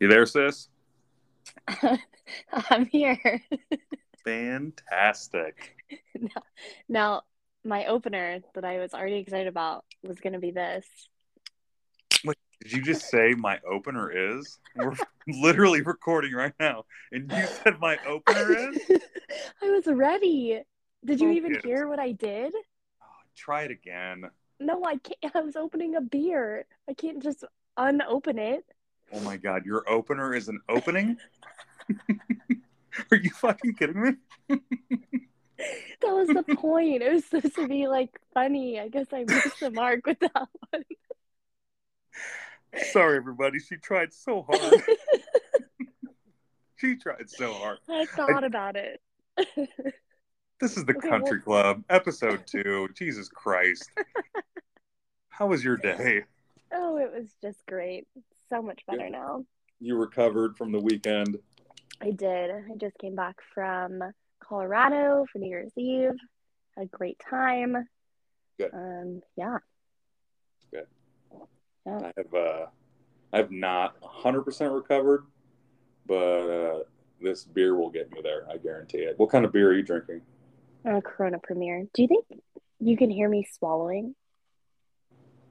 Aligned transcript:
You 0.00 0.08
there, 0.08 0.26
sis? 0.26 0.68
I'm 2.52 2.86
here. 2.86 3.42
Fantastic. 4.24 5.76
now, 6.14 6.42
now, 6.88 7.22
my 7.64 7.86
opener 7.86 8.40
that 8.54 8.64
I 8.64 8.78
was 8.78 8.94
already 8.94 9.16
excited 9.16 9.48
about 9.48 9.84
was 10.02 10.20
going 10.20 10.34
to 10.34 10.38
be 10.38 10.50
this. 10.50 10.86
Did 12.62 12.72
you 12.72 12.82
just 12.82 13.08
say 13.08 13.34
my 13.34 13.60
opener 13.70 14.10
is? 14.10 14.58
We're 14.76 14.94
literally 15.28 15.82
recording 15.82 16.32
right 16.32 16.52
now, 16.58 16.84
and 17.12 17.30
you 17.30 17.46
said 17.46 17.78
my 17.80 17.98
opener 18.06 18.52
is. 18.52 18.80
I 19.62 19.70
was 19.70 19.86
ready. 19.86 20.60
Did 21.04 21.20
you 21.20 21.30
even 21.30 21.52
Focus. 21.52 21.64
hear 21.64 21.88
what 21.88 22.00
I 22.00 22.12
did? 22.12 22.52
Oh, 22.54 23.06
try 23.36 23.62
it 23.62 23.70
again. 23.70 24.24
No, 24.58 24.84
I 24.84 24.96
can't. 24.96 25.36
I 25.36 25.40
was 25.40 25.54
opening 25.54 25.94
a 25.94 26.00
beer. 26.00 26.66
I 26.88 26.94
can't 26.94 27.22
just 27.22 27.44
unopen 27.76 28.38
it. 28.38 28.64
Oh 29.12 29.20
my 29.20 29.36
god, 29.36 29.64
your 29.64 29.88
opener 29.88 30.34
is 30.34 30.48
an 30.48 30.60
opening? 30.68 31.16
Are 33.10 33.16
you 33.16 33.30
fucking 33.30 33.74
kidding 33.74 34.18
me? 34.48 34.58
That 36.00 36.14
was 36.14 36.28
the 36.28 36.54
point. 36.54 37.02
It 37.02 37.12
was 37.12 37.24
supposed 37.24 37.56
to 37.56 37.66
be 37.66 37.88
like 37.88 38.16
funny. 38.32 38.78
I 38.78 38.86
guess 38.88 39.06
I 39.12 39.24
missed 39.24 39.58
the 39.58 39.72
mark 39.72 40.06
with 40.06 40.20
that 40.20 40.48
one. 40.70 40.84
Sorry, 42.92 43.16
everybody. 43.16 43.58
She 43.58 43.76
tried 43.76 44.12
so 44.12 44.46
hard. 44.48 44.82
she 46.76 46.94
tried 46.96 47.28
so 47.28 47.52
hard. 47.52 47.78
I 47.88 48.06
thought 48.06 48.44
about 48.44 48.76
it. 48.76 49.00
This 50.60 50.76
is 50.76 50.84
the 50.84 50.96
Okay, 50.96 51.08
Country 51.08 51.40
Club, 51.40 51.82
episode 51.90 52.46
two. 52.46 52.88
Jesus 52.94 53.28
Christ. 53.28 53.90
How 55.28 55.48
was 55.48 55.64
your 55.64 55.76
day? 55.76 56.22
Oh, 56.72 56.98
it 56.98 57.12
was 57.12 57.34
just 57.42 57.66
great. 57.66 58.06
So 58.50 58.62
much 58.62 58.80
better 58.86 59.04
Good. 59.04 59.12
now. 59.12 59.44
You 59.80 59.96
recovered 59.96 60.56
from 60.56 60.72
the 60.72 60.80
weekend. 60.80 61.38
I 62.00 62.10
did. 62.10 62.50
I 62.50 62.76
just 62.80 62.96
came 62.98 63.14
back 63.14 63.36
from 63.54 64.02
Colorado 64.40 65.26
for 65.30 65.38
New 65.38 65.48
Year's 65.48 65.72
Eve. 65.76 66.12
Had 66.76 66.84
a 66.84 66.96
great 66.96 67.20
time. 67.28 67.76
Good. 68.58 68.70
Um, 68.72 69.20
yeah. 69.36 69.58
Good. 70.72 70.86
Yeah. 71.86 71.98
I 71.98 72.12
have 72.16 72.34
uh 72.34 72.66
I 73.32 73.36
have 73.36 73.50
not 73.50 74.00
100% 74.00 74.74
recovered, 74.74 75.24
but 76.06 76.14
uh 76.14 76.78
this 77.20 77.44
beer 77.44 77.74
will 77.76 77.90
get 77.90 78.10
me 78.12 78.20
there, 78.22 78.46
I 78.50 78.58
guarantee 78.58 78.98
it. 78.98 79.18
What 79.18 79.30
kind 79.30 79.44
of 79.44 79.52
beer 79.52 79.70
are 79.70 79.74
you 79.74 79.82
drinking? 79.82 80.22
Uh, 80.88 81.00
Corona 81.00 81.38
Premier. 81.42 81.84
Do 81.92 82.02
you 82.02 82.08
think 82.08 82.26
you 82.78 82.96
can 82.96 83.10
hear 83.10 83.28
me 83.28 83.46
swallowing? 83.58 84.14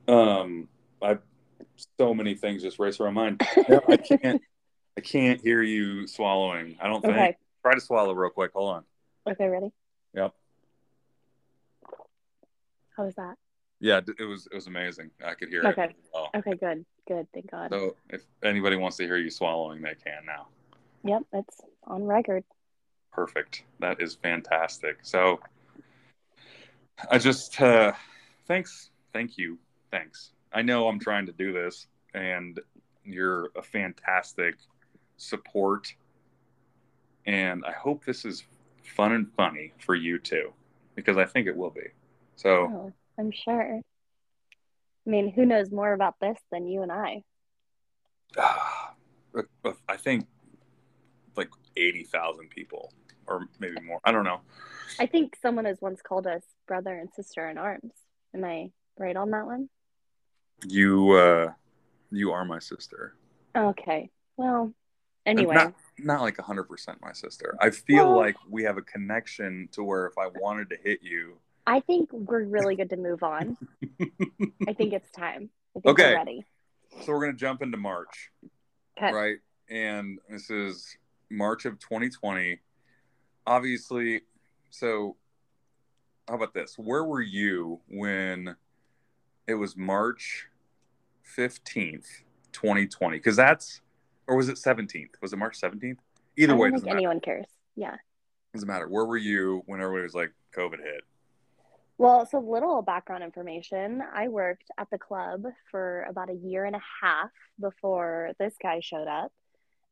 Um 0.07 0.69
I 1.01 1.17
so 1.99 2.13
many 2.13 2.35
things 2.35 2.61
just 2.61 2.79
race 2.79 2.99
around 2.99 3.13
my 3.13 3.23
mind. 3.23 3.41
No, 3.69 3.81
I 3.87 3.97
can't 3.97 4.41
I 4.97 5.01
can't 5.01 5.41
hear 5.41 5.61
you 5.61 6.07
swallowing. 6.07 6.75
I 6.81 6.87
don't 6.87 7.01
think. 7.01 7.13
Okay. 7.13 7.37
Try 7.61 7.75
to 7.75 7.81
swallow 7.81 8.13
real 8.13 8.31
quick. 8.31 8.51
Hold 8.53 8.75
on. 8.75 8.83
Okay, 9.29 9.47
ready? 9.47 9.71
Yep. 10.13 10.33
How 12.95 13.03
was 13.05 13.15
that? 13.15 13.35
Yeah, 13.79 14.01
it 14.17 14.23
was 14.23 14.47
it 14.51 14.55
was 14.55 14.67
amazing. 14.67 15.11
I 15.23 15.35
could 15.35 15.49
hear 15.49 15.61
it. 15.61 15.67
Okay. 15.67 15.81
really 15.81 15.95
well. 16.13 16.29
Okay, 16.35 16.55
good. 16.55 16.85
Good. 17.07 17.27
Thank 17.33 17.51
God. 17.51 17.69
So 17.71 17.95
if 18.09 18.23
anybody 18.43 18.75
wants 18.75 18.97
to 18.97 19.03
hear 19.03 19.17
you 19.17 19.29
swallowing, 19.29 19.81
they 19.81 19.93
can 19.93 20.25
now. 20.25 20.47
Yep, 21.03 21.23
it's 21.33 21.61
on 21.85 22.03
record. 22.03 22.43
Perfect. 23.11 23.63
That 23.79 24.01
is 24.01 24.15
fantastic. 24.15 24.97
So 25.03 25.39
I 27.11 27.19
just 27.19 27.61
uh 27.61 27.93
thanks 28.47 28.89
thank 29.13 29.37
you. 29.37 29.59
Thanks. 29.91 30.31
I 30.53 30.61
know 30.61 30.87
I'm 30.87 30.99
trying 30.99 31.25
to 31.27 31.31
do 31.31 31.53
this 31.53 31.87
and 32.13 32.59
you're 33.03 33.49
a 33.55 33.61
fantastic 33.61 34.55
support 35.17 35.93
and 37.25 37.63
I 37.65 37.71
hope 37.71 38.05
this 38.05 38.25
is 38.25 38.43
fun 38.83 39.11
and 39.11 39.31
funny 39.35 39.73
for 39.79 39.95
you 39.95 40.19
too 40.19 40.53
because 40.95 41.17
I 41.17 41.25
think 41.25 41.47
it 41.47 41.55
will 41.55 41.69
be. 41.69 41.87
So 42.35 42.49
Oh, 42.49 42.93
I'm 43.19 43.31
sure. 43.31 43.81
I 45.05 45.09
mean, 45.09 45.31
who 45.31 45.45
knows 45.45 45.71
more 45.71 45.93
about 45.93 46.15
this 46.19 46.37
than 46.51 46.67
you 46.67 46.81
and 46.81 46.91
I? 46.91 47.23
I 49.89 49.97
think 49.97 50.25
like 51.35 51.49
80,000 51.75 52.49
people 52.49 52.91
or 53.27 53.47
maybe 53.59 53.79
more. 53.81 53.99
I 54.03 54.11
don't 54.11 54.23
know. 54.23 54.41
I 54.99 55.05
think 55.05 55.37
someone 55.41 55.65
has 55.65 55.77
once 55.81 56.01
called 56.01 56.27
us 56.27 56.43
brother 56.67 56.97
and 56.97 57.09
sister 57.13 57.47
in 57.49 57.57
arms. 57.57 57.93
Am 58.33 58.43
I 58.43 58.71
right 58.97 59.15
on 59.15 59.31
that 59.31 59.45
one? 59.45 59.69
You 60.65 61.11
uh 61.11 61.51
you 62.11 62.31
are 62.31 62.45
my 62.45 62.59
sister. 62.59 63.15
Okay. 63.55 64.09
Well, 64.37 64.71
anyway. 65.25 65.55
Not, 65.55 65.73
not 65.99 66.21
like 66.21 66.37
100% 66.37 67.01
my 67.01 67.11
sister. 67.11 67.57
I 67.59 67.69
feel 67.69 68.09
Well- 68.11 68.17
like 68.17 68.35
we 68.49 68.63
have 68.63 68.77
a 68.77 68.81
connection 68.81 69.67
to 69.73 69.83
where 69.83 70.05
if 70.07 70.17
I 70.17 70.27
wanted 70.27 70.69
to 70.69 70.77
hit 70.83 70.99
you, 71.01 71.39
I 71.65 71.81
think 71.81 72.09
we're 72.13 72.45
really 72.45 72.75
good 72.77 72.89
to 72.91 72.95
move 72.97 73.23
on. 73.23 73.57
I 74.67 74.73
think 74.73 74.93
it's 74.93 75.11
time. 75.11 75.49
I 75.75 75.79
think 75.81 75.85
Okay. 75.99 76.11
we're 76.11 76.17
ready. 76.17 76.45
so 77.01 77.11
we're 77.11 77.19
going 77.19 77.33
to 77.33 77.37
jump 77.37 77.61
into 77.61 77.77
March, 77.77 78.31
Okay. 78.97 79.11
right? 79.13 79.37
And 79.69 80.17
this 80.29 80.49
is 80.49 80.95
March 81.29 81.65
of 81.65 81.77
2020. 81.79 82.59
Obviously, 83.45 84.21
so 84.69 85.17
how 86.29 86.35
about 86.35 86.53
this? 86.53 86.77
Where 86.77 87.03
were 87.03 87.21
you 87.21 87.81
when 87.89 88.55
it 89.47 89.55
was 89.55 89.77
March 89.77 90.47
15th, 91.37 92.23
2020? 92.51 93.17
Because 93.17 93.35
that's, 93.35 93.81
or 94.27 94.35
was 94.35 94.49
it 94.49 94.55
17th? 94.57 95.21
Was 95.21 95.33
it 95.33 95.37
March 95.37 95.59
17th? 95.59 95.97
Either 96.37 96.53
I 96.53 96.55
way, 96.55 96.67
don't 96.67 96.73
doesn't 96.73 96.85
matter. 96.85 96.97
anyone 96.97 97.19
cares. 97.19 97.47
Yeah. 97.75 97.95
doesn't 98.53 98.67
matter. 98.67 98.87
Where 98.87 99.05
were 99.05 99.17
you 99.17 99.63
when 99.65 99.81
everybody 99.81 100.03
was 100.03 100.13
like 100.13 100.33
COVID 100.55 100.79
hit? 100.79 101.01
Well, 101.97 102.27
so 102.27 102.39
little 102.39 102.83
background 102.83 103.23
information. 103.23 104.03
I 104.13 104.27
worked 104.27 104.69
at 104.77 104.87
the 104.91 104.99
club 104.99 105.45
for 105.71 106.03
about 106.03 106.29
a 106.29 106.35
year 106.35 106.65
and 106.65 106.75
a 106.75 106.81
half 107.01 107.31
before 107.59 108.33
this 108.37 108.53
guy 108.61 108.81
showed 108.81 109.07
up. 109.07 109.31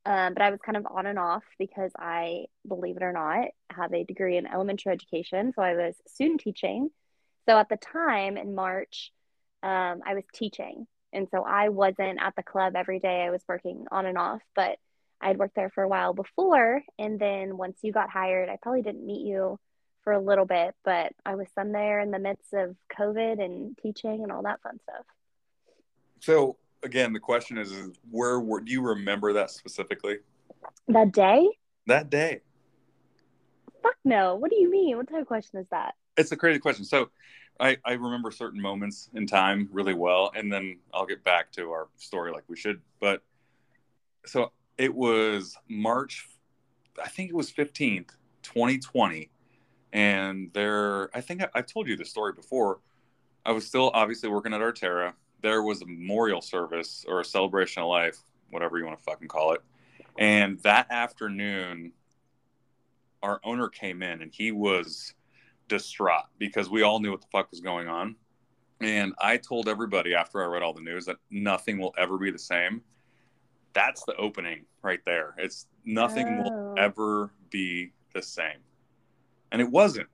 Um, 0.05 0.35
but 0.35 0.43
I 0.43 0.51
was 0.51 0.59
kind 0.63 0.77
of 0.77 0.85
on 0.85 1.07
and 1.07 1.17
off 1.17 1.43
because 1.57 1.91
I, 1.97 2.45
believe 2.67 2.97
it 2.97 3.01
or 3.01 3.11
not, 3.11 3.47
have 3.72 3.91
a 3.91 4.03
degree 4.03 4.37
in 4.37 4.45
elementary 4.45 4.91
education. 4.91 5.51
So 5.55 5.63
I 5.63 5.73
was 5.73 5.95
student 6.07 6.41
teaching. 6.41 6.91
So 7.49 7.57
at 7.57 7.69
the 7.69 7.77
time 7.77 8.37
in 8.37 8.53
March, 8.53 9.11
um, 9.65 10.01
I 10.05 10.13
was 10.13 10.23
teaching. 10.31 10.85
And 11.11 11.27
so 11.31 11.43
I 11.43 11.69
wasn't 11.69 12.19
at 12.21 12.35
the 12.35 12.43
club 12.43 12.75
every 12.75 12.99
day. 12.99 13.23
I 13.23 13.31
was 13.31 13.41
working 13.47 13.85
on 13.91 14.05
and 14.05 14.17
off, 14.17 14.41
but 14.55 14.77
I'd 15.19 15.39
worked 15.39 15.55
there 15.55 15.71
for 15.71 15.83
a 15.83 15.87
while 15.87 16.13
before. 16.13 16.83
And 16.99 17.19
then 17.19 17.57
once 17.57 17.79
you 17.81 17.91
got 17.91 18.09
hired, 18.09 18.49
I 18.49 18.57
probably 18.61 18.83
didn't 18.83 19.05
meet 19.05 19.25
you 19.25 19.59
for 20.03 20.13
a 20.13 20.19
little 20.19 20.45
bit, 20.45 20.75
but 20.83 21.13
I 21.25 21.33
was 21.33 21.47
some 21.55 21.71
there 21.71 21.99
in 21.99 22.11
the 22.11 22.19
midst 22.19 22.53
of 22.53 22.75
COVID 22.95 23.43
and 23.43 23.75
teaching 23.77 24.21
and 24.21 24.31
all 24.31 24.43
that 24.43 24.61
fun 24.61 24.79
stuff. 24.83 25.05
So 26.19 26.57
again, 26.83 27.11
the 27.11 27.19
question 27.19 27.57
is, 27.57 27.71
is 27.71 27.97
where 28.11 28.39
were 28.39 28.61
do 28.61 28.71
you 28.71 28.81
remember 28.81 29.33
that 29.33 29.49
specifically? 29.49 30.17
That 30.87 31.11
day? 31.11 31.49
That 31.87 32.11
day. 32.11 32.41
Fuck 33.85 33.97
no. 34.03 34.34
What 34.34 34.50
do 34.50 34.57
you 34.57 34.72
mean? 34.72 34.97
What 34.97 35.07
type 35.07 35.22
of 35.22 35.28
question 35.28 35.59
is 35.59 35.68
that? 35.69 35.94
It's 36.18 36.31
a 36.31 36.35
crazy 36.35 36.57
question. 36.57 36.85
So 36.85 37.12
I, 37.59 37.78
I 37.85 37.94
remember 37.94 38.31
certain 38.31 38.59
moments 38.59 39.12
in 39.13 39.28
time 39.28 39.69
really 39.72 39.94
well, 39.94 40.31
and 40.35 40.51
then 40.51 40.79
I'll 40.91 41.06
get 41.06 41.23
back 41.23 41.51
to 41.51 41.69
our 41.69 41.90
story 41.97 42.31
like 42.31 42.46
we 42.47 42.57
should. 42.57 42.81
But 43.00 43.22
so 44.25 44.51
it 44.79 44.94
was 44.94 45.56
March, 45.69 46.28
I 47.03 47.09
think 47.09 47.29
it 47.29 47.35
was 47.35 47.51
15th, 47.51 48.09
2020. 48.41 49.29
And 49.94 50.50
there, 50.53 51.16
I 51.16 51.22
think 51.22 51.44
I, 51.44 51.50
I've 51.53 51.67
told 51.67 51.88
you 51.88 51.96
the 51.96 52.06
story 52.06 52.34
before. 52.34 52.79
I 53.46 53.52
was 53.52 53.67
still 53.67 53.91
obviously 53.93 54.29
working 54.29 54.53
at 54.53 54.61
Arterra. 54.61 55.14
There 55.43 55.61
was 55.61 55.84
a 55.84 55.85
memorial 55.85 56.41
service 56.41 57.05
or 57.08 57.20
a 57.20 57.26
celebration 57.26 57.84
of 57.84 57.90
life, 57.90 58.17
whatever 58.49 58.79
you 58.79 58.85
want 58.85 58.97
to 58.97 59.03
fucking 59.03 59.28
call 59.28 59.53
it. 59.53 59.61
And 60.17 60.59
that 60.64 60.88
afternoon, 60.90 61.91
our 63.25 63.41
owner 63.43 63.67
came 63.67 64.03
in 64.03 64.22
and 64.22 64.31
he 64.31 64.51
was 64.51 65.16
distraught 65.67 66.25
because 66.37 66.69
we 66.69 66.83
all 66.83 66.99
knew 66.99 67.09
what 67.09 67.22
the 67.22 67.27
fuck 67.31 67.49
was 67.49 67.59
going 67.59 67.87
on. 67.87 68.16
And 68.81 69.13
I 69.19 69.37
told 69.37 69.67
everybody 69.67 70.13
after 70.13 70.43
I 70.43 70.45
read 70.45 70.61
all 70.61 70.73
the 70.73 70.81
news 70.81 71.05
that 71.05 71.17
nothing 71.31 71.79
will 71.79 71.93
ever 71.97 72.17
be 72.19 72.29
the 72.29 72.37
same. 72.37 72.81
That's 73.73 74.03
the 74.05 74.16
opening 74.17 74.66
right 74.83 74.99
there. 75.05 75.33
It's 75.39 75.67
nothing 75.85 76.37
will 76.37 76.53
Oh. 76.53 76.75
ever 76.77 77.31
be 77.49 77.93
the 78.13 78.22
same. 78.22 78.59
And 79.51 79.59
it 79.61 79.69
wasn't. 79.69 80.09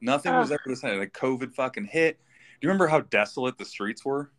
Nothing 0.00 0.34
was 0.34 0.52
ever 0.52 0.62
the 0.66 0.76
same. 0.76 0.98
Like 0.98 1.12
COVID 1.12 1.54
fucking 1.54 1.86
hit. 1.86 2.18
Do 2.18 2.66
you 2.66 2.68
remember 2.68 2.86
how 2.86 3.00
desolate 3.00 3.58
the 3.58 3.64
streets 3.64 4.04
were? 4.04 4.30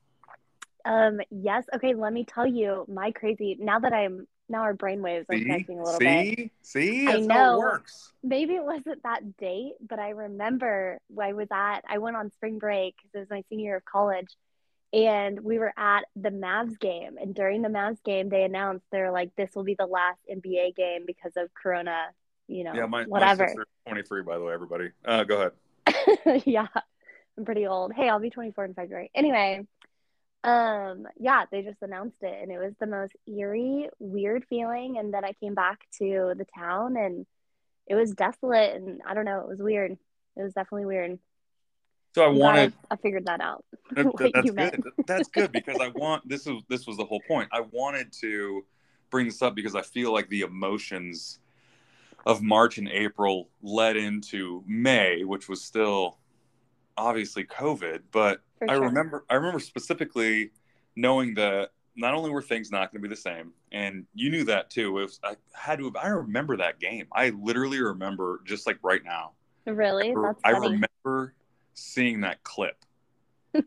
Um, 0.85 1.19
yes. 1.29 1.65
Okay, 1.75 1.93
let 1.93 2.13
me 2.13 2.23
tell 2.25 2.47
you 2.47 2.85
my 2.87 3.11
crazy 3.11 3.57
now 3.59 3.79
that 3.79 3.91
I'm 3.93 4.27
now 4.49 4.61
our 4.61 4.73
brainwaves 4.75 5.25
are 5.29 5.37
See? 5.37 5.41
connecting 5.43 5.79
a 5.79 5.83
little 5.83 5.99
bit. 5.99 6.27
See? 6.37 6.51
See? 6.61 7.07
I 7.07 7.13
That's 7.13 7.27
how 7.27 7.43
know. 7.45 7.55
it 7.55 7.59
works. 7.59 8.11
Maybe 8.23 8.53
it 8.55 8.63
wasn't 8.63 9.03
that 9.03 9.37
date, 9.37 9.73
but 9.87 9.99
I 9.99 10.09
remember 10.09 10.99
I 11.21 11.33
was 11.33 11.47
at 11.51 11.81
I 11.89 11.97
went 11.99 12.15
on 12.15 12.31
spring 12.31 12.59
break 12.59 12.95
because 12.97 13.11
it 13.15 13.19
was 13.19 13.29
my 13.29 13.43
senior 13.49 13.65
year 13.65 13.77
of 13.77 13.85
college, 13.85 14.35
and 14.93 15.39
we 15.41 15.59
were 15.59 15.73
at 15.77 16.05
the 16.15 16.29
Mavs 16.29 16.79
game. 16.79 17.17
And 17.19 17.33
during 17.33 17.61
the 17.61 17.69
Mavs 17.69 18.01
game, 18.03 18.29
they 18.29 18.43
announced 18.43 18.85
they're 18.91 19.11
like, 19.11 19.35
this 19.35 19.49
will 19.55 19.63
be 19.63 19.75
the 19.77 19.85
last 19.87 20.19
NBA 20.31 20.75
game 20.75 21.05
because 21.07 21.33
of 21.35 21.49
Corona, 21.53 22.07
you 22.47 22.63
know, 22.63 22.73
Yeah, 22.73 22.85
my, 22.85 23.03
whatever. 23.03 23.43
my 23.43 23.47
sister's 23.47 23.65
23, 23.87 24.21
by 24.23 24.37
the 24.37 24.43
way, 24.43 24.53
everybody. 24.53 24.89
Uh, 25.03 25.23
go 25.23 25.51
ahead. 25.87 26.43
yeah, 26.45 26.67
I'm 27.37 27.45
pretty 27.45 27.65
old. 27.67 27.91
Hey, 27.93 28.07
I'll 28.07 28.19
be 28.19 28.29
24 28.29 28.65
in 28.65 28.73
February. 28.73 29.09
Anyway, 29.15 29.65
um, 30.43 31.07
yeah, 31.19 31.45
they 31.51 31.61
just 31.61 31.81
announced 31.81 32.17
it, 32.21 32.37
and 32.41 32.51
it 32.51 32.57
was 32.57 32.73
the 32.79 32.85
most 32.85 33.13
eerie, 33.27 33.89
weird 33.99 34.45
feeling. 34.49 34.97
And 34.97 35.13
then 35.13 35.23
I 35.23 35.33
came 35.33 35.53
back 35.53 35.79
to 35.99 36.33
the 36.37 36.45
town, 36.57 36.97
and 36.97 37.25
it 37.87 37.95
was 37.95 38.11
desolate, 38.11 38.75
and 38.75 39.01
I 39.07 39.13
don't 39.13 39.25
know, 39.25 39.39
it 39.41 39.47
was 39.47 39.59
weird. 39.59 39.97
It 40.35 40.43
was 40.43 40.53
definitely 40.53 40.85
weird. 40.85 41.19
So 42.15 42.23
I 42.23 42.27
wanted 42.27 42.73
I, 42.91 42.93
I 42.93 42.97
figured 42.97 43.25
that 43.25 43.41
out. 43.41 43.65
That- 43.95 44.31
that's 44.33 44.53
meant. 44.53 44.81
good. 44.81 44.93
That's 45.07 45.29
good 45.29 45.51
because 45.53 45.77
I 45.79 45.89
want 45.89 46.27
this 46.27 46.45
is 46.47 46.61
this 46.69 46.85
was 46.85 46.97
the 46.97 47.05
whole 47.05 47.21
point. 47.27 47.49
I 47.51 47.61
wanted 47.71 48.11
to 48.21 48.63
bring 49.09 49.27
this 49.27 49.41
up 49.41 49.55
because 49.55 49.75
I 49.75 49.81
feel 49.81 50.11
like 50.11 50.29
the 50.29 50.41
emotions 50.41 51.39
of 52.25 52.41
March 52.41 52.77
and 52.77 52.87
April 52.87 53.49
led 53.61 53.97
into 53.97 54.63
May, 54.67 55.23
which 55.23 55.49
was 55.49 55.61
still 55.63 56.17
obviously 56.97 57.43
COVID, 57.45 58.01
but 58.11 58.41
For 58.59 58.69
I 58.69 58.75
sure. 58.75 58.87
remember 58.87 59.25
I 59.29 59.35
remember 59.35 59.59
specifically 59.59 60.51
knowing 60.95 61.33
that 61.35 61.71
not 61.95 62.13
only 62.13 62.31
were 62.31 62.41
things 62.41 62.71
not 62.71 62.91
going 62.91 63.01
to 63.01 63.07
be 63.07 63.13
the 63.13 63.19
same, 63.19 63.51
and 63.71 64.05
you 64.13 64.29
knew 64.31 64.43
that 64.45 64.69
too. 64.69 64.97
It 64.97 65.01
was, 65.01 65.19
I 65.23 65.35
had 65.53 65.79
to. 65.79 65.91
I 66.01 66.07
remember 66.07 66.57
that 66.57 66.79
game. 66.79 67.07
I 67.11 67.29
literally 67.29 67.81
remember 67.81 68.41
just 68.45 68.65
like 68.65 68.79
right 68.83 69.03
now. 69.03 69.31
Really? 69.65 70.13
That's 70.21 70.41
I 70.43 70.51
remember 70.51 71.33
seeing 71.73 72.21
that 72.21 72.43
clip, 72.43 72.77
and 73.53 73.63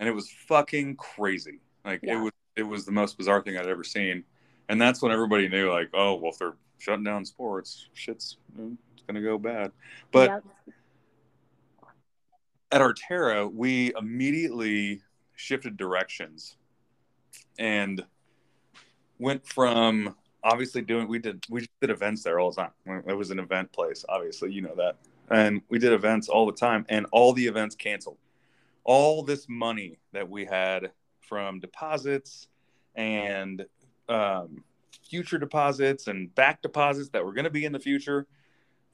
it 0.00 0.14
was 0.14 0.30
fucking 0.48 0.96
crazy. 0.96 1.60
Like 1.84 2.00
it 2.02 2.16
was, 2.16 2.32
it 2.56 2.62
was 2.62 2.84
the 2.84 2.92
most 2.92 3.18
bizarre 3.18 3.42
thing 3.42 3.56
I'd 3.56 3.66
ever 3.66 3.84
seen, 3.84 4.24
and 4.68 4.80
that's 4.80 5.02
when 5.02 5.12
everybody 5.12 5.48
knew, 5.48 5.70
like, 5.70 5.90
oh, 5.94 6.14
well, 6.14 6.32
if 6.32 6.38
they're 6.38 6.56
shutting 6.78 7.04
down 7.04 7.24
sports, 7.24 7.88
shit's 7.92 8.36
mm, 8.58 8.76
it's 8.94 9.02
gonna 9.06 9.22
go 9.22 9.38
bad. 9.38 9.72
But 10.10 10.30
Yep. 10.30 10.44
At 12.70 12.80
Artera, 12.80 13.52
we 13.52 13.92
immediately 13.98 15.02
shifted 15.36 15.76
directions 15.76 16.56
and 17.58 18.04
went 19.18 19.46
from 19.46 20.14
obviously 20.44 20.82
doing 20.82 21.08
we 21.08 21.18
did 21.18 21.44
we 21.48 21.66
did 21.80 21.90
events 21.90 22.22
there 22.22 22.38
all 22.38 22.50
the 22.50 22.62
time. 22.62 23.02
It 23.06 23.14
was 23.14 23.30
an 23.30 23.38
event 23.38 23.72
place, 23.72 24.04
obviously, 24.08 24.52
you 24.52 24.62
know 24.62 24.74
that. 24.76 24.96
And 25.30 25.62
we 25.68 25.78
did 25.78 25.92
events 25.92 26.28
all 26.28 26.46
the 26.46 26.52
time 26.52 26.86
and 26.88 27.06
all 27.12 27.32
the 27.32 27.46
events 27.46 27.74
canceled. 27.74 28.18
All 28.84 29.22
this 29.22 29.46
money 29.48 29.98
that 30.12 30.28
we 30.28 30.44
had 30.44 30.92
from 31.20 31.60
deposits 31.60 32.48
and 32.94 33.66
um, 34.08 34.64
future 35.08 35.38
deposits 35.38 36.06
and 36.06 36.34
back 36.34 36.62
deposits 36.62 37.10
that 37.10 37.24
were 37.24 37.32
going 37.32 37.44
to 37.44 37.50
be 37.50 37.66
in 37.66 37.72
the 37.72 37.78
future 37.78 38.26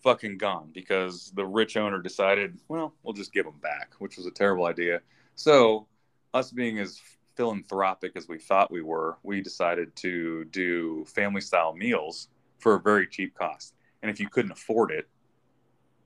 fucking 0.04 0.36
gone 0.36 0.70
because 0.72 1.32
the 1.34 1.44
rich 1.44 1.76
owner 1.78 2.00
decided, 2.00 2.58
well, 2.68 2.94
we'll 3.02 3.14
just 3.14 3.32
give 3.32 3.46
them 3.46 3.58
back, 3.62 3.94
which 3.98 4.18
was 4.18 4.26
a 4.26 4.30
terrible 4.30 4.66
idea. 4.66 5.00
So, 5.34 5.88
us 6.34 6.52
being 6.52 6.78
as 6.78 7.00
philanthropic 7.36 8.12
as 8.14 8.28
we 8.28 8.38
thought 8.38 8.70
we 8.70 8.82
were, 8.82 9.16
we 9.22 9.40
decided 9.40 9.96
to 9.96 10.44
do 10.46 11.04
family 11.06 11.40
style 11.40 11.74
meals 11.74 12.28
for 12.58 12.74
a 12.74 12.80
very 12.80 13.06
cheap 13.06 13.34
cost. 13.34 13.74
And 14.02 14.10
if 14.10 14.20
you 14.20 14.28
couldn't 14.28 14.52
afford 14.52 14.90
it, 14.90 15.08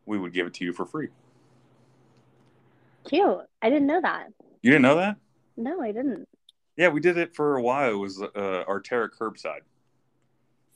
we 0.07 0.17
would 0.17 0.33
give 0.33 0.47
it 0.47 0.55
to 0.55 0.65
you 0.65 0.73
for 0.73 0.87
free. 0.87 1.09
Cute. 3.09 3.41
I 3.61 3.69
didn't 3.69 3.89
know 3.89 4.01
that. 4.01 4.29
You 4.63 4.71
didn't 4.71 4.83
know 4.83 4.97
that? 4.97 5.17
No, 5.57 5.83
I 5.83 5.91
didn't. 5.91 6.27
Yeah, 6.77 6.89
we 6.89 7.01
did 7.01 7.19
it 7.19 7.35
for 7.35 7.57
a 7.57 7.63
while. 7.63 7.91
It 7.91 7.97
was 7.97 8.23
uh, 8.23 8.29
Artera 8.69 9.09
curbside. 9.11 9.63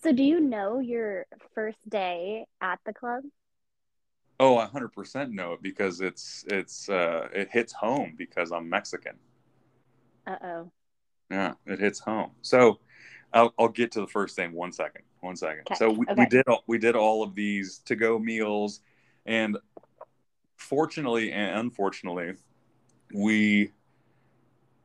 So, 0.03 0.13
do 0.13 0.25
you 0.25 0.41
know 0.41 0.81
your 0.81 1.27
first 1.55 1.79
day 1.89 2.47
at 2.61 2.81
the 2.85 2.93
club? 2.93 3.23
Oh, 4.41 4.59
I 4.59 4.67
100% 4.67 5.31
know 5.31 5.53
it 5.53 5.63
because 5.63 6.01
it's 6.01 6.45
it's 6.49 6.89
uh, 6.89 7.29
it 7.33 7.51
hits 7.53 7.73
home 7.73 8.15
because 8.19 8.51
I'm 8.51 8.69
Mexican. 8.69 9.15
Uh 10.27 10.37
oh. 10.43 10.73
Yeah, 11.31 11.55
it 11.67 11.79
hits 11.79 12.01
home. 12.01 12.33
So 12.43 12.81
I'll, 13.33 13.55
I'll 13.59 13.69
get 13.69 13.93
to 13.93 14.01
the 14.01 14.09
first 14.09 14.35
thing 14.35 14.53
one 14.53 14.73
second. 14.73 15.03
One 15.21 15.37
second. 15.37 15.63
Okay, 15.71 15.77
So 15.77 15.91
we, 15.91 16.05
we 16.17 16.27
did 16.27 16.49
all, 16.49 16.65
we 16.67 16.79
did 16.79 16.97
all 16.97 17.23
of 17.23 17.37
these 17.37 17.79
to 17.87 17.95
go 17.95 18.19
meals, 18.19 18.81
and 19.25 19.57
fortunately 20.57 21.31
and 21.31 21.61
unfortunately, 21.61 22.35
we 23.15 23.71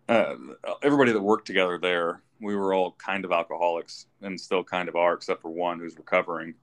uh, 0.08 0.36
everybody 0.84 1.12
that 1.12 1.22
worked 1.22 1.48
together 1.48 1.80
there, 1.80 2.22
we 2.39 2.56
were 2.56 2.74
all 2.74 2.92
kind 2.94 3.25
of 3.25 3.31
alcoholics 3.31 4.07
and 4.22 4.39
still 4.39 4.63
kind 4.63 4.89
of 4.89 4.95
are, 4.95 5.13
except 5.13 5.42
for 5.42 5.50
one 5.50 5.80
who's 5.80 5.98
recovering. 5.98 6.54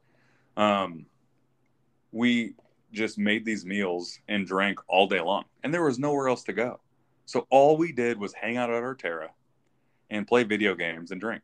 Um, 0.57 1.07
we 2.13 2.55
just 2.93 3.19
made 3.19 3.45
these 3.45 3.65
meals 3.65 4.19
and 4.29 4.47
drank 4.47 4.79
all 4.89 5.07
day 5.07 5.21
long, 5.21 5.45
and 5.63 5.75
there 5.75 5.83
was 5.83 5.99
nowhere 5.99 6.29
else 6.29 6.45
to 6.45 6.53
go. 6.53 6.81
So 7.27 7.47
all 7.51 7.77
we 7.77 7.93
did 7.93 8.19
was 8.19 8.33
hang 8.35 8.57
out 8.57 8.71
at 8.71 8.83
Artera 8.83 9.29
and 10.11 10.27
play 10.27 10.45
video 10.45 10.75
games 10.75 11.11
and 11.11 11.21
drink. 11.21 11.43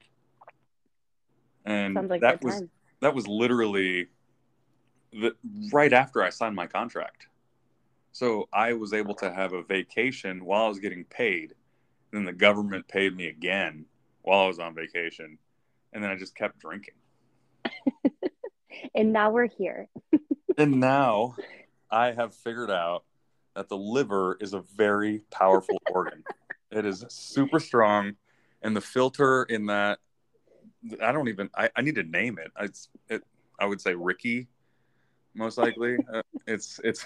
And 1.65 2.09
like 2.09 2.21
that 2.21 2.43
was 2.43 2.57
time. 2.57 2.71
that 3.01 3.15
was 3.15 3.27
literally 3.27 4.09
the, 5.13 5.35
right 5.73 5.93
after 5.93 6.23
I 6.23 6.31
signed 6.31 6.55
my 6.55 6.67
contract. 6.67 7.27
So 8.13 8.49
I 8.53 8.73
was 8.75 8.93
able 8.93 9.15
to 9.17 9.33
have 9.33 9.53
a 9.53 9.63
vacation 9.63 10.45
while 10.45 10.67
I 10.67 10.69
was 10.69 10.79
getting 10.79 11.05
paid. 11.05 11.55
Then 12.13 12.25
the 12.25 12.33
government 12.33 12.89
paid 12.89 13.17
me 13.17 13.29
again 13.29 13.87
while 14.23 14.41
I 14.41 14.47
was 14.47 14.59
on 14.59 14.75
vacation. 14.75 15.39
And 15.93 16.03
then 16.03 16.11
I 16.11 16.17
just 16.17 16.35
kept 16.35 16.59
drinking. 16.59 16.95
And 18.95 19.13
now 19.13 19.31
we're 19.31 19.49
here. 19.49 19.89
And 20.59 20.81
now 20.81 21.37
I 21.91 22.13
have 22.13 22.35
figured 22.35 22.71
out 22.71 23.05
that 23.55 23.69
the 23.69 23.79
liver 23.79 24.37
is 24.41 24.53
a 24.53 24.61
very 24.77 25.23
powerful 25.31 25.81
organ. 25.91 26.23
It 26.71 26.85
is 26.85 27.05
super 27.09 27.61
strong. 27.61 28.17
And 28.61 28.77
the 28.77 28.81
filter 28.81 29.45
in 29.45 29.67
that, 29.67 30.01
I 31.01 31.13
don't 31.13 31.29
even, 31.29 31.49
I, 31.57 31.71
I 31.77 31.81
need 31.81 31.95
to 31.95 32.03
name 32.03 32.39
it. 32.39 32.51
It's, 32.61 32.89
it. 33.09 33.23
I 33.59 33.65
would 33.65 33.81
say 33.81 33.95
Ricky, 33.95 34.49
most 35.35 35.57
likely. 35.57 35.97
Uh, 36.13 36.23
it's, 36.47 36.79
it's, 36.85 37.05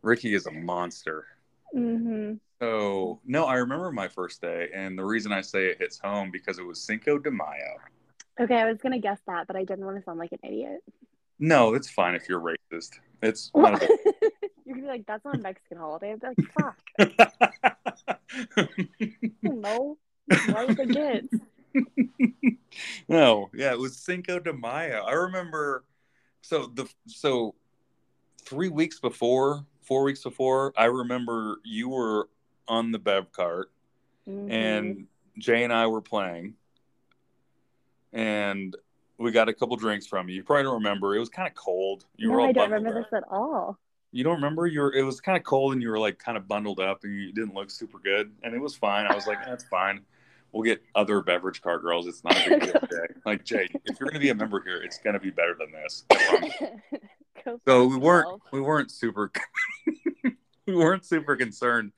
Ricky 0.00 0.34
is 0.34 0.46
a 0.46 0.52
monster. 0.52 1.26
Hmm 1.72 2.34
So, 2.60 3.20
no, 3.24 3.44
I 3.44 3.54
remember 3.54 3.92
my 3.92 4.08
first 4.08 4.40
day. 4.40 4.68
And 4.74 4.98
the 4.98 5.04
reason 5.04 5.32
I 5.32 5.40
say 5.40 5.66
it 5.66 5.78
hits 5.78 5.98
home 5.98 6.30
because 6.30 6.58
it 6.58 6.66
was 6.66 6.80
Cinco 6.80 7.18
de 7.18 7.30
Mayo. 7.30 7.78
Okay, 8.40 8.56
I 8.56 8.68
was 8.68 8.78
gonna 8.82 8.98
guess 8.98 9.20
that, 9.26 9.46
but 9.46 9.56
I 9.56 9.64
didn't 9.64 9.84
want 9.84 9.98
to 9.98 10.02
sound 10.02 10.18
like 10.18 10.32
an 10.32 10.38
idiot. 10.44 10.80
No, 11.38 11.74
it's 11.74 11.90
fine 11.90 12.14
if 12.14 12.28
you're 12.28 12.40
racist. 12.40 12.98
It's 13.22 13.50
of 13.54 13.82
it. 13.82 13.90
You're 14.64 14.76
gonna 14.76 14.86
be 14.86 14.88
like, 14.88 15.06
"That's 15.06 15.24
not 15.24 15.34
a 15.34 15.42
Mexican 15.42 15.78
holiday." 15.78 16.12
I'd 16.12 16.20
be 16.20 16.26
like, 16.28 16.38
"Fuck, 16.54 16.78
no. 19.42 19.98
Why 20.46 20.64
would 20.64 20.76
they 20.76 21.22
no, 23.08 23.50
yeah, 23.54 23.72
it 23.72 23.78
was 23.78 23.96
Cinco 23.96 24.38
de 24.38 24.52
Mayo. 24.52 25.04
I 25.04 25.12
remember. 25.12 25.84
So 26.42 26.66
the 26.66 26.86
so 27.06 27.54
three 28.44 28.68
weeks 28.68 29.00
before, 29.00 29.64
four 29.82 30.02
weeks 30.04 30.22
before, 30.22 30.72
I 30.76 30.86
remember 30.86 31.60
you 31.64 31.88
were 31.88 32.28
on 32.68 32.92
the 32.92 32.98
bev 32.98 33.32
cart 33.32 33.70
Mhm. 34.28 34.50
and 34.50 35.06
Jay 35.38 35.64
and 35.64 35.72
I 35.72 35.86
were 35.88 36.00
playing, 36.00 36.54
and 38.12 38.76
we 39.18 39.30
got 39.30 39.48
a 39.48 39.52
couple 39.54 39.76
drinks 39.76 40.06
from 40.06 40.28
you. 40.28 40.36
You 40.36 40.42
probably 40.44 40.64
don't 40.64 40.74
remember. 40.74 41.14
It 41.14 41.18
was 41.20 41.28
kind 41.28 41.48
of 41.48 41.54
cold. 41.54 42.04
You 42.16 42.30
were 42.30 42.36
no, 42.38 42.42
all 42.44 42.48
I 42.48 42.52
don't 42.52 42.70
remember 42.70 42.98
up. 43.00 43.10
this 43.10 43.16
at 43.16 43.24
all. 43.30 43.78
You 44.12 44.24
don't 44.24 44.34
remember? 44.34 44.66
You 44.66 44.80
were. 44.82 44.92
It 44.92 45.02
was 45.04 45.20
kind 45.20 45.38
of 45.38 45.44
cold, 45.44 45.72
and 45.72 45.82
you 45.82 45.88
were 45.88 45.98
like 45.98 46.18
kind 46.18 46.36
of 46.36 46.46
bundled 46.46 46.80
up, 46.80 47.04
and 47.04 47.14
you 47.16 47.32
didn't 47.32 47.54
look 47.54 47.70
super 47.70 47.98
good, 47.98 48.32
and 48.42 48.54
it 48.54 48.58
was 48.60 48.74
fine. 48.76 49.06
I 49.06 49.14
was 49.14 49.26
like, 49.26 49.44
that's 49.44 49.64
fine. 49.64 50.04
We'll 50.52 50.64
get 50.64 50.82
other 50.94 51.22
beverage 51.22 51.62
cart 51.62 51.80
girls. 51.80 52.06
It's 52.06 52.22
not 52.22 52.36
a 52.46 52.50
big 52.50 52.60
deal, 52.60 52.72
Jay. 52.90 53.14
Like 53.24 53.44
Jay, 53.44 53.68
if 53.86 53.98
you're 53.98 54.08
gonna 54.10 54.20
be 54.20 54.28
a 54.28 54.34
member 54.34 54.60
here, 54.62 54.82
it's 54.82 54.98
gonna 54.98 55.18
be 55.20 55.30
better 55.30 55.56
than 55.58 55.72
this. 55.72 56.04
I 57.42 57.50
promise. 57.50 57.60
Go 57.66 57.82
so 57.82 57.86
we 57.86 57.96
weren't 57.96 58.40
we 58.52 58.60
weren't 58.60 58.90
super 58.90 59.30
we 60.66 60.74
weren't 60.74 61.04
super 61.04 61.36
concerned 61.36 61.92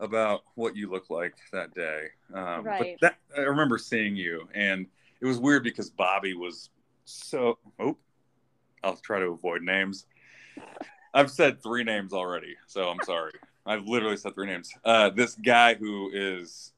about 0.00 0.42
what 0.54 0.76
you 0.76 0.90
looked 0.90 1.10
like 1.10 1.34
that 1.52 1.74
day. 1.74 2.06
Um, 2.32 2.64
Right. 2.64 2.96
But 3.00 3.16
that 3.34 3.40
I 3.40 3.42
remember 3.46 3.78
seeing 3.78 4.16
you, 4.16 4.48
and 4.54 4.86
it 5.20 5.26
was 5.26 5.38
weird 5.38 5.62
because 5.64 5.90
Bobby 5.90 6.34
was 6.34 6.70
so. 7.04 7.58
Oh, 7.78 7.96
I'll 8.82 8.96
try 8.96 9.20
to 9.20 9.26
avoid 9.26 9.62
names. 9.62 10.06
I've 11.14 11.30
said 11.30 11.62
three 11.62 11.84
names 11.84 12.12
already, 12.12 12.56
so 12.66 12.88
I'm 12.88 12.98
sorry. 13.04 13.32
I've 13.66 13.84
literally 13.86 14.16
said 14.18 14.34
three 14.34 14.46
names. 14.46 14.70
Uh, 14.84 15.08
this 15.10 15.34
guy 15.36 15.74
who 15.74 16.10
is 16.12 16.72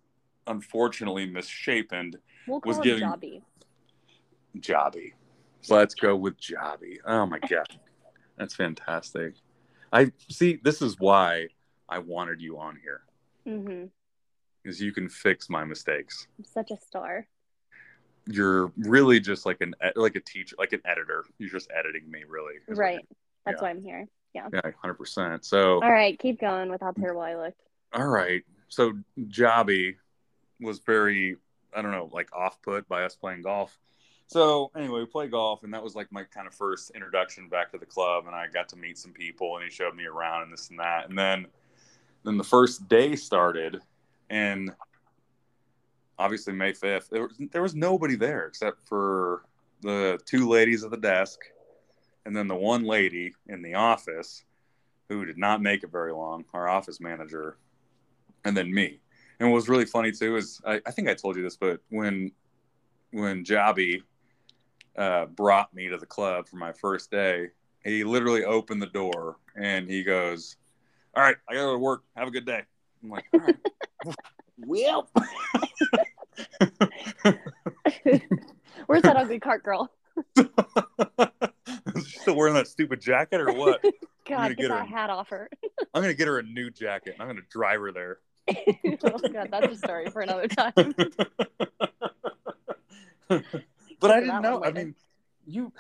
unfortunately 0.47 1.27
misshapen, 1.27 2.13
We'll 2.47 2.61
was 2.65 2.79
giving- 2.79 3.03
Jobby. 3.03 3.43
Jobby. 4.59 5.13
Let's 5.69 5.95
go 5.95 6.15
with 6.15 6.39
Jobby. 6.39 6.99
Oh 7.05 7.27
my 7.27 7.39
god, 7.41 7.67
that's 8.37 8.55
fantastic. 8.55 9.35
I 9.93 10.13
see. 10.29 10.59
This 10.63 10.83
is 10.83 10.99
why 10.99 11.49
I 11.89 11.99
wanted 11.99 12.41
you 12.41 12.59
on 12.59 12.79
here 12.83 13.03
hmm 13.47 13.85
is 14.65 14.81
you 14.81 14.93
can 14.93 15.09
fix 15.09 15.49
my 15.49 15.65
mistakes. 15.65 16.27
I'm 16.39 16.45
such 16.45 16.73
a 16.73 16.77
star. 16.77 17.27
You're 18.27 18.73
really 18.77 19.21
just 19.21 19.47
like 19.47 19.61
an 19.61 19.75
like 19.95 20.17
a 20.17 20.21
teacher, 20.21 20.57
like 20.59 20.73
an 20.73 20.81
editor. 20.85 21.25
You're 21.39 21.51
just 21.51 21.71
editing 21.71 22.11
me, 22.11 22.25
really. 22.29 22.55
Right. 22.69 23.07
That's 23.45 23.63
Yeah. 23.63 23.63
why 23.63 23.71
I'm 23.71 23.83
here. 23.83 24.09
Yeah. 24.35 24.49
Yeah, 24.53 24.71
hundred 24.83 24.95
percent. 24.95 25.45
So 25.45 25.81
All 25.83 25.91
right, 25.93 26.19
keep 26.19 26.41
going 26.41 26.69
with 26.71 26.81
how 26.81 26.91
terrible 26.91 27.21
I 27.23 27.37
looked. 27.37 27.61
all 27.93 28.09
right. 28.09 28.43
So 28.69 28.95
Jobby 29.29 29.95
was 30.61 30.81
very, 30.81 31.37
I 31.75 31.83
don't 31.83 31.93
know, 31.93 32.11
like 32.13 32.35
off 32.35 32.61
put 32.63 32.89
by 32.89 33.05
us 33.05 33.15
playing 33.15 33.43
golf. 33.43 33.79
So 34.29 34.73
anyway, 34.77 35.01
we 35.01 35.07
play 35.07 35.29
golf, 35.29 35.63
and 35.63 35.73
that 35.73 35.83
was 35.83 35.95
like 35.95 36.11
my 36.11 36.25
kind 36.25 36.47
of 36.47 36.55
first 36.55 36.91
introduction 36.95 37.49
back 37.49 37.71
to 37.73 37.79
the 37.79 37.87
club, 37.87 38.27
and 38.27 38.35
I 38.35 38.49
got 38.49 38.69
to 38.71 38.77
meet 38.77 38.99
some 38.99 39.13
people, 39.13 39.57
and 39.57 39.65
he 39.65 39.71
showed 39.71 39.95
me 39.95 40.05
around 40.05 40.43
and 40.43 40.53
this 40.53 40.71
and 40.71 40.79
that, 40.81 41.09
and 41.09 41.17
then 41.17 41.47
then 42.25 42.37
the 42.37 42.45
first 42.45 42.89
day 42.89 43.15
started, 43.15 43.81
and 44.29 44.75
obviously 46.19 46.53
May 46.53 46.73
fifth, 46.73 47.09
there 47.11 47.23
was 47.23 47.37
there 47.53 47.63
was 47.63 47.77
nobody 47.77 48.17
there 48.17 48.47
except 48.47 48.87
for 48.89 49.45
the 49.83 50.19
two 50.27 50.49
ladies 50.49 50.83
at 50.83 50.91
the 50.91 50.97
desk, 50.97 51.39
and 52.25 52.37
then 52.37 52.49
the 52.49 52.55
one 52.55 52.85
lady 52.85 53.33
in 53.47 53.63
the 53.63 53.75
office 53.75 54.45
who 55.09 55.25
did 55.25 55.39
not 55.39 55.63
make 55.63 55.85
it 55.85 55.93
very 55.93 56.13
long, 56.13 56.45
our 56.53 56.69
office 56.69 57.01
manager, 57.01 57.59
and 58.45 58.57
then 58.57 58.75
me. 58.75 58.99
And 59.39 59.49
what 59.49 59.55
was 59.55 59.69
really 59.69 59.85
funny 59.85 60.11
too 60.11 60.35
is 60.35 60.61
I, 60.67 60.81
I 60.85 60.91
think 60.91 61.09
I 61.09 61.15
told 61.15 61.37
you 61.37 61.45
this, 61.45 61.57
but 61.57 61.79
when 61.91 62.33
when 63.13 63.45
Jobby 63.45 64.03
uh, 64.97 65.27
brought 65.27 65.73
me 65.75 65.89
to 65.89 65.99
the 65.99 66.07
club 66.07 66.49
for 66.49 66.57
my 66.57 66.73
first 66.73 67.11
day, 67.11 67.49
he 67.85 68.05
literally 68.05 68.45
opened 68.45 68.83
the 68.83 68.87
door 68.87 69.37
and 69.57 69.89
he 69.89 70.03
goes, 70.03 70.57
"All 71.15 71.23
right, 71.23 71.37
I 71.49 71.55
gotta 71.55 71.67
go 71.67 71.73
to 71.73 71.79
work. 71.79 72.03
Have 72.17 72.29
a 72.29 72.31
good 72.31 72.47
day." 72.47 72.63
I'm 73.03 73.11
like, 73.11 73.25
"All 73.33 73.41
right, 73.41 73.57
well." 74.59 75.09
Where's 78.87 79.03
that 79.03 79.17
ugly 79.17 79.41
cart 79.41 79.63
girl? 79.63 79.91
Is 80.37 82.07
she 82.07 82.19
still 82.19 82.37
wearing 82.37 82.55
that 82.55 82.69
stupid 82.69 83.01
jacket 83.01 83.41
or 83.41 83.53
what? 83.53 83.83
God, 84.29 84.49
get 84.49 84.59
get 84.59 84.71
her. 84.71 84.77
that 84.77 84.89
hat 84.89 85.11
off 85.11 85.29
her. 85.29 85.49
I'm 85.95 86.03
gonna 86.03 86.15
get 86.15 86.27
her 86.27 86.39
a 86.39 86.43
new 86.43 86.71
jacket. 86.71 87.15
and 87.15 87.23
I'm 87.23 87.29
gonna 87.29 87.41
drive 87.51 87.81
her 87.81 87.93
there. 87.93 88.19
oh 88.49 89.19
God, 89.33 89.49
that's 89.51 89.73
a 89.73 89.77
story 89.77 90.11
for 90.11 90.21
another 90.23 90.49
time. 90.49 90.95
But 94.01 94.11
I 94.11 94.21
didn't 94.21 94.43
know. 94.43 94.63
I 94.65 94.73
mean, 94.73 94.95
you 95.47 95.73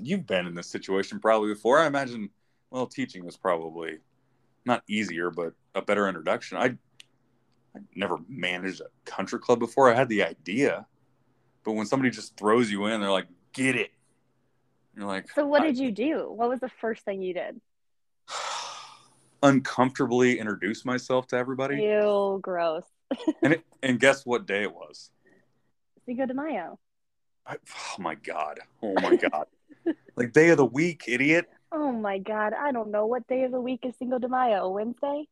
you've 0.00 0.26
been 0.26 0.46
in 0.46 0.54
this 0.54 0.68
situation 0.68 1.20
probably 1.20 1.52
before. 1.52 1.78
I 1.78 1.86
imagine. 1.86 2.30
Well, 2.70 2.86
teaching 2.86 3.24
was 3.24 3.36
probably 3.36 3.98
not 4.64 4.82
easier, 4.88 5.30
but 5.30 5.52
a 5.74 5.82
better 5.82 6.08
introduction. 6.08 6.58
I 6.58 6.76
I 7.76 7.80
never 7.94 8.18
managed 8.28 8.80
a 8.80 9.10
country 9.10 9.38
club 9.38 9.58
before. 9.58 9.90
I 9.90 9.94
had 9.94 10.08
the 10.08 10.24
idea, 10.24 10.86
but 11.64 11.72
when 11.72 11.86
somebody 11.86 12.10
just 12.10 12.36
throws 12.36 12.70
you 12.70 12.86
in, 12.86 13.00
they're 13.00 13.10
like, 13.10 13.28
"Get 13.52 13.76
it." 13.76 13.90
You're 14.96 15.06
like, 15.06 15.30
So 15.32 15.46
what 15.46 15.62
did 15.62 15.76
you 15.76 15.90
do? 15.90 16.30
What 16.30 16.48
was 16.48 16.60
the 16.60 16.68
first 16.68 17.04
thing 17.04 17.20
you 17.20 17.34
did? 17.34 17.60
uncomfortably 19.42 20.38
introduce 20.38 20.84
myself 20.84 21.26
to 21.28 21.36
everybody. 21.36 21.82
Ew, 21.82 22.38
gross. 22.40 22.84
And 23.42 23.54
it, 23.54 23.64
and 23.82 23.98
guess 24.00 24.24
what 24.24 24.46
day 24.46 24.62
it 24.62 24.72
was? 24.72 25.10
Cinco 26.06 26.26
de 26.26 26.34
Mayo. 26.34 26.78
I, 27.46 27.56
oh 27.78 28.02
my 28.02 28.14
god! 28.14 28.60
Oh 28.82 28.94
my 29.00 29.16
god! 29.16 29.46
like 30.16 30.32
day 30.32 30.48
of 30.50 30.56
the 30.56 30.64
week, 30.64 31.04
idiot! 31.08 31.46
Oh 31.72 31.92
my 31.92 32.18
God, 32.18 32.52
I 32.54 32.72
don't 32.72 32.90
know 32.90 33.06
what 33.06 33.26
day 33.26 33.42
of 33.44 33.50
the 33.52 33.60
week 33.60 33.80
is 33.84 33.94
Cinco 33.98 34.18
de 34.18 34.28
Mayo. 34.28 34.68
Wednesday? 34.70 35.26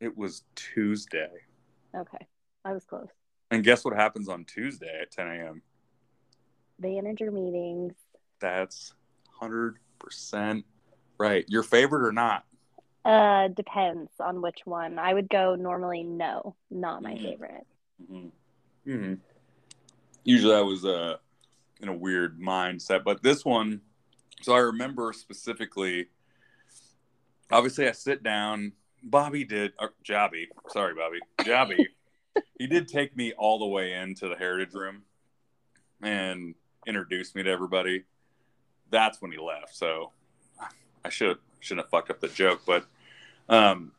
It 0.00 0.16
was 0.16 0.44
Tuesday. 0.54 1.30
Okay, 1.94 2.26
I 2.64 2.72
was 2.72 2.84
close. 2.84 3.08
And 3.50 3.62
guess 3.62 3.84
what 3.84 3.94
happens 3.94 4.28
on 4.28 4.44
Tuesday 4.44 5.00
at 5.02 5.10
10 5.10 5.26
a.m.? 5.26 5.62
Manager 6.80 7.30
meetings. 7.30 7.92
That's 8.40 8.94
100% 9.40 10.64
right. 11.18 11.44
Your 11.48 11.62
favorite 11.62 12.06
or 12.08 12.12
not? 12.12 12.44
Uh, 13.04 13.48
depends 13.48 14.10
on 14.20 14.40
which 14.40 14.60
one. 14.64 14.98
I 14.98 15.12
would 15.12 15.28
go 15.28 15.54
normally 15.54 16.02
no, 16.02 16.54
not 16.70 17.02
my 17.02 17.12
Mhm. 17.14 17.22
favorite. 17.22 17.66
Mm-hmm. 18.10 18.90
Mm-hmm. 18.90 19.14
Usually 20.24 20.54
I 20.54 20.60
was 20.60 20.84
uh, 20.84 21.16
in 21.82 21.88
a 21.88 21.94
weird 21.94 22.40
mindset, 22.40 23.04
but 23.04 23.22
this 23.22 23.44
one, 23.44 23.80
so 24.40 24.54
I 24.54 24.60
remember 24.60 25.12
specifically, 25.12 26.06
obviously 27.50 27.88
I 27.88 27.92
sit 27.92 28.22
down. 28.22 28.72
Bobby 29.02 29.44
did, 29.44 29.72
or 29.80 29.92
Jobby, 30.04 30.46
sorry, 30.68 30.94
Bobby, 30.94 31.18
Jobby, 31.40 31.86
he 32.58 32.68
did 32.68 32.86
take 32.86 33.16
me 33.16 33.32
all 33.36 33.58
the 33.58 33.66
way 33.66 33.94
into 33.94 34.28
the 34.28 34.36
heritage 34.36 34.74
room 34.74 35.02
and 36.02 36.54
introduced 36.86 37.34
me 37.34 37.42
to 37.42 37.50
everybody. 37.50 38.04
That's 38.90 39.20
when 39.20 39.32
he 39.32 39.38
left. 39.38 39.74
So 39.74 40.12
I 41.04 41.08
should 41.08 41.38
shouldn't 41.58 41.86
have 41.86 41.90
fucked 41.90 42.10
up 42.10 42.20
the 42.20 42.28
joke, 42.28 42.62
but 42.66 42.86
um, 43.48 43.92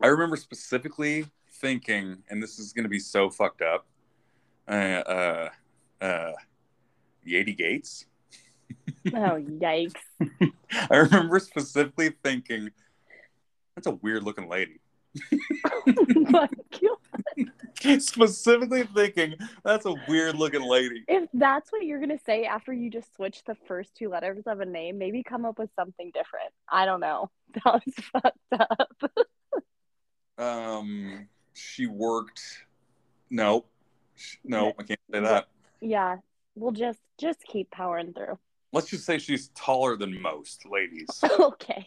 I 0.00 0.06
remember 0.06 0.36
specifically 0.36 1.26
thinking, 1.52 2.22
and 2.30 2.42
this 2.42 2.58
is 2.58 2.72
going 2.72 2.84
to 2.84 2.90
be 2.90 2.98
so 2.98 3.28
fucked 3.30 3.62
up. 3.62 3.86
Uh, 4.68 4.72
uh, 4.72 5.48
uh, 6.00 6.32
Yadi 7.26 7.56
Gates. 7.56 8.06
Oh, 9.08 9.10
yikes. 9.40 9.94
I 10.90 10.96
remember 10.96 11.38
specifically 11.38 12.14
thinking, 12.22 12.70
that's 13.74 13.86
a 13.86 13.92
weird 13.92 14.24
looking 14.24 14.48
lady. 14.48 14.80
oh 16.34 16.48
specifically 17.98 18.84
thinking, 18.94 19.34
that's 19.64 19.86
a 19.86 19.94
weird 20.08 20.36
looking 20.36 20.62
lady. 20.62 21.04
If 21.08 21.28
that's 21.34 21.72
what 21.72 21.82
you're 21.84 21.98
going 21.98 22.16
to 22.16 22.24
say 22.24 22.44
after 22.44 22.72
you 22.72 22.90
just 22.90 23.14
switch 23.16 23.42
the 23.44 23.56
first 23.66 23.94
two 23.96 24.08
letters 24.08 24.44
of 24.46 24.60
a 24.60 24.66
name, 24.66 24.98
maybe 24.98 25.22
come 25.22 25.44
up 25.44 25.58
with 25.58 25.70
something 25.76 26.10
different. 26.14 26.52
I 26.68 26.84
don't 26.86 27.00
know. 27.00 27.30
That 27.52 27.82
was 27.84 27.94
fucked 28.12 28.38
up. 28.52 29.02
Um, 30.38 31.28
she 31.52 31.88
worked. 31.88 32.64
No, 33.28 33.64
no, 34.44 34.72
I 34.78 34.82
can't 34.84 35.00
say 35.12 35.18
that. 35.18 35.48
Yeah, 35.80 36.18
we'll 36.54 36.72
just 36.72 37.00
just 37.18 37.42
keep 37.44 37.70
powering 37.70 38.12
through. 38.12 38.38
Let's 38.72 38.88
just 38.88 39.04
say 39.04 39.18
she's 39.18 39.48
taller 39.54 39.96
than 39.96 40.20
most 40.20 40.64
ladies. 40.70 41.08
okay. 41.40 41.86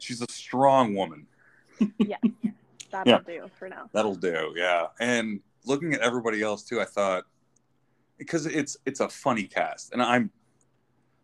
She's 0.00 0.22
a 0.22 0.30
strong 0.30 0.94
woman. 0.94 1.26
Yeah. 1.98 2.18
That'll 2.92 3.12
Yeah. 3.14 3.18
do 3.26 3.50
for 3.58 3.68
now. 3.68 3.90
That'll 3.92 4.14
do, 4.14 4.52
yeah. 4.56 4.86
And 5.00 5.40
looking 5.64 5.92
at 5.94 6.00
everybody 6.00 6.40
else 6.40 6.62
too, 6.62 6.80
I 6.80 6.84
thought 6.84 7.24
because 8.16 8.46
it's 8.46 8.76
it's 8.86 9.00
a 9.00 9.08
funny 9.08 9.44
cast, 9.44 9.92
and 9.92 10.00
I'm 10.00 10.30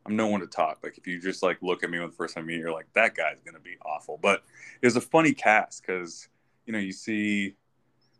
I'm 0.04 0.16
no 0.16 0.26
one 0.26 0.40
to 0.40 0.48
talk. 0.48 0.80
Like 0.82 0.98
if 0.98 1.06
you 1.06 1.20
just 1.20 1.42
like 1.44 1.58
look 1.62 1.84
at 1.84 1.90
me 1.90 2.00
when 2.00 2.08
the 2.10 2.16
first 2.16 2.34
time 2.34 2.48
you 2.50 2.56
meet, 2.56 2.60
you're 2.62 2.72
like 2.72 2.92
that 2.94 3.14
guy's 3.14 3.40
gonna 3.44 3.60
be 3.60 3.76
awful. 3.86 4.18
But 4.20 4.42
it 4.82 4.86
was 4.86 4.96
a 4.96 5.00
funny 5.00 5.32
cast 5.32 5.82
because 5.86 6.28
you 6.66 6.72
know 6.72 6.80
you 6.80 6.90
see 6.92 7.54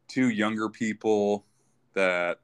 two 0.07 0.29
younger 0.29 0.69
people 0.69 1.45
that 1.95 2.39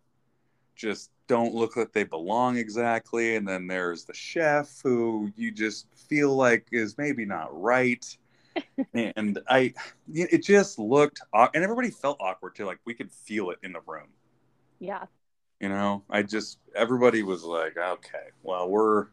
just 0.75 1.10
don't 1.28 1.54
look 1.54 1.76
like 1.76 1.92
they 1.92 2.04
belong 2.04 2.56
exactly, 2.56 3.37
and 3.37 3.47
then 3.47 3.66
there's 3.66 4.04
the 4.04 4.14
chef 4.14 4.80
who 4.83 5.30
you 5.37 5.50
just 5.50 5.87
feel 6.09 6.35
like 6.35 6.66
is 6.73 6.97
maybe 6.99 7.25
not 7.25 7.49
right 7.61 8.16
and 8.95 9.38
I, 9.49 9.75
it 10.12 10.42
just 10.42 10.78
looked, 10.78 11.21
and 11.33 11.62
everybody 11.62 11.90
felt 11.90 12.18
awkward 12.21 12.54
too. 12.54 12.66
Like 12.66 12.78
we 12.85 12.95
could 12.95 13.11
feel 13.11 13.50
it 13.50 13.59
in 13.62 13.73
the 13.73 13.80
room. 13.87 14.09
Yeah. 14.78 15.04
You 15.61 15.71
know, 15.71 16.02
I 16.11 16.23
just 16.23 16.59
everybody 16.75 17.23
was 17.23 17.42
like, 17.42 17.76
okay, 17.76 18.28
well, 18.42 18.68
we're 18.68 19.06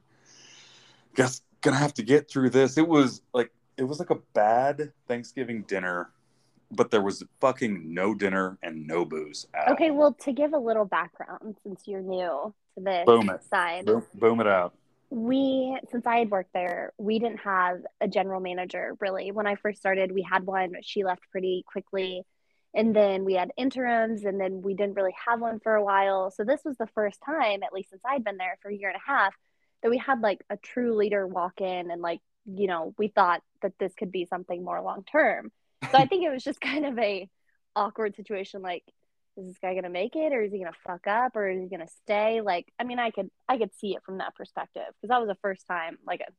guess 1.15 1.41
gonna 1.61 1.77
have 1.77 1.93
to 1.95 2.03
get 2.03 2.29
through 2.29 2.49
this. 2.49 2.77
It 2.77 2.87
was 2.87 3.21
like 3.33 3.51
it 3.77 3.83
was 3.83 3.99
like 3.99 4.09
a 4.09 4.19
bad 4.33 4.91
Thanksgiving 5.07 5.63
dinner, 5.63 6.11
but 6.75 6.91
there 6.91 7.01
was 7.01 7.23
fucking 7.41 7.93
no 7.93 8.13
dinner 8.15 8.57
and 8.63 8.87
no 8.87 9.05
booze. 9.05 9.45
At 9.53 9.67
Okay, 9.67 9.89
all. 9.89 9.91
well, 9.91 10.13
to 10.21 10.31
give 10.33 10.53
a 10.53 10.57
little 10.57 10.85
background, 10.85 11.57
since 11.63 11.83
you're 11.87 12.01
new 12.01 12.53
to 12.75 12.83
this 12.83 13.05
Boom 13.05 13.29
it. 13.29 13.43
side, 13.49 13.85
boom, 13.85 14.05
boom 14.13 14.39
it 14.41 14.47
out. 14.47 14.73
we, 15.09 15.77
since 15.91 16.05
I 16.07 16.17
had 16.17 16.31
worked 16.31 16.53
there, 16.53 16.93
we 16.97 17.19
didn't 17.19 17.41
have 17.41 17.81
a 18.01 18.07
general 18.07 18.39
manager 18.41 18.95
really. 18.99 19.31
When 19.31 19.47
I 19.47 19.55
first 19.55 19.79
started, 19.79 20.11
we 20.11 20.23
had 20.23 20.45
one, 20.45 20.73
she 20.81 21.03
left 21.03 21.29
pretty 21.31 21.63
quickly. 21.67 22.23
And 22.75 22.95
then 22.95 23.23
we 23.23 23.35
had 23.35 23.51
interims, 23.55 24.23
and 24.25 24.39
then 24.41 24.63
we 24.63 24.73
didn't 24.73 24.95
really 24.95 25.13
have 25.27 25.39
one 25.39 25.59
for 25.59 25.75
a 25.75 25.83
while. 25.83 26.31
So 26.31 26.43
this 26.43 26.61
was 26.65 26.75
the 26.77 26.87
first 26.87 27.19
time, 27.23 27.61
at 27.61 27.71
least 27.71 27.91
since 27.91 28.01
I'd 28.05 28.23
been 28.23 28.37
there 28.37 28.57
for 28.63 28.69
a 28.71 28.75
year 28.75 28.89
and 28.89 28.97
a 28.97 29.11
half, 29.11 29.35
that 29.83 29.91
we 29.91 29.99
had 29.99 30.21
like 30.21 30.43
a 30.49 30.57
true 30.57 30.95
leader 30.95 31.27
walk 31.27 31.61
in 31.61 31.91
and 31.91 32.01
like, 32.01 32.21
you 32.45 32.65
know, 32.67 32.93
we 32.97 33.09
thought 33.09 33.41
that 33.61 33.73
this 33.79 33.93
could 33.93 34.11
be 34.11 34.25
something 34.25 34.63
more 34.63 34.81
long 34.81 35.03
term. 35.03 35.51
So 35.93 35.99
I 35.99 36.05
think 36.07 36.25
it 36.25 36.31
was 36.31 36.43
just 36.43 36.59
kind 36.59 36.85
of 36.85 36.97
a 36.99 37.29
awkward 37.75 38.15
situation 38.15 38.61
like 38.61 38.83
is 39.35 39.47
this 39.47 39.57
guy 39.59 39.73
gonna 39.73 39.89
make 39.89 40.15
it 40.15 40.31
or 40.31 40.43
is 40.43 40.51
he 40.51 40.59
gonna 40.59 40.71
fuck 40.85 41.07
up 41.07 41.35
or 41.35 41.49
is 41.49 41.59
he 41.59 41.67
gonna 41.67 41.87
stay 42.03 42.39
like 42.41 42.71
i 42.79 42.83
mean 42.83 42.99
i 42.99 43.09
could 43.09 43.31
i 43.49 43.57
could 43.57 43.71
see 43.79 43.95
it 43.95 44.03
from 44.05 44.19
that 44.19 44.35
perspective 44.35 44.83
because 44.89 45.09
that 45.09 45.19
was 45.19 45.27
the 45.27 45.37
first 45.41 45.65
time 45.65 45.97
like 46.05 46.19
an 46.19 46.31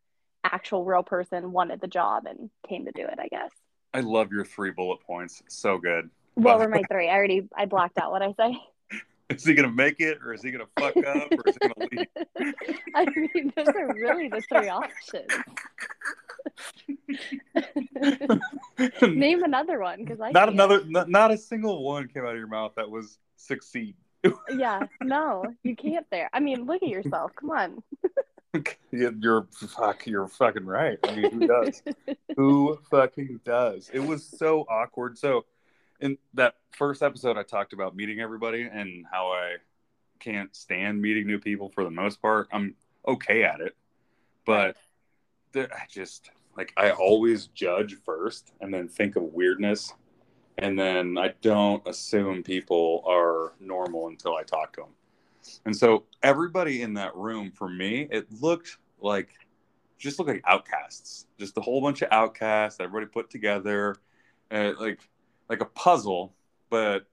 actual 0.45 0.85
real 0.85 1.03
person 1.03 1.51
wanted 1.51 1.81
the 1.81 1.89
job 1.89 2.23
and 2.27 2.51
came 2.69 2.85
to 2.85 2.93
do 2.93 3.03
it 3.03 3.19
i 3.19 3.27
guess 3.27 3.51
I 3.95 4.01
love 4.01 4.33
your 4.33 4.45
three 4.45 4.73
bullet 4.73 5.01
points. 5.07 5.41
So 5.49 5.79
good. 5.79 6.11
What 6.35 6.59
were 6.59 6.65
uh, 6.65 6.69
my 6.69 6.83
three? 6.91 7.09
I 7.09 7.15
already 7.15 7.49
I 7.57 7.67
blocked 7.67 7.97
out 7.97 8.11
what 8.11 8.23
I 8.23 8.33
say. 8.33 8.59
Is 9.31 9.45
he 9.45 9.55
gonna 9.55 9.71
make 9.71 10.01
it, 10.01 10.19
or 10.23 10.35
is 10.35 10.43
he 10.43 10.51
gonna 10.51 10.67
fuck 10.79 10.95
up, 10.99 11.33
or 11.33 11.49
is 11.49 11.57
he 11.61 11.69
gonna 11.69 11.89
leave? 11.91 12.55
I 12.95 13.07
mean, 13.17 13.53
those 13.57 13.69
are 13.69 13.95
really 13.95 14.29
the 14.29 14.43
three 14.43 14.69
options. 14.69 15.25
Name 19.03 19.43
another 19.45 19.81
one, 19.81 20.05
because 20.05 20.21
I 20.21 20.31
not 20.31 20.45
can't. 20.47 20.55
another, 20.55 20.85
not, 20.87 21.09
not 21.09 21.31
a 21.31 21.39
single 21.39 21.83
one 21.85 22.09
came 22.09 22.25
out 22.25 22.33
of 22.33 22.39
your 22.39 22.47
mouth 22.47 22.73
that 22.77 22.91
was 22.91 23.19
succeed. 23.37 23.97
Yeah, 24.51 24.81
no, 25.03 25.45
you 25.63 25.77
can't. 25.77 26.07
There. 26.11 26.31
I 26.33 26.41
mean, 26.41 26.65
look 26.65 26.83
at 26.83 26.89
yourself. 26.89 27.33
Come 27.39 27.51
on. 27.51 27.83
You're 28.91 29.47
fuck. 29.53 30.07
You're 30.07 30.29
fucking 30.29 30.65
right. 30.65 30.99
I 31.05 31.15
mean, 31.15 31.31
who 31.31 31.47
does? 31.47 31.83
who 32.37 32.79
fucking 32.91 33.41
does? 33.45 33.91
It 33.93 33.99
was 33.99 34.25
so 34.25 34.61
awkward. 34.71 35.19
So, 35.19 35.45
in 36.01 36.17
that 36.35 36.55
first 36.71 37.03
episode, 37.03 37.37
I 37.37 37.43
talked 37.43 37.75
about 37.75 37.95
meeting 37.95 38.21
everybody 38.21 38.63
and 38.63 39.05
how 39.11 39.33
I 39.33 39.57
can't 40.21 40.55
stand 40.57 41.03
meeting 41.03 41.27
new 41.27 41.39
people 41.39 41.69
for 41.69 41.85
the 41.85 41.91
most 41.91 42.23
part. 42.23 42.49
I'm 42.51 42.77
okay 43.07 43.45
at 43.45 43.61
it, 43.61 43.77
but 44.47 44.77
the, 45.53 45.73
I 45.73 45.87
just 45.91 46.31
like 46.57 46.73
I 46.77 46.91
always 46.91 47.47
judge 47.49 47.97
first 48.05 48.53
and 48.61 48.73
then 48.73 48.89
think 48.89 49.17
of 49.17 49.23
weirdness, 49.23 49.93
and 50.59 50.79
then 50.79 51.19
I 51.19 51.35
don't 51.41 51.87
assume 51.87 52.43
people 52.43 53.03
are 53.07 53.53
normal 53.61 54.09
until 54.09 54.37
I 54.37 54.43
talk 54.43 54.73
to 54.75 54.83
them. 54.83 54.91
And 55.67 55.77
so 55.77 56.05
everybody 56.23 56.83
in 56.83 56.95
that 56.95 57.15
room, 57.15 57.51
for 57.51 57.69
me, 57.69 58.09
it 58.11 58.27
looked 58.41 58.79
like 59.01 59.35
just 59.99 60.19
looked 60.19 60.31
like 60.31 60.43
outcasts, 60.47 61.27
just 61.39 61.57
a 61.57 61.61
whole 61.61 61.81
bunch 61.81 62.03
of 62.03 62.09
outcasts, 62.11 62.81
everybody 62.81 63.07
put 63.07 63.31
together, 63.31 63.97
uh, 64.51 64.73
like 64.79 65.01
like 65.49 65.61
a 65.61 65.67
puzzle. 65.67 66.35
But 66.71 67.07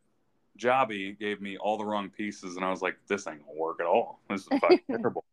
Jobby 0.58 1.18
gave 1.18 1.42
me 1.42 1.58
all 1.58 1.78
the 1.78 1.86
wrong 1.86 2.10
pieces, 2.10 2.56
and 2.56 2.66
I 2.66 2.70
was 2.70 2.82
like, 2.82 2.98
"This 3.08 3.28
ain't 3.28 3.46
gonna 3.46 3.58
work 3.58 3.80
at 3.80 3.86
all. 3.86 4.20
This 4.30 4.42
is 4.42 4.60
fucking 4.60 4.82
terrible." 4.92 5.26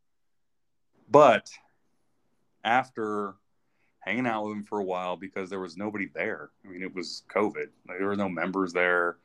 But 1.11 1.51
after 2.65 3.35
hanging 4.09 4.27
out 4.27 4.45
with 4.45 4.55
them 4.55 4.65
for 4.65 4.81
a 4.81 4.85
while, 4.85 5.17
because 5.17 5.51
there 5.51 5.61
was 5.61 5.77
nobody 5.77 6.09
there. 6.15 6.49
I 6.65 6.69
mean, 6.69 6.83
it 6.83 6.95
was 6.95 7.25
COVID. 7.35 7.69
Like, 7.87 7.99
there 7.99 8.07
were 8.07 8.17
no 8.17 8.29
members 8.29 8.73
there. 8.73 9.17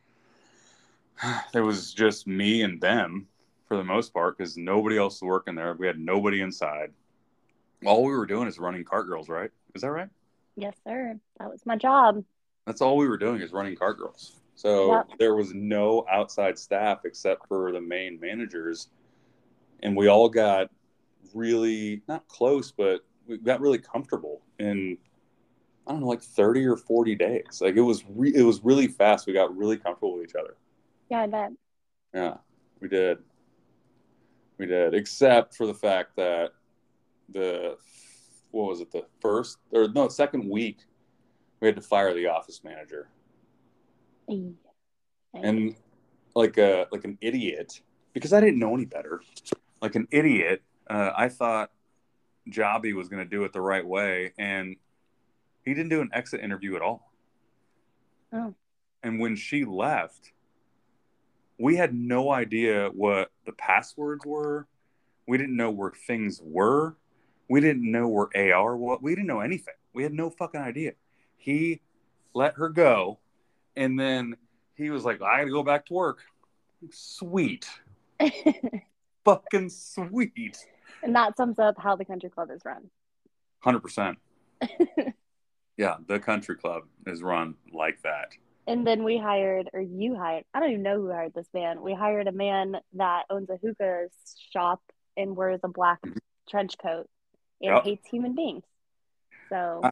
There 1.54 1.64
was 1.64 1.94
just 1.94 2.28
me 2.28 2.64
and 2.64 2.82
them 2.82 3.28
for 3.68 3.78
the 3.78 3.84
most 3.84 4.14
part 4.14 4.38
because 4.38 4.58
nobody 4.58 4.98
else 4.98 5.22
was 5.22 5.28
working 5.28 5.56
there. 5.56 5.74
We 5.74 5.88
had 5.88 6.00
nobody 6.00 6.42
inside. 6.42 6.92
All 7.86 8.04
we 8.04 8.16
were 8.16 8.26
doing 8.26 8.48
is 8.48 8.60
running 8.60 8.84
cart 8.84 9.08
girls, 9.08 9.30
right? 9.30 9.52
Is 9.74 9.84
that 9.84 9.92
right? 9.92 10.10
Yes, 10.56 10.76
sir. 10.86 11.18
That 11.40 11.50
was 11.50 11.66
my 11.66 11.78
job. 11.78 12.24
That's 12.66 12.82
all 12.82 12.98
we 12.98 13.08
were 13.08 13.18
doing 13.18 13.42
is 13.42 13.54
running 13.54 13.76
cart 13.76 13.98
girls. 14.00 14.42
So 14.56 14.92
Yep. 14.92 15.10
there 15.20 15.36
was 15.36 15.54
no 15.54 16.06
outside 16.12 16.58
staff 16.58 17.06
except 17.06 17.48
for 17.48 17.72
the 17.72 17.82
main 17.82 18.20
managers. 18.20 18.90
And 19.82 19.96
we 19.96 20.08
all 20.08 20.30
got 20.30 20.70
really 21.34 22.02
not 22.08 22.28
close, 22.28 22.72
but 22.72 23.06
we 23.28 23.38
got 23.38 23.62
really 23.62 23.78
comfortable 23.78 24.42
in 24.60 24.98
I 25.86 25.92
don't 25.92 26.02
know, 26.02 26.08
like 26.08 26.22
30 26.22 26.66
or 26.66 26.78
40 26.78 27.16
days. 27.16 27.60
Like 27.62 27.76
it 27.76 27.82
was 27.82 28.04
re- 28.08 28.34
it 28.34 28.44
was 28.44 28.64
really 28.64 28.88
fast. 28.88 29.28
We 29.28 29.34
got 29.34 29.56
really 29.56 29.78
comfortable 29.78 30.18
with 30.18 30.30
each 30.30 30.36
other. 30.36 30.56
Yeah, 31.10 31.22
I 31.22 31.28
bet. 31.28 31.52
Yeah, 32.14 32.38
we 32.80 32.88
did. 32.88 33.18
We 34.58 34.66
did, 34.66 34.94
except 34.94 35.56
for 35.56 35.68
the 35.68 35.74
fact 35.74 36.16
that 36.16 36.52
the 37.30 37.78
what 38.52 38.70
was 38.70 38.82
it, 38.82 38.92
the 38.92 39.06
first 39.20 39.58
or 39.72 39.90
no, 39.90 40.08
second 40.08 40.50
week, 40.50 40.80
we 41.60 41.68
had 41.68 41.76
to 41.76 41.82
fire 41.82 42.14
the 42.14 42.28
office 42.28 42.64
manager, 42.64 43.10
and 45.34 45.76
like 46.34 46.58
a 46.58 46.88
like 46.92 47.04
an 47.04 47.18
idiot 47.20 47.82
because 48.14 48.32
I 48.32 48.40
didn't 48.40 48.60
know 48.60 48.74
any 48.74 48.86
better. 48.86 49.22
Like 49.82 49.96
an 49.96 50.08
idiot, 50.12 50.62
uh, 50.90 51.12
I 51.18 51.28
thought 51.28 51.72
Jobby 52.50 52.94
was 52.94 53.08
going 53.08 53.24
to 53.24 53.30
do 53.30 53.44
it 53.44 53.54
the 53.54 53.62
right 53.62 53.86
way, 53.86 54.34
and 54.38 54.76
he 55.64 55.74
didn't 55.74 55.90
do 55.90 56.02
an 56.02 56.10
exit 56.14 56.42
interview 56.42 56.76
at 56.76 56.82
all. 56.82 57.12
Oh. 58.32 58.54
And 59.02 59.20
when 59.20 59.36
she 59.36 59.66
left, 59.66 60.32
we 61.58 61.76
had 61.76 61.94
no 61.94 62.32
idea 62.32 62.90
what 62.90 63.32
the 63.46 63.52
passwords 63.54 64.26
were. 64.26 64.68
We 65.28 65.38
didn't 65.38 65.56
know 65.56 65.72
where 65.72 65.92
things 65.92 66.42
were. 66.44 66.96
We 67.50 67.62
didn't 67.62 67.90
know 67.90 68.08
where 68.08 68.28
AR 68.36 68.76
was. 68.76 69.00
We 69.02 69.12
didn't 69.12 69.28
know 69.28 69.42
anything. 69.42 69.76
We 69.94 70.04
had 70.04 70.14
no 70.14 70.30
fucking 70.30 70.60
idea. 70.60 70.94
He 71.38 71.82
let 72.34 72.56
her 72.56 72.70
go, 72.70 73.20
and 73.76 74.00
then 74.00 74.36
he 74.76 74.90
was 74.90 75.06
like, 75.06 75.22
"I 75.22 75.40
got 75.40 75.46
to 75.46 75.52
go 75.52 75.64
back 75.64 75.86
to 75.88 75.94
work." 75.94 76.20
Sweet, 76.90 77.70
fucking 79.26 79.70
sweet. 79.70 80.66
And 81.04 81.16
that 81.16 81.38
sums 81.38 81.60
up 81.60 81.76
how 81.78 81.96
the 81.96 82.06
country 82.06 82.30
club 82.30 82.50
is 82.52 82.62
run. 82.66 82.90
Hundred 83.60 83.82
percent. 83.82 84.18
Yeah, 85.76 85.96
the 86.08 86.20
country 86.20 86.56
club 86.56 86.84
is 87.08 87.24
run 87.24 87.56
like 87.74 88.00
that. 88.04 88.30
And 88.68 88.86
then 88.86 89.04
we 89.04 89.18
hired, 89.18 89.72
or 89.74 89.82
you 89.82 90.16
hired, 90.16 90.44
I 90.54 90.60
don't 90.60 90.70
even 90.70 90.84
know 90.84 90.98
who 91.02 91.12
hired 91.12 91.34
this 91.34 91.48
man. 91.52 91.82
We 91.82 91.96
hired 91.96 92.28
a 92.28 92.32
man 92.32 92.76
that 92.94 93.24
owns 93.32 93.50
a 93.50 93.58
hookah 93.58 94.10
shop 94.52 94.82
and 95.18 95.36
wears 95.36 95.62
a 95.64 95.68
black 95.68 96.00
Mhm. 96.04 96.18
trench 96.48 96.78
coat 96.78 97.10
and 97.60 97.74
Yep. 97.74 97.84
hates 97.86 98.08
human 98.08 98.36
beings. 98.36 98.64
So, 99.50 99.82
I- 99.84 99.92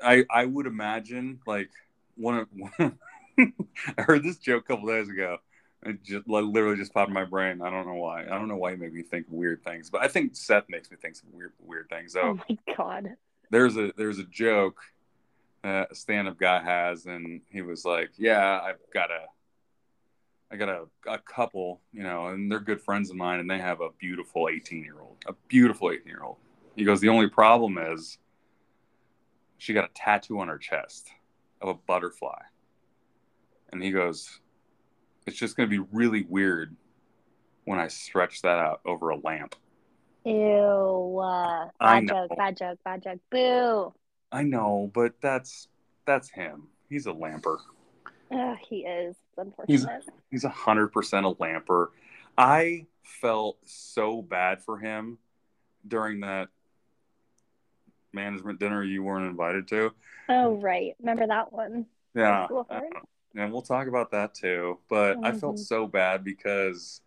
I 0.00 0.24
I 0.28 0.44
would 0.44 0.66
imagine 0.66 1.40
like 1.46 1.70
one 2.16 2.38
of 2.38 2.48
I 3.38 4.02
heard 4.02 4.24
this 4.24 4.38
joke 4.38 4.64
a 4.64 4.66
couple 4.74 4.88
days 4.88 5.08
ago. 5.08 5.38
It 5.84 6.02
just 6.04 6.28
literally 6.28 6.76
just 6.76 6.94
popped 6.94 7.08
in 7.08 7.14
my 7.14 7.24
brain. 7.24 7.60
I 7.60 7.70
don't 7.70 7.86
know 7.86 7.94
why. 7.94 8.22
I 8.22 8.28
don't 8.28 8.46
know 8.46 8.56
why 8.56 8.70
you 8.70 8.76
make 8.76 8.92
me 8.92 9.02
think 9.02 9.26
weird 9.28 9.64
things, 9.64 9.90
but 9.90 10.02
I 10.02 10.08
think 10.08 10.36
Seth 10.36 10.68
makes 10.68 10.90
me 10.90 10.96
think 11.00 11.16
some 11.16 11.30
weird 11.32 11.52
weird 11.58 11.88
things. 11.88 12.12
So 12.12 12.20
oh 12.20 12.40
my 12.48 12.74
God. 12.76 13.16
there's 13.50 13.76
a 13.76 13.92
there's 13.96 14.20
a 14.20 14.24
joke 14.24 14.80
that 15.64 15.90
a 15.90 15.94
stand-up 15.94 16.38
guy 16.38 16.62
has, 16.62 17.06
and 17.06 17.40
he 17.48 17.62
was 17.62 17.84
like, 17.84 18.10
"Yeah, 18.16 18.60
I've 18.62 18.78
got 18.92 19.10
a 19.10 19.26
I 20.52 20.56
got 20.56 20.68
a, 20.68 20.84
a 21.08 21.18
couple, 21.18 21.80
you 21.92 22.02
know, 22.02 22.26
and 22.26 22.50
they're 22.50 22.60
good 22.60 22.80
friends 22.80 23.10
of 23.10 23.16
mine, 23.16 23.40
and 23.40 23.50
they 23.50 23.58
have 23.58 23.80
a 23.80 23.88
beautiful 23.98 24.48
18 24.52 24.84
year 24.84 25.00
old, 25.00 25.16
a 25.26 25.32
beautiful 25.48 25.90
18 25.90 26.06
year 26.06 26.22
old." 26.22 26.36
He 26.76 26.84
goes, 26.84 27.00
"The 27.00 27.08
only 27.08 27.28
problem 27.28 27.76
is 27.76 28.18
she 29.58 29.72
got 29.72 29.84
a 29.84 29.90
tattoo 29.94 30.38
on 30.38 30.46
her 30.46 30.58
chest 30.58 31.10
of 31.60 31.70
a 31.70 31.74
butterfly," 31.74 32.40
and 33.72 33.82
he 33.82 33.90
goes, 33.90 34.41
"It's 35.26 35.36
just 35.36 35.56
going 35.56 35.68
to 35.68 35.70
be 35.70 35.86
really 35.92 36.24
weird 36.28 36.74
when 37.64 37.78
I 37.78 37.88
stretch 37.88 38.42
that 38.42 38.58
out 38.58 38.80
over 38.84 39.10
a 39.10 39.16
lamp." 39.16 39.54
Ew. 40.24 41.18
Uh, 41.18 41.68
I 41.80 42.00
bad 42.00 42.04
know. 42.04 42.28
joke, 42.28 42.38
bad 42.38 42.56
joke, 42.56 42.78
bad 42.84 43.02
joke. 43.02 43.20
Boo. 43.30 43.94
I 44.30 44.42
know, 44.42 44.90
but 44.94 45.14
that's 45.20 45.68
that's 46.06 46.30
him. 46.30 46.68
He's 46.88 47.06
a 47.06 47.12
lamper. 47.12 47.58
Ugh, 48.30 48.58
he 48.68 48.78
is. 48.78 49.16
Unfortunate. 49.36 50.04
He's 50.30 50.44
a 50.44 50.48
hundred 50.48 50.88
percent 50.88 51.26
a 51.26 51.30
lamper. 51.30 51.88
I 52.36 52.86
felt 53.02 53.58
so 53.64 54.22
bad 54.22 54.62
for 54.62 54.78
him 54.78 55.18
during 55.86 56.20
that 56.20 56.48
management 58.12 58.60
dinner 58.60 58.82
you 58.82 59.02
weren't 59.02 59.26
invited 59.26 59.68
to. 59.68 59.92
Oh, 60.28 60.54
right. 60.54 60.94
Remember 61.00 61.26
that 61.26 61.52
one? 61.52 61.86
Yeah, 62.14 62.46
Cool. 62.48 62.66
And 63.34 63.52
we'll 63.52 63.62
talk 63.62 63.86
about 63.88 64.10
that 64.12 64.34
too. 64.34 64.78
But 64.88 65.18
I 65.22 65.32
felt 65.32 65.56
Mhm. 65.56 65.66
so 65.66 65.86
bad 65.86 66.24
because 66.24 67.00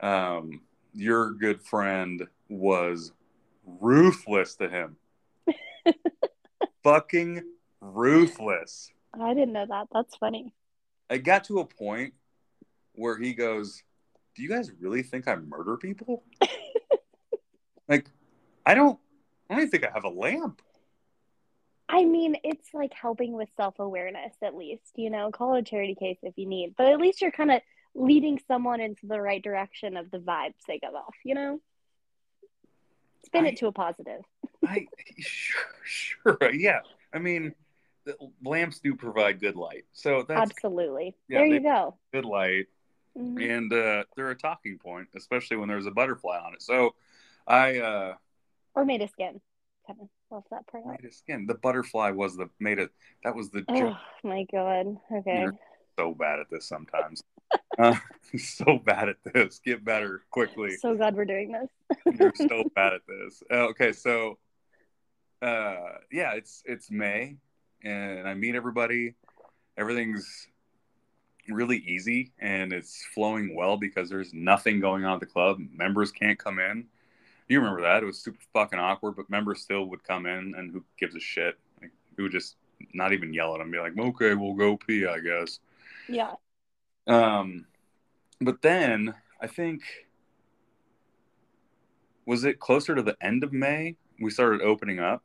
um, 0.00 0.62
your 0.92 1.32
good 1.32 1.62
friend 1.62 2.26
was 2.48 3.12
ruthless 3.64 4.54
to 4.56 4.68
him. 4.68 4.96
Fucking 6.82 7.42
ruthless. 7.80 8.90
I 9.18 9.34
didn't 9.34 9.52
know 9.52 9.66
that. 9.66 9.88
That's 9.92 10.16
funny. 10.16 10.52
it 11.10 11.18
got 11.18 11.44
to 11.44 11.60
a 11.60 11.64
point 11.66 12.14
where 12.94 13.16
he 13.18 13.32
goes, 13.34 13.82
"Do 14.34 14.42
you 14.42 14.48
guys 14.48 14.70
really 14.80 15.02
think 15.02 15.26
I 15.28 15.36
murder 15.36 15.76
people?" 15.76 16.24
like, 17.88 18.10
I 18.64 18.74
don't. 18.74 18.98
I 19.48 19.54
don't 19.54 19.62
even 19.62 19.70
think 19.70 19.84
I 19.86 19.90
have 19.92 20.04
a 20.04 20.08
lamp. 20.08 20.60
I 21.88 22.04
mean, 22.04 22.36
it's 22.42 22.74
like 22.74 22.92
helping 22.92 23.32
with 23.32 23.48
self 23.56 23.78
awareness, 23.78 24.34
at 24.42 24.56
least, 24.56 24.90
you 24.96 25.08
know, 25.10 25.30
call 25.30 25.54
it 25.54 25.60
a 25.60 25.62
charity 25.62 25.94
case 25.94 26.18
if 26.22 26.34
you 26.36 26.46
need, 26.46 26.74
but 26.76 26.86
at 26.88 26.98
least 27.00 27.20
you're 27.22 27.30
kind 27.30 27.52
of 27.52 27.60
leading 27.94 28.40
someone 28.48 28.80
into 28.80 29.06
the 29.06 29.20
right 29.20 29.42
direction 29.42 29.96
of 29.96 30.10
the 30.10 30.18
vibes 30.18 30.54
they 30.66 30.78
give 30.78 30.94
off, 30.94 31.14
you 31.24 31.34
know? 31.34 31.60
Spin 33.24 33.44
I- 33.44 33.48
it 33.48 33.56
to 33.58 33.66
a 33.68 33.72
positive. 33.72 34.22
I 34.66 34.86
sure, 35.18 35.64
sure, 35.84 36.52
yeah. 36.52 36.80
I 37.12 37.18
mean, 37.18 37.54
the 38.04 38.16
lamps 38.44 38.80
do 38.80 38.94
provide 38.96 39.40
good 39.40 39.54
light, 39.56 39.84
so 39.92 40.24
that's 40.26 40.50
Absolutely. 40.50 41.14
yeah, 41.28 41.38
there 41.38 41.46
you 41.46 41.60
go. 41.60 41.96
good 42.12 42.24
light, 42.24 42.66
Mhm. 43.16 43.58
and 43.58 43.72
uh, 43.72 44.04
they're 44.16 44.30
a 44.30 44.36
talking 44.36 44.78
point, 44.78 45.08
especially 45.14 45.56
when 45.56 45.68
there's 45.68 45.86
a 45.86 45.90
butterfly 45.92 46.38
on 46.38 46.54
it. 46.54 46.62
So, 46.62 46.94
I 47.46 47.78
uh, 47.78 48.14
Or 48.74 48.84
made 48.84 49.02
of 49.02 49.10
skin. 49.10 49.40
Kind 49.86 50.00
of 50.00 50.08
left 50.30 50.50
that 50.50 50.66
part 50.66 50.84
made 50.86 51.08
a 51.08 51.12
skin. 51.12 51.46
The 51.46 51.54
butterfly 51.54 52.10
was 52.10 52.36
the 52.36 52.48
made 52.58 52.78
it. 52.78 52.90
That 53.24 53.34
was 53.34 53.50
the 53.50 53.60
joke. 53.60 53.68
Oh 53.70 53.98
my 54.24 54.44
god. 54.50 54.98
Okay. 55.12 55.40
You're- 55.40 55.58
so 55.98 56.12
bad 56.14 56.40
at 56.40 56.50
this 56.50 56.68
sometimes. 56.68 57.22
uh, 57.78 57.94
so 58.36 58.78
bad 58.84 59.08
at 59.08 59.16
this. 59.32 59.60
Get 59.64 59.84
better 59.84 60.22
quickly. 60.30 60.76
So 60.76 60.94
glad 60.94 61.16
we're 61.16 61.24
doing 61.24 61.52
this. 61.52 62.18
You're 62.18 62.34
so 62.34 62.64
bad 62.74 62.92
at 62.92 63.00
this. 63.06 63.42
Uh, 63.50 63.68
okay, 63.68 63.92
so 63.92 64.38
uh, 65.40 65.76
yeah, 66.12 66.32
it's 66.32 66.62
it's 66.66 66.90
May, 66.90 67.36
and 67.82 68.28
I 68.28 68.34
meet 68.34 68.54
everybody. 68.54 69.14
Everything's 69.78 70.48
really 71.48 71.78
easy 71.78 72.32
and 72.38 72.72
it's 72.72 73.04
flowing 73.14 73.54
well 73.54 73.76
because 73.76 74.08
there's 74.08 74.32
nothing 74.34 74.80
going 74.80 75.04
on 75.04 75.14
at 75.14 75.20
the 75.20 75.26
club. 75.26 75.58
Members 75.72 76.10
can't 76.10 76.38
come 76.38 76.58
in. 76.58 76.86
You 77.48 77.58
remember 77.60 77.82
that? 77.82 78.02
It 78.02 78.06
was 78.06 78.18
super 78.18 78.38
fucking 78.52 78.78
awkward, 78.78 79.16
but 79.16 79.30
members 79.30 79.62
still 79.62 79.84
would 79.86 80.02
come 80.02 80.26
in, 80.26 80.54
and 80.56 80.72
who 80.72 80.84
gives 80.98 81.14
a 81.14 81.20
shit? 81.20 81.56
Like, 81.80 81.92
who 82.16 82.24
would 82.24 82.32
just 82.32 82.56
not 82.92 83.12
even 83.12 83.32
yell 83.32 83.54
at 83.54 83.58
them, 83.58 83.70
be 83.70 83.78
like, 83.78 83.96
"Okay, 83.96 84.34
we'll 84.34 84.54
go 84.54 84.76
pee, 84.76 85.06
I 85.06 85.20
guess." 85.20 85.60
Yeah. 86.08 86.34
Um, 87.06 87.66
but 88.40 88.62
then 88.62 89.14
I 89.40 89.46
think 89.46 89.82
was 92.26 92.44
it 92.44 92.58
closer 92.58 92.94
to 92.94 93.02
the 93.02 93.16
end 93.20 93.44
of 93.44 93.52
May 93.52 93.96
we 94.20 94.30
started 94.30 94.62
opening 94.62 94.98
up. 94.98 95.22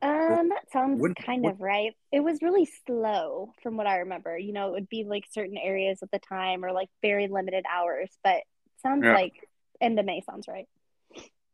Um, 0.00 0.48
that 0.48 0.70
sounds 0.72 1.00
what, 1.00 1.14
kind 1.16 1.42
what, 1.42 1.54
of 1.54 1.60
right. 1.60 1.94
It 2.10 2.20
was 2.20 2.42
really 2.42 2.68
slow 2.86 3.52
from 3.62 3.76
what 3.76 3.86
I 3.86 3.98
remember. 3.98 4.36
You 4.36 4.52
know, 4.52 4.68
it 4.68 4.72
would 4.72 4.88
be 4.88 5.04
like 5.04 5.24
certain 5.30 5.56
areas 5.56 6.02
at 6.02 6.10
the 6.10 6.18
time 6.18 6.64
or 6.64 6.72
like 6.72 6.88
very 7.02 7.28
limited 7.28 7.64
hours, 7.72 8.10
but 8.24 8.38
sounds 8.82 9.04
yeah. 9.04 9.14
like 9.14 9.48
end 9.82 9.98
of 9.98 10.06
May 10.06 10.22
sounds 10.22 10.48
right. 10.48 10.66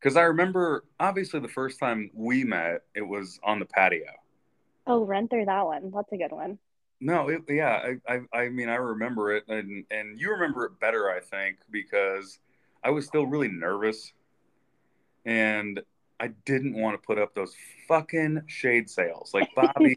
Because 0.00 0.16
I 0.16 0.22
remember, 0.22 0.84
obviously, 1.00 1.40
the 1.40 1.48
first 1.48 1.80
time 1.80 2.10
we 2.14 2.44
met, 2.44 2.82
it 2.94 3.02
was 3.02 3.40
on 3.42 3.58
the 3.58 3.64
patio. 3.64 4.12
Oh, 4.86 5.04
run 5.04 5.28
through 5.28 5.46
that 5.46 5.66
one. 5.66 5.90
That's 5.92 6.12
a 6.12 6.16
good 6.16 6.30
one. 6.30 6.58
No, 7.00 7.28
it, 7.28 7.42
yeah, 7.48 7.94
I, 8.08 8.14
I, 8.32 8.38
I 8.38 8.48
mean, 8.48 8.68
I 8.68 8.76
remember 8.76 9.32
it, 9.32 9.44
and 9.48 9.84
and 9.90 10.18
you 10.18 10.30
remember 10.32 10.64
it 10.64 10.80
better, 10.80 11.10
I 11.10 11.20
think, 11.20 11.58
because 11.70 12.40
I 12.82 12.90
was 12.90 13.06
still 13.06 13.26
really 13.26 13.48
nervous, 13.48 14.12
and 15.24 15.80
I 16.18 16.28
didn't 16.44 16.74
want 16.74 17.00
to 17.00 17.06
put 17.06 17.18
up 17.18 17.34
those 17.34 17.54
fucking 17.86 18.42
shade 18.46 18.90
sails. 18.90 19.32
Like 19.32 19.48
Bobby, 19.54 19.96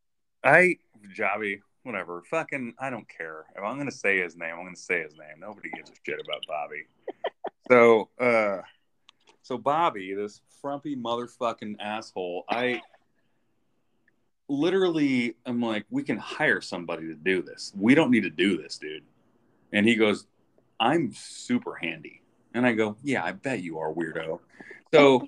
I, 0.44 0.76
Jobby, 1.16 1.60
whatever, 1.84 2.22
fucking, 2.30 2.74
I 2.78 2.90
don't 2.90 3.08
care. 3.08 3.46
If 3.56 3.62
I'm 3.62 3.78
gonna 3.78 3.90
say 3.90 4.20
his 4.20 4.36
name, 4.36 4.54
I'm 4.58 4.64
gonna 4.64 4.76
say 4.76 5.02
his 5.02 5.16
name. 5.16 5.40
Nobody 5.40 5.70
gives 5.70 5.90
a 5.90 5.94
shit 6.04 6.20
about 6.22 6.44
Bobby. 6.46 6.84
So, 7.72 8.08
uh, 8.20 8.58
so 9.42 9.56
Bobby, 9.56 10.14
this 10.14 10.42
frumpy 10.60 10.94
motherfucking 10.94 11.76
asshole, 11.80 12.44
I 12.48 12.82
literally 14.48 15.36
am 15.46 15.62
like, 15.62 15.86
we 15.88 16.02
can 16.02 16.18
hire 16.18 16.60
somebody 16.60 17.06
to 17.06 17.14
do 17.14 17.42
this. 17.42 17.72
We 17.74 17.94
don't 17.94 18.10
need 18.10 18.24
to 18.24 18.30
do 18.30 18.58
this, 18.58 18.76
dude. 18.76 19.04
And 19.72 19.88
he 19.88 19.94
goes, 19.94 20.26
I'm 20.78 21.14
super 21.14 21.74
handy. 21.74 22.20
And 22.52 22.66
I 22.66 22.72
go, 22.72 22.98
yeah, 23.02 23.24
I 23.24 23.32
bet 23.32 23.62
you 23.62 23.78
are, 23.78 23.92
weirdo. 23.92 24.40
So 24.92 25.26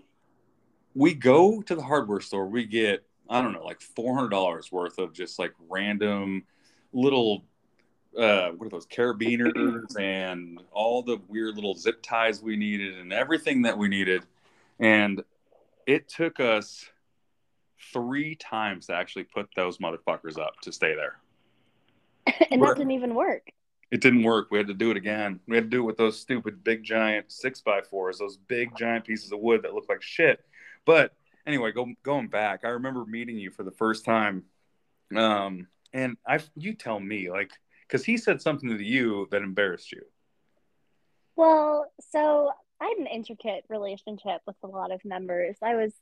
we 0.94 1.14
go 1.14 1.62
to 1.62 1.74
the 1.74 1.82
hardware 1.82 2.20
store. 2.20 2.46
We 2.46 2.66
get, 2.66 3.06
I 3.30 3.40
don't 3.40 3.52
know, 3.52 3.64
like 3.64 3.80
$400 3.80 4.70
worth 4.70 4.98
of 4.98 5.14
just 5.14 5.38
like 5.38 5.54
random 5.70 6.44
little, 6.92 7.46
uh, 8.18 8.50
what 8.50 8.66
are 8.66 8.70
those, 8.70 8.86
carabiners 8.86 9.98
and 9.98 10.60
all 10.72 11.02
the 11.02 11.18
weird 11.28 11.54
little 11.54 11.74
zip 11.74 12.02
ties 12.02 12.42
we 12.42 12.56
needed 12.56 12.98
and 12.98 13.12
everything 13.12 13.62
that 13.62 13.76
we 13.76 13.88
needed. 13.88 14.24
And 14.78 15.22
it 15.86 16.08
took 16.08 16.40
us 16.40 16.88
three 17.92 18.34
times 18.34 18.86
to 18.86 18.94
actually 18.94 19.24
put 19.24 19.48
those 19.56 19.78
motherfuckers 19.78 20.38
up 20.38 20.54
to 20.62 20.72
stay 20.72 20.94
there. 20.94 21.18
and 22.50 22.62
that 22.62 22.76
didn't 22.76 22.92
even 22.92 23.14
work. 23.14 23.50
It 23.90 24.00
didn't 24.00 24.22
work. 24.22 24.48
We 24.50 24.58
had 24.58 24.66
to 24.68 24.74
do 24.74 24.90
it 24.90 24.96
again. 24.96 25.40
We 25.46 25.56
had 25.56 25.64
to 25.64 25.70
do 25.70 25.80
it 25.80 25.86
with 25.86 25.96
those 25.96 26.18
stupid 26.18 26.64
big 26.64 26.82
giant 26.82 27.30
six 27.30 27.60
by 27.60 27.82
fours, 27.82 28.18
those 28.18 28.36
big 28.36 28.76
giant 28.76 29.04
pieces 29.04 29.30
of 29.30 29.38
wood 29.40 29.62
that 29.62 29.74
look 29.74 29.88
like 29.88 30.02
shit. 30.02 30.40
But 30.84 31.12
anyway, 31.46 31.72
go, 31.72 31.86
going 32.02 32.28
back, 32.28 32.60
I 32.64 32.68
remember 32.68 33.04
meeting 33.04 33.38
you 33.38 33.50
for 33.50 33.62
the 33.62 33.70
first 33.70 34.04
time, 34.04 34.44
um, 35.14 35.68
and 35.92 36.16
I 36.26 36.40
you 36.56 36.74
tell 36.74 36.98
me 36.98 37.30
like 37.30 37.52
because 37.86 38.04
he 38.04 38.16
said 38.16 38.40
something 38.42 38.68
to 38.76 38.82
you 38.82 39.28
that 39.30 39.42
embarrassed 39.42 39.92
you. 39.92 40.02
Well, 41.36 41.90
so 42.10 42.50
I 42.80 42.86
had 42.86 42.98
an 42.98 43.06
intricate 43.06 43.64
relationship 43.68 44.40
with 44.46 44.56
a 44.62 44.66
lot 44.66 44.92
of 44.92 45.04
members. 45.04 45.56
I 45.62 45.74
was 45.76 45.92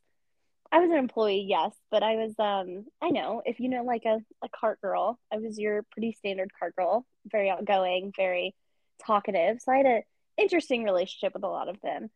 I 0.71 0.79
was 0.81 0.91
an 0.91 0.97
employee, 0.97 1.45
yes, 1.47 1.75
but 1.91 2.03
I 2.03 2.17
was 2.17 2.35
um 2.39 2.87
I 3.03 3.11
know, 3.11 3.43
if 3.45 3.61
you 3.61 3.69
know 3.69 3.85
like 3.85 4.05
a, 4.05 4.19
a 4.43 4.49
cart 4.49 4.81
girl, 4.81 5.19
I 5.33 5.39
was 5.39 5.59
your 5.59 5.85
pretty 5.93 6.13
standard 6.13 6.51
cart 6.59 6.77
girl, 6.77 7.07
very 7.27 7.51
outgoing, 7.51 8.13
very 8.17 8.55
talkative. 9.07 9.61
So 9.61 9.73
I 9.73 9.79
had 9.79 9.87
an 9.87 10.03
interesting 10.39 10.85
relationship 10.85 11.35
with 11.35 11.45
a 11.45 11.49
lot 11.49 11.69
of 11.69 11.81
them. 11.83 12.11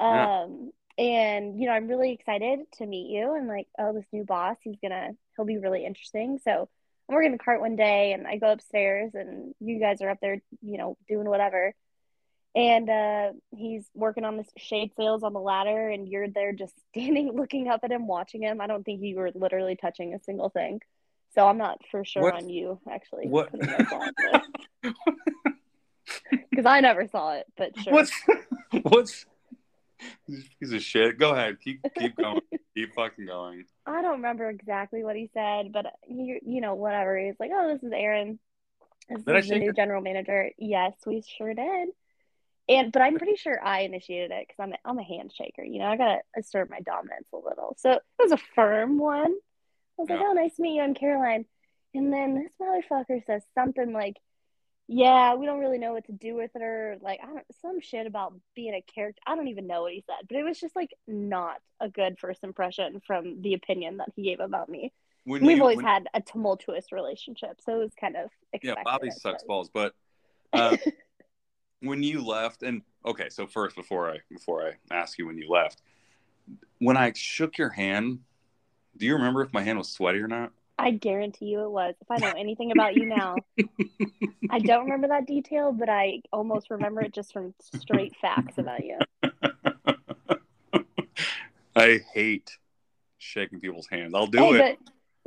Um 0.00 0.72
yeah. 0.98 1.04
and 1.04 1.60
you 1.60 1.66
know, 1.66 1.72
I'm 1.72 1.88
really 1.88 2.12
excited 2.12 2.60
to 2.78 2.86
meet 2.86 3.10
you 3.10 3.34
and 3.34 3.48
like, 3.48 3.68
oh, 3.78 3.92
this 3.92 4.06
new 4.12 4.24
boss, 4.24 4.56
he's 4.62 4.76
gonna 4.82 5.10
he'll 5.36 5.44
be 5.44 5.58
really 5.58 5.84
interesting. 5.84 6.38
So 6.44 6.68
I'm 7.08 7.14
working 7.14 7.32
the 7.32 7.38
cart 7.38 7.60
one 7.60 7.76
day 7.76 8.12
and 8.12 8.26
I 8.26 8.36
go 8.36 8.52
upstairs 8.52 9.12
and 9.14 9.54
you 9.60 9.80
guys 9.80 10.02
are 10.02 10.10
up 10.10 10.18
there, 10.20 10.40
you 10.62 10.78
know, 10.78 10.96
doing 11.08 11.28
whatever. 11.28 11.74
And 12.54 12.90
uh, 12.90 13.32
he's 13.56 13.86
working 13.94 14.24
on 14.24 14.36
the 14.36 14.44
shade 14.56 14.92
sails 14.96 15.22
on 15.22 15.32
the 15.32 15.40
ladder 15.40 15.88
and 15.88 16.08
you're 16.08 16.28
there 16.28 16.52
just 16.52 16.74
standing 16.92 17.32
looking 17.34 17.68
up 17.68 17.80
at 17.82 17.92
him 17.92 18.06
watching 18.06 18.42
him. 18.42 18.60
I 18.60 18.66
don't 18.66 18.84
think 18.84 19.02
you 19.02 19.16
were 19.16 19.30
literally 19.34 19.76
touching 19.76 20.14
a 20.14 20.22
single 20.22 20.50
thing. 20.50 20.80
So 21.34 21.46
i'm 21.46 21.58
not 21.58 21.78
for 21.90 22.04
sure 22.04 22.22
what? 22.22 22.34
on 22.34 22.48
you 22.48 22.80
actually 22.90 23.28
what? 23.28 23.52
because 26.50 26.66
i 26.66 26.80
never 26.80 27.06
saw 27.06 27.34
it 27.34 27.46
but 27.56 27.78
sure. 27.78 27.92
What's 27.92 28.12
what's 28.82 29.26
piece 30.26 30.72
of 30.72 30.82
shit 30.82 31.18
go 31.18 31.32
ahead 31.32 31.58
keep 31.60 31.80
keep 31.98 32.16
going 32.16 32.40
keep 32.76 32.94
fucking 32.94 33.26
going 33.26 33.64
i 33.86 34.02
don't 34.02 34.16
remember 34.16 34.48
exactly 34.48 35.02
what 35.02 35.16
he 35.16 35.30
said 35.34 35.72
but 35.72 35.86
you 36.08 36.38
you 36.44 36.60
know 36.60 36.74
whatever 36.74 37.18
he's 37.18 37.34
like 37.40 37.50
oh 37.52 37.72
this 37.72 37.82
is 37.82 37.92
aaron 37.94 38.38
this 39.08 39.24
did 39.24 39.36
is 39.36 39.48
the 39.48 39.58
new 39.58 39.72
general 39.72 40.02
manager 40.02 40.50
yes 40.58 40.92
we 41.06 41.22
sure 41.36 41.54
did 41.54 41.88
and 42.68 42.92
but 42.92 43.02
I'm 43.02 43.16
pretty 43.16 43.36
sure 43.36 43.58
I 43.64 43.80
initiated 43.80 44.30
it 44.30 44.46
because 44.46 44.62
I'm 44.62 44.72
a, 44.72 44.76
I'm 44.84 44.98
a 44.98 45.02
handshaker. 45.02 45.66
You 45.66 45.78
know, 45.78 45.86
I 45.86 45.96
gotta 45.96 46.18
assert 46.36 46.68
my 46.68 46.80
dominance 46.80 47.28
a 47.32 47.36
little. 47.36 47.74
So 47.78 47.92
it 47.92 48.02
was 48.18 48.32
a 48.32 48.38
firm 48.54 48.98
one. 48.98 49.32
I 49.32 50.02
was 50.02 50.08
yeah. 50.10 50.16
like, 50.16 50.24
"Oh, 50.26 50.32
nice 50.32 50.56
to 50.56 50.62
meet 50.62 50.76
you, 50.76 50.82
I'm 50.82 50.94
Caroline." 50.94 51.46
And 51.94 52.12
then 52.12 52.34
this 52.34 52.52
motherfucker 52.60 53.24
says 53.24 53.42
something 53.54 53.92
like, 53.92 54.16
"Yeah, 54.88 55.34
we 55.34 55.46
don't 55.46 55.60
really 55.60 55.78
know 55.78 55.92
what 55.92 56.06
to 56.06 56.12
do 56.12 56.34
with 56.34 56.50
her." 56.54 56.96
Like, 57.00 57.20
I 57.22 57.26
don't 57.26 57.44
some 57.60 57.80
shit 57.80 58.06
about 58.06 58.34
being 58.56 58.74
a 58.74 58.82
character. 58.82 59.20
I 59.26 59.36
don't 59.36 59.48
even 59.48 59.66
know 59.66 59.82
what 59.82 59.92
he 59.92 60.02
said, 60.06 60.26
but 60.28 60.36
it 60.36 60.42
was 60.42 60.58
just 60.58 60.74
like 60.74 60.90
not 61.06 61.60
a 61.80 61.88
good 61.88 62.18
first 62.18 62.42
impression 62.42 63.00
from 63.06 63.42
the 63.42 63.54
opinion 63.54 63.98
that 63.98 64.08
he 64.16 64.22
gave 64.22 64.40
about 64.40 64.68
me. 64.68 64.92
When 65.24 65.44
We've 65.44 65.58
you, 65.58 65.62
always 65.62 65.76
when... 65.76 65.86
had 65.86 66.08
a 66.14 66.20
tumultuous 66.20 66.90
relationship, 66.90 67.60
so 67.64 67.76
it 67.76 67.84
was 67.84 67.92
kind 68.00 68.16
of 68.16 68.30
expected, 68.52 68.76
yeah. 68.78 68.82
Bobby 68.84 69.10
sucks 69.10 69.44
balls, 69.44 69.70
but. 69.72 69.94
Uh, 70.50 70.78
when 71.80 72.02
you 72.02 72.24
left 72.24 72.62
and 72.62 72.82
okay 73.06 73.28
so 73.28 73.46
first 73.46 73.76
before 73.76 74.10
i 74.10 74.18
before 74.30 74.66
i 74.66 74.94
ask 74.94 75.18
you 75.18 75.26
when 75.26 75.38
you 75.38 75.48
left 75.48 75.82
when 76.78 76.96
i 76.96 77.12
shook 77.14 77.58
your 77.58 77.68
hand 77.68 78.20
do 78.96 79.06
you 79.06 79.14
remember 79.14 79.42
if 79.42 79.52
my 79.52 79.62
hand 79.62 79.78
was 79.78 79.88
sweaty 79.88 80.18
or 80.18 80.28
not 80.28 80.52
i 80.78 80.90
guarantee 80.90 81.46
you 81.46 81.62
it 81.62 81.70
was 81.70 81.94
if 82.00 82.10
i 82.10 82.16
know 82.16 82.32
anything 82.36 82.70
about 82.72 82.94
you 82.94 83.06
now 83.06 83.36
i 84.50 84.58
don't 84.58 84.84
remember 84.84 85.08
that 85.08 85.26
detail 85.26 85.72
but 85.72 85.88
i 85.88 86.20
almost 86.32 86.70
remember 86.70 87.00
it 87.00 87.12
just 87.12 87.32
from 87.32 87.54
straight 87.74 88.14
facts 88.16 88.58
about 88.58 88.80
you 88.84 88.98
i 91.76 92.00
hate 92.14 92.56
shaking 93.18 93.60
people's 93.60 93.88
hands 93.88 94.12
i'll 94.14 94.26
do 94.26 94.38
hey, 94.38 94.72
it 94.72 94.78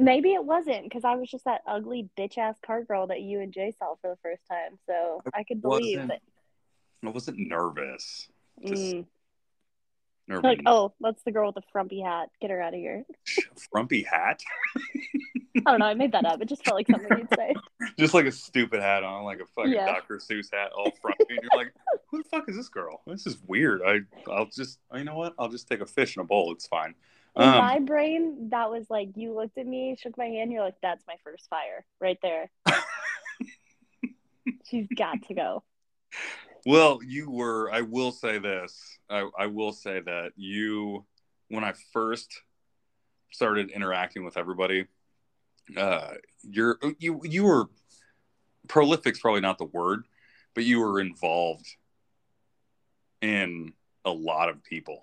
Maybe 0.01 0.33
it 0.33 0.43
wasn't 0.43 0.83
because 0.83 1.03
I 1.03 1.13
was 1.13 1.29
just 1.29 1.45
that 1.45 1.61
ugly 1.67 2.09
bitch 2.17 2.39
ass 2.39 2.57
card 2.65 2.87
girl 2.87 3.05
that 3.07 3.21
you 3.21 3.39
and 3.39 3.53
Jay 3.53 3.71
saw 3.77 3.93
for 4.01 4.09
the 4.09 4.17
first 4.23 4.41
time. 4.49 4.79
So 4.87 5.21
I 5.31 5.43
could 5.43 5.61
believe 5.61 6.07
that 6.07 6.21
I 7.05 7.09
wasn't 7.09 7.37
nervous. 7.37 8.27
Just 8.65 8.95
mm. 8.95 9.05
Like, 10.27 10.61
oh, 10.65 10.93
that's 11.01 11.21
the 11.23 11.31
girl 11.31 11.47
with 11.47 11.55
the 11.55 11.61
frumpy 11.71 11.99
hat. 12.01 12.29
Get 12.39 12.51
her 12.51 12.61
out 12.61 12.73
of 12.73 12.79
here. 12.79 13.03
frumpy 13.71 14.03
hat? 14.03 14.41
I 15.67 15.71
don't 15.71 15.79
know. 15.79 15.85
I 15.85 15.93
made 15.93 16.13
that 16.13 16.25
up. 16.25 16.41
It 16.41 16.47
just 16.47 16.63
felt 16.63 16.77
like 16.77 16.87
something 16.89 17.17
you'd 17.17 17.27
say. 17.35 17.53
Just 17.99 18.13
like 18.13 18.25
a 18.25 18.31
stupid 18.31 18.81
hat 18.81 19.03
on, 19.03 19.23
like 19.23 19.39
a 19.39 19.45
fucking 19.45 19.73
yeah. 19.73 19.85
Dr. 19.85 20.17
Seuss 20.17 20.47
hat, 20.51 20.71
all 20.71 20.91
frumpy. 21.01 21.25
and 21.29 21.39
you're 21.41 21.59
like, 21.59 21.73
who 22.09 22.23
the 22.23 22.29
fuck 22.29 22.47
is 22.47 22.55
this 22.55 22.69
girl? 22.69 23.01
This 23.05 23.27
is 23.27 23.37
weird. 23.47 23.81
I, 23.85 23.99
I'll 24.31 24.45
just, 24.45 24.79
you 24.93 25.03
know 25.03 25.15
what? 25.15 25.33
I'll 25.37 25.49
just 25.49 25.67
take 25.67 25.81
a 25.81 25.85
fish 25.85 26.15
in 26.15 26.21
a 26.21 26.23
bowl. 26.23 26.51
It's 26.53 26.67
fine. 26.67 26.95
In 27.35 27.43
um, 27.43 27.57
my 27.57 27.79
brain, 27.79 28.49
that 28.49 28.69
was 28.69 28.89
like 28.89 29.09
you 29.15 29.33
looked 29.33 29.57
at 29.57 29.65
me, 29.65 29.95
shook 29.99 30.17
my 30.17 30.25
hand, 30.25 30.51
you're 30.51 30.63
like, 30.63 30.75
"That's 30.81 31.01
my 31.07 31.15
first 31.23 31.47
fire 31.49 31.85
right 32.01 32.17
there." 32.21 32.51
She's 34.69 34.87
got 34.97 35.21
to 35.27 35.33
go. 35.33 35.63
Well, 36.65 36.99
you 37.03 37.31
were. 37.31 37.71
I 37.71 37.81
will 37.81 38.11
say 38.11 38.37
this. 38.37 38.99
I, 39.09 39.27
I 39.37 39.47
will 39.47 39.71
say 39.71 39.99
that 40.01 40.33
you, 40.35 41.05
when 41.49 41.63
I 41.63 41.73
first 41.91 42.41
started 43.31 43.71
interacting 43.71 44.23
with 44.23 44.37
everybody, 44.37 44.85
uh, 45.75 46.13
you're 46.43 46.77
you 46.99 47.21
you 47.23 47.43
were 47.43 47.69
prolific's 48.67 49.19
probably 49.19 49.41
not 49.41 49.57
the 49.57 49.65
word, 49.65 50.05
but 50.53 50.63
you 50.63 50.79
were 50.79 50.99
involved 50.99 51.67
in 53.21 53.73
a 54.05 54.11
lot 54.11 54.49
of 54.49 54.63
people. 54.63 55.01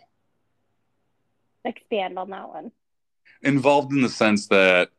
Expand 1.64 2.18
on 2.18 2.30
that 2.30 2.48
one. 2.48 2.72
Involved 3.42 3.92
in 3.92 4.00
the 4.00 4.08
sense 4.08 4.48
that 4.48 4.90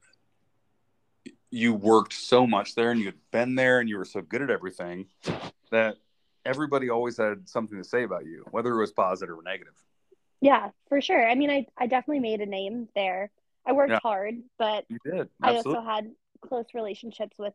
you 1.52 1.74
worked 1.74 2.14
so 2.14 2.46
much 2.46 2.76
there 2.76 2.92
and 2.92 3.00
you 3.00 3.08
had 3.08 3.18
been 3.32 3.56
there 3.56 3.80
and 3.80 3.90
you 3.90 3.98
were 3.98 4.06
so 4.06 4.22
good 4.22 4.42
at 4.42 4.52
everything 4.52 5.08
that 5.72 5.98
everybody 6.46 6.90
always 6.90 7.18
had 7.18 7.48
something 7.48 7.78
to 7.78 7.84
say 7.84 8.04
about 8.04 8.26
you, 8.26 8.46
whether 8.52 8.74
it 8.74 8.80
was 8.80 8.92
positive 8.92 9.38
or 9.38 9.44
negative. 9.44 9.74
Yeah, 10.42 10.70
for 10.88 11.02
sure. 11.02 11.28
I 11.28 11.36
mean, 11.36 11.50
I, 11.50 11.66
I 11.78 11.88
definitely 11.88 12.22
made 12.22 12.42
a 12.42 12.46
name 12.46 12.88
there. 12.96 13.30
I 13.66 13.74
worked 13.74 13.92
yeah. 13.92 14.00
hard, 14.02 14.36
but 14.58 14.86
you 14.90 14.98
did. 15.04 15.30
I 15.42 15.56
also 15.56 15.82
had 15.82 16.12
close 16.42 16.68
relationships 16.74 17.38
with 17.38 17.54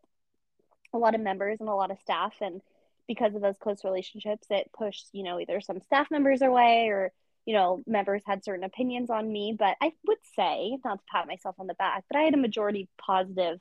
a 0.92 0.98
lot 0.98 1.14
of 1.14 1.20
members 1.20 1.58
and 1.60 1.68
a 1.68 1.74
lot 1.74 1.90
of 1.90 1.98
staff. 1.98 2.34
And 2.40 2.60
because 3.08 3.34
of 3.34 3.40
those 3.40 3.56
close 3.58 3.84
relationships, 3.84 4.46
it 4.50 4.70
pushed, 4.76 5.08
you 5.12 5.22
know, 5.22 5.40
either 5.40 5.60
some 5.60 5.80
staff 5.80 6.10
members 6.10 6.42
away 6.42 6.88
or, 6.88 7.10
you 7.46 7.54
know, 7.54 7.82
members 7.86 8.22
had 8.26 8.44
certain 8.44 8.64
opinions 8.64 9.10
on 9.10 9.32
me. 9.32 9.56
But 9.58 9.76
I 9.80 9.92
would 10.06 10.18
say, 10.36 10.78
not 10.84 10.98
to 10.98 11.04
pat 11.10 11.26
myself 11.26 11.56
on 11.58 11.66
the 11.66 11.74
back, 11.74 12.04
but 12.10 12.18
I 12.18 12.22
had 12.22 12.34
a 12.34 12.38
majority 12.38 12.88
positive 12.98 13.60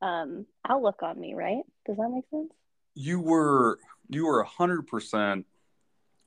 um, 0.00 0.46
outlook 0.68 1.02
on 1.02 1.20
me, 1.20 1.34
right? 1.34 1.62
Does 1.86 1.96
that 1.96 2.08
make 2.08 2.28
sense? 2.30 2.52
You 2.94 3.20
were 3.20 3.78
you 4.08 4.26
were 4.26 4.40
a 4.40 4.46
hundred 4.46 4.86
percent 4.86 5.46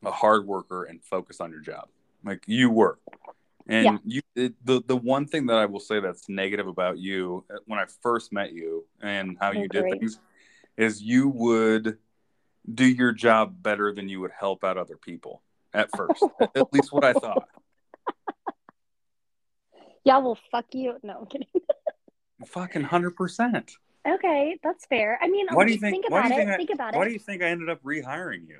a 0.03 0.11
hard 0.11 0.45
worker 0.45 0.83
and 0.83 1.03
focused 1.03 1.41
on 1.41 1.51
your 1.51 1.61
job. 1.61 1.87
Like 2.23 2.43
you 2.47 2.69
were. 2.69 2.99
And 3.67 3.85
yeah. 3.85 3.97
you 4.05 4.21
it, 4.35 4.53
the 4.65 4.81
the 4.85 4.95
one 4.95 5.27
thing 5.27 5.47
that 5.47 5.57
I 5.57 5.65
will 5.65 5.79
say 5.79 5.99
that's 5.99 6.29
negative 6.29 6.67
about 6.67 6.97
you 6.97 7.43
uh, 7.51 7.57
when 7.65 7.79
I 7.79 7.85
first 8.01 8.31
met 8.31 8.53
you 8.53 8.85
and 9.01 9.37
how 9.39 9.51
you 9.51 9.67
did 9.67 9.83
things 9.91 10.19
is 10.77 11.01
you 11.01 11.27
would 11.29 11.97
do 12.73 12.85
your 12.85 13.11
job 13.11 13.61
better 13.61 13.93
than 13.93 14.07
you 14.07 14.21
would 14.21 14.31
help 14.37 14.63
out 14.63 14.77
other 14.77 14.95
people 14.95 15.41
at 15.73 15.89
first. 15.95 16.23
at 16.55 16.73
least 16.73 16.93
what 16.93 17.03
I 17.03 17.13
thought. 17.13 17.47
Yeah, 20.07 20.19
well, 20.19 20.37
fuck 20.51 20.67
you. 20.71 20.95
No, 21.03 21.17
I'm 21.19 21.25
kidding. 21.25 21.47
Fucking 22.45 22.83
hundred 22.83 23.17
percent. 23.17 23.73
Okay, 24.07 24.57
that's 24.63 24.85
fair. 24.85 25.19
I 25.21 25.27
mean, 25.27 25.47
why 25.51 25.65
do 25.65 25.73
you 25.73 25.79
think? 25.79 25.95
think 25.95 26.07
about 26.07 26.31
it. 26.31 26.35
Think, 26.35 26.49
I, 26.49 26.57
think 26.57 26.69
about 26.69 26.93
why 26.93 26.99
it. 26.99 27.01
Why 27.01 27.07
do 27.07 27.13
you 27.13 27.19
think 27.19 27.41
I 27.41 27.47
ended 27.47 27.69
up 27.69 27.83
rehiring 27.83 28.47
you? 28.47 28.59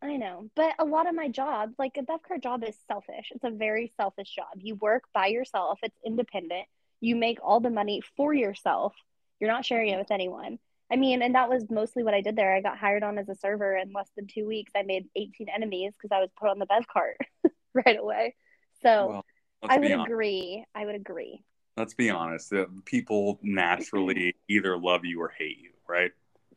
I 0.00 0.16
know, 0.16 0.48
but 0.54 0.74
a 0.78 0.84
lot 0.84 1.08
of 1.08 1.14
my 1.14 1.28
job, 1.28 1.72
like 1.78 1.96
a 1.96 2.02
bev 2.02 2.22
car 2.22 2.38
job, 2.38 2.62
is 2.64 2.76
selfish. 2.86 3.32
It's 3.32 3.44
a 3.44 3.50
very 3.50 3.92
selfish 3.96 4.34
job. 4.34 4.46
You 4.56 4.76
work 4.76 5.04
by 5.12 5.26
yourself. 5.26 5.80
It's 5.82 5.98
independent. 6.06 6.66
You 7.00 7.16
make 7.16 7.38
all 7.42 7.60
the 7.60 7.70
money 7.70 8.00
for 8.16 8.32
yourself. 8.32 8.94
You're 9.40 9.50
not 9.50 9.66
sharing 9.66 9.90
it 9.90 9.98
with 9.98 10.10
anyone. 10.10 10.58
I 10.90 10.96
mean, 10.96 11.20
and 11.20 11.34
that 11.34 11.50
was 11.50 11.68
mostly 11.68 12.02
what 12.02 12.14
I 12.14 12.22
did 12.22 12.36
there. 12.36 12.54
I 12.54 12.60
got 12.60 12.78
hired 12.78 13.02
on 13.02 13.18
as 13.18 13.28
a 13.28 13.34
server 13.34 13.76
in 13.76 13.92
less 13.92 14.08
than 14.16 14.26
two 14.26 14.46
weeks. 14.46 14.72
I 14.74 14.82
made 14.82 15.08
18 15.16 15.48
enemies 15.48 15.92
because 15.94 16.16
I 16.16 16.20
was 16.20 16.30
put 16.38 16.48
on 16.48 16.58
the 16.58 16.66
bev 16.66 16.86
cart 16.86 17.18
right 17.74 17.98
away. 17.98 18.34
So 18.82 19.08
well, 19.08 19.24
I 19.68 19.78
would 19.78 19.90
agree. 19.90 20.64
I 20.74 20.86
would 20.86 20.94
agree. 20.94 21.44
Let's 21.78 21.94
be 21.94 22.10
honest. 22.10 22.52
People 22.84 23.38
naturally 23.42 24.34
either 24.48 24.76
love 24.76 25.04
you 25.04 25.20
or 25.20 25.28
hate 25.28 25.58
you, 25.58 25.70
right? 25.88 26.10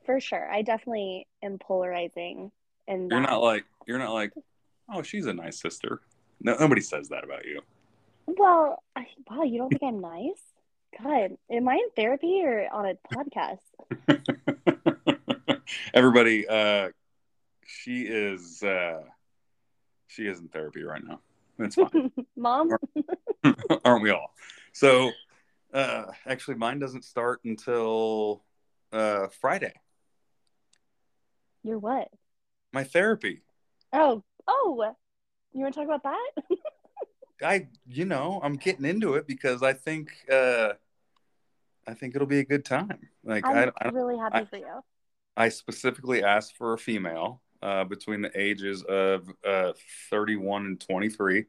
For 0.05 0.19
sure. 0.19 0.49
I 0.51 0.63
definitely 0.63 1.27
am 1.43 1.59
polarizing 1.59 2.51
and 2.87 3.09
you're 3.09 3.21
not 3.21 3.41
like 3.41 3.65
you're 3.87 3.99
not 3.99 4.13
like, 4.13 4.33
oh, 4.93 5.01
she's 5.01 5.25
a 5.25 5.33
nice 5.33 5.59
sister. 5.59 6.01
No, 6.41 6.55
nobody 6.59 6.81
says 6.81 7.09
that 7.09 7.23
about 7.23 7.45
you. 7.45 7.61
Well, 8.25 8.81
I, 8.95 9.07
wow, 9.29 9.43
you 9.43 9.57
don't 9.57 9.69
think 9.69 9.83
I'm 9.83 10.01
nice? 10.01 10.41
God, 11.01 11.37
am 11.51 11.67
I 11.67 11.75
in 11.75 11.89
therapy 11.95 12.41
or 12.43 12.67
on 12.71 12.85
a 12.85 13.15
podcast? 13.15 13.59
Everybody, 15.93 16.47
uh, 16.47 16.89
she 17.65 18.03
is 18.03 18.61
uh, 18.63 19.01
she 20.07 20.27
is 20.27 20.39
in 20.39 20.47
therapy 20.47 20.83
right 20.83 21.03
now. 21.03 21.19
That's 21.57 21.75
fine. 21.75 22.11
Mom, 22.35 22.71
aren't 23.85 24.03
we 24.03 24.09
all? 24.09 24.33
So, 24.73 25.11
uh, 25.73 26.05
actually, 26.25 26.55
mine 26.55 26.79
doesn't 26.79 27.05
start 27.05 27.41
until 27.43 28.43
uh, 28.91 29.27
Friday. 29.39 29.73
You're 31.63 31.77
what? 31.77 32.07
my 32.73 32.83
therapy. 32.83 33.41
Oh, 33.93 34.23
oh, 34.47 34.95
you 35.53 35.61
want 35.61 35.73
to 35.73 35.79
talk 35.79 35.87
about 35.87 36.03
that? 36.03 36.57
I, 37.43 37.67
you 37.87 38.05
know, 38.05 38.39
I'm 38.43 38.55
getting 38.55 38.85
into 38.85 39.15
it 39.15 39.27
because 39.27 39.63
I 39.63 39.73
think, 39.73 40.11
uh, 40.31 40.73
I 41.87 41.93
think 41.93 42.15
it'll 42.15 42.27
be 42.27 42.39
a 42.39 42.45
good 42.45 42.63
time. 42.63 43.09
Like, 43.23 43.45
I'm 43.45 43.71
I, 43.81 43.89
really 43.89 44.17
happy 44.17 44.37
I, 44.37 44.45
for 44.45 44.57
you. 44.57 44.81
I 45.35 45.49
specifically 45.49 46.23
asked 46.23 46.55
for 46.55 46.73
a 46.73 46.77
female 46.77 47.41
uh, 47.61 47.83
between 47.85 48.21
the 48.21 48.31
ages 48.39 48.83
of 48.83 49.27
uh, 49.45 49.73
31 50.11 50.65
and 50.65 50.79
23 50.79 51.45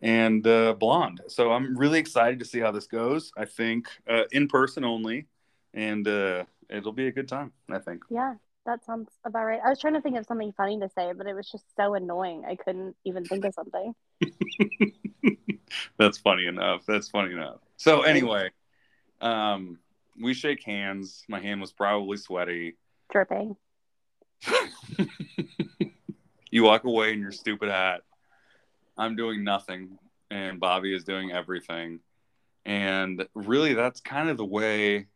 and 0.00 0.46
uh, 0.46 0.74
blonde. 0.74 1.20
So 1.28 1.52
I'm 1.52 1.76
really 1.76 1.98
excited 1.98 2.38
to 2.40 2.44
see 2.44 2.60
how 2.60 2.70
this 2.70 2.86
goes. 2.86 3.32
I 3.36 3.44
think 3.44 3.88
uh, 4.08 4.24
in 4.32 4.48
person 4.48 4.84
only, 4.84 5.26
and 5.74 6.06
uh, 6.06 6.44
it'll 6.68 6.92
be 6.92 7.06
a 7.06 7.12
good 7.12 7.28
time. 7.28 7.52
I 7.70 7.78
think. 7.78 8.02
Yeah, 8.10 8.34
that 8.66 8.84
sounds 8.84 9.10
about 9.24 9.44
right. 9.44 9.60
I 9.64 9.68
was 9.68 9.80
trying 9.80 9.94
to 9.94 10.00
think 10.00 10.16
of 10.16 10.26
something 10.26 10.52
funny 10.56 10.78
to 10.80 10.88
say, 10.96 11.12
but 11.16 11.26
it 11.26 11.34
was 11.34 11.50
just 11.50 11.64
so 11.76 11.94
annoying. 11.94 12.44
I 12.46 12.56
couldn't 12.56 12.96
even 13.04 13.24
think 13.24 13.44
of 13.44 13.54
something. 13.54 13.94
That's 15.98 16.18
funny 16.18 16.46
enough. 16.46 16.84
That's 16.86 17.08
funny 17.08 17.32
enough. 17.32 17.58
So 17.76 18.02
anyway, 18.02 18.50
um, 19.20 19.78
we 20.20 20.34
shake 20.34 20.62
hands. 20.62 21.24
My 21.28 21.40
hand 21.40 21.60
was 21.60 21.72
probably 21.72 22.16
sweaty. 22.16 22.76
Dripping. 23.10 23.56
you 26.50 26.64
walk 26.64 26.84
away 26.84 27.12
in 27.12 27.20
your 27.20 27.32
stupid 27.32 27.68
hat. 27.68 28.02
I'm 29.00 29.16
doing 29.16 29.42
nothing, 29.42 29.98
and 30.30 30.60
Bobby 30.60 30.94
is 30.94 31.04
doing 31.04 31.32
everything. 31.32 32.00
And 32.66 33.26
really, 33.34 33.72
that's 33.72 34.00
kind 34.00 34.28
of 34.28 34.36
the 34.36 34.44
way 34.44 35.06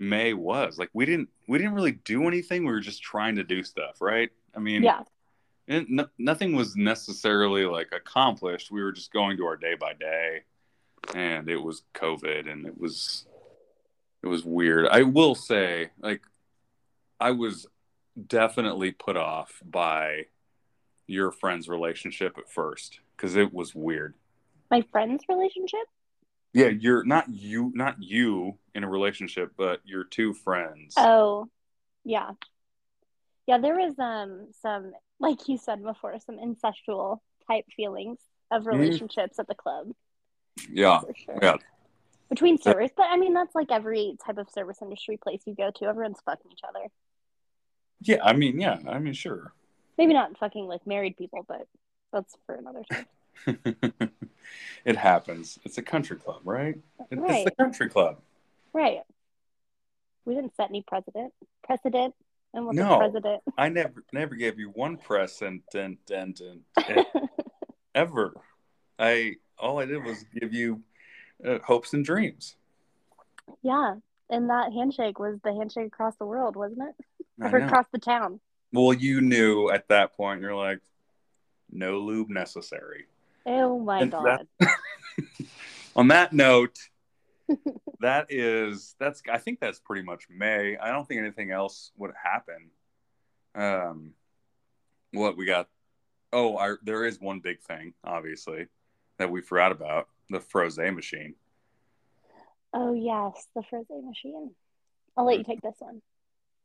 May 0.00 0.34
was. 0.34 0.76
Like 0.76 0.90
we 0.92 1.06
didn't 1.06 1.28
we 1.46 1.58
didn't 1.58 1.74
really 1.74 1.92
do 1.92 2.26
anything. 2.26 2.64
We 2.64 2.72
were 2.72 2.80
just 2.80 3.02
trying 3.02 3.36
to 3.36 3.44
do 3.44 3.62
stuff, 3.62 4.00
right? 4.00 4.30
I 4.54 4.58
mean, 4.58 4.82
yeah. 4.82 5.02
no, 5.68 6.08
nothing 6.18 6.56
was 6.56 6.76
necessarily 6.76 7.64
like 7.64 7.90
accomplished. 7.92 8.70
We 8.72 8.82
were 8.82 8.92
just 8.92 9.12
going 9.12 9.36
to 9.36 9.46
our 9.46 9.56
day 9.56 9.76
by 9.78 9.92
day, 9.94 10.42
and 11.14 11.48
it 11.48 11.62
was 11.62 11.82
COVID, 11.94 12.50
and 12.50 12.66
it 12.66 12.78
was 12.78 13.26
it 14.22 14.26
was 14.26 14.44
weird. 14.44 14.88
I 14.88 15.02
will 15.02 15.36
say, 15.36 15.90
like, 16.00 16.22
I 17.20 17.30
was 17.30 17.66
definitely 18.26 18.90
put 18.90 19.16
off 19.16 19.60
by 19.64 20.26
your 21.08 21.32
friend's 21.32 21.68
relationship 21.68 22.38
at 22.38 22.48
first 22.48 23.00
because 23.16 23.34
it 23.34 23.52
was 23.52 23.74
weird. 23.74 24.14
My 24.70 24.84
friend's 24.92 25.24
relationship? 25.28 25.80
Yeah, 26.52 26.68
you're 26.68 27.04
not 27.04 27.28
you 27.28 27.72
not 27.74 27.96
you 28.00 28.58
in 28.74 28.84
a 28.84 28.88
relationship, 28.88 29.52
but 29.56 29.80
your 29.84 30.04
two 30.04 30.34
friends. 30.34 30.94
Oh, 30.96 31.48
yeah, 32.04 32.30
yeah. 33.46 33.58
There 33.58 33.74
was 33.74 33.98
um 33.98 34.48
some 34.62 34.92
like 35.18 35.48
you 35.48 35.58
said 35.58 35.82
before, 35.82 36.16
some 36.24 36.36
incestual 36.36 37.18
type 37.50 37.64
feelings 37.74 38.18
of 38.50 38.62
mm-hmm. 38.62 38.78
relationships 38.78 39.36
mm. 39.36 39.40
at 39.40 39.48
the 39.48 39.54
club. 39.54 39.88
Yeah, 40.70 41.00
sure. 41.24 41.38
yeah. 41.42 41.56
Between 42.28 42.60
service, 42.60 42.90
but 42.96 43.06
I 43.08 43.16
mean 43.16 43.34
that's 43.34 43.54
like 43.54 43.70
every 43.70 44.16
type 44.24 44.38
of 44.38 44.50
service 44.50 44.78
industry 44.82 45.18
place 45.22 45.40
you 45.46 45.54
go 45.54 45.70
to. 45.70 45.86
Everyone's 45.86 46.20
fucking 46.24 46.50
each 46.52 46.60
other. 46.68 46.86
Yeah, 48.00 48.22
I 48.22 48.32
mean, 48.32 48.60
yeah, 48.60 48.78
I 48.86 48.98
mean, 48.98 49.14
sure. 49.14 49.52
Maybe 49.98 50.14
not 50.14 50.38
fucking 50.38 50.66
like 50.66 50.86
married 50.86 51.16
people, 51.16 51.44
but 51.46 51.66
that's 52.12 52.36
for 52.46 52.54
another 52.54 52.84
time. 52.90 53.06
it 54.84 54.96
happens. 54.96 55.58
It's 55.64 55.76
a 55.76 55.82
country 55.82 56.16
club, 56.16 56.40
right? 56.44 56.76
right? 57.10 57.30
It's 57.30 57.44
the 57.44 57.50
country 57.50 57.88
club. 57.88 58.20
Right. 58.72 59.00
We 60.24 60.34
didn't 60.34 60.54
set 60.56 60.70
any 60.70 60.82
precedent. 60.82 61.32
Precedent. 61.64 62.14
And 62.54 62.66
no, 62.70 62.96
president. 62.96 63.42
I 63.58 63.68
never 63.68 64.04
never 64.12 64.34
gave 64.34 64.58
you 64.58 64.70
one 64.70 64.96
precedent 64.96 65.64
and, 65.74 65.98
and, 66.10 66.40
and 66.40 67.04
ever. 67.94 68.32
I 68.98 69.34
all 69.58 69.80
I 69.80 69.84
did 69.84 70.02
was 70.02 70.24
give 70.40 70.54
you 70.54 70.80
uh, 71.44 71.58
hopes 71.58 71.92
and 71.92 72.04
dreams. 72.04 72.56
Yeah, 73.62 73.96
and 74.30 74.48
that 74.48 74.72
handshake 74.72 75.18
was 75.18 75.38
the 75.44 75.52
handshake 75.52 75.86
across 75.88 76.16
the 76.16 76.24
world, 76.24 76.56
wasn't 76.56 76.80
it? 76.88 77.04
Or 77.40 77.58
across 77.58 77.86
the 77.92 77.98
town. 77.98 78.40
Well, 78.72 78.92
you 78.92 79.20
knew 79.20 79.70
at 79.70 79.88
that 79.88 80.14
point. 80.16 80.40
You're 80.40 80.54
like, 80.54 80.80
no 81.70 81.98
lube 81.98 82.30
necessary. 82.30 83.06
Oh 83.46 83.78
my 83.78 84.00
and 84.00 84.10
god. 84.10 84.46
That, 84.60 84.68
on 85.96 86.08
that 86.08 86.32
note, 86.32 86.78
that 88.00 88.26
is 88.30 88.94
that's 88.98 89.22
I 89.30 89.38
think 89.38 89.60
that's 89.60 89.78
pretty 89.78 90.02
much 90.02 90.26
May. 90.30 90.76
I 90.76 90.90
don't 90.90 91.06
think 91.06 91.20
anything 91.20 91.50
else 91.50 91.92
would 91.96 92.12
happen. 92.22 92.70
Um 93.54 94.12
what 95.12 95.38
we 95.38 95.46
got 95.46 95.68
oh 96.34 96.58
our, 96.58 96.78
there 96.82 97.06
is 97.06 97.18
one 97.18 97.40
big 97.40 97.62
thing 97.62 97.94
obviously 98.04 98.66
that 99.16 99.30
we 99.30 99.40
forgot 99.40 99.72
about 99.72 100.08
the 100.28 100.38
frosé 100.38 100.94
machine 100.94 101.34
Oh 102.72 102.92
yes, 102.92 103.46
the 103.54 103.62
Frosé 103.62 104.04
machine. 104.04 104.50
I'll 105.16 105.24
let 105.24 105.38
you 105.38 105.44
take 105.44 105.62
this 105.62 105.74
one. 105.78 106.02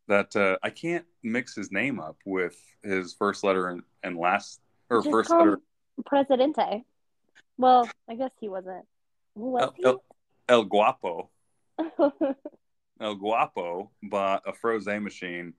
That 0.07 0.35
uh, 0.35 0.57
I 0.61 0.69
can't 0.69 1.05
mix 1.23 1.55
his 1.55 1.71
name 1.71 1.99
up 1.99 2.17
with 2.25 2.59
his 2.83 3.13
first 3.13 3.43
letter 3.43 3.69
and, 3.69 3.83
and 4.03 4.17
last 4.17 4.59
or 4.89 4.99
Just 4.99 5.11
first 5.11 5.29
letter 5.31 5.59
Presidente. 6.05 6.83
Well, 7.57 7.89
I 8.09 8.15
guess 8.15 8.31
he 8.39 8.49
wasn't. 8.49 8.85
Who 9.35 9.51
was 9.51 9.71
El, 9.83 9.91
El, 9.91 10.03
El 10.49 10.63
Guapo. 10.65 11.29
El 12.99 13.15
Guapo 13.15 13.91
bought 14.01 14.43
a 14.45 14.51
Frosé 14.51 15.01
machine, 15.01 15.53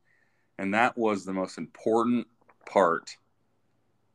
and 0.59 0.75
that 0.75 0.97
was 0.97 1.25
the 1.25 1.33
most 1.33 1.59
important 1.59 2.27
part 2.67 3.17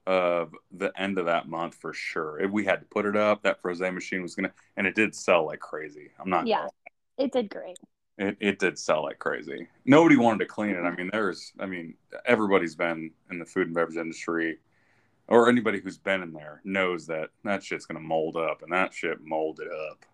of 0.08 0.54
the 0.72 0.92
end 1.00 1.20
of 1.20 1.26
that 1.26 1.48
month 1.48 1.76
for 1.76 1.94
sure. 1.94 2.39
If 2.39 2.52
we 2.52 2.65
had 2.65 2.80
to 2.80 2.86
put 2.86 3.06
it 3.06 3.15
up, 3.15 3.44
that 3.44 3.62
Frosé 3.62 3.94
machine 3.94 4.22
was 4.22 4.36
gonna, 4.36 4.52
and 4.78 4.88
it 4.88 4.96
did 4.96 5.13
sell 5.13 5.46
like 5.46 5.60
crazy. 5.60 6.12
I'm 6.20 6.30
not. 6.30 6.48
yeah, 6.48 6.68
it 7.18 7.32
did 7.32 7.50
great. 7.50 7.78
It, 8.19 8.36
it 8.41 8.60
did 8.60 8.77
sell 8.77 9.03
like 9.03 9.17
crazy. 9.17 9.69
Nobody 9.86 10.17
wanted 10.17 10.39
to 10.39 10.45
clean 10.45 10.75
it. 10.75 10.82
I 10.82 10.93
mean, 10.93 11.10
there's, 11.13 11.53
I 11.58 11.65
mean, 11.65 11.93
everybody's 12.25 12.75
been 12.75 13.12
in 13.32 13.39
the 13.39 13.45
food 13.45 13.67
and 13.67 13.73
beverage 13.73 13.95
industry, 13.95 14.60
or 15.29 15.47
anybody 15.47 15.79
who's 15.79 15.97
been 15.97 16.21
in 16.21 16.34
there 16.34 16.60
knows 16.65 17.08
that 17.08 17.29
that 17.45 17.63
shit's 17.63 17.86
gonna 17.86 18.01
mold 18.01 18.36
up, 18.36 18.62
and 18.62 18.73
that 18.73 18.93
shit 18.93 19.23
molded 19.23 19.69
up. 19.89 20.05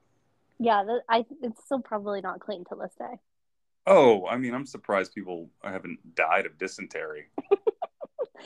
Yeah, 0.59 0.83
the, 0.83 1.01
I 1.09 1.25
it's 1.41 1.65
still 1.65 1.81
probably 1.81 2.21
not 2.21 2.39
clean 2.39 2.63
to 2.65 2.75
this 2.79 2.93
day. 2.97 3.17
Oh, 3.87 4.27
I 4.27 4.37
mean, 4.37 4.53
I'm 4.53 4.67
surprised 4.67 5.15
people 5.15 5.49
haven't 5.63 6.15
died 6.15 6.45
of 6.45 6.59
dysentery. 6.59 7.25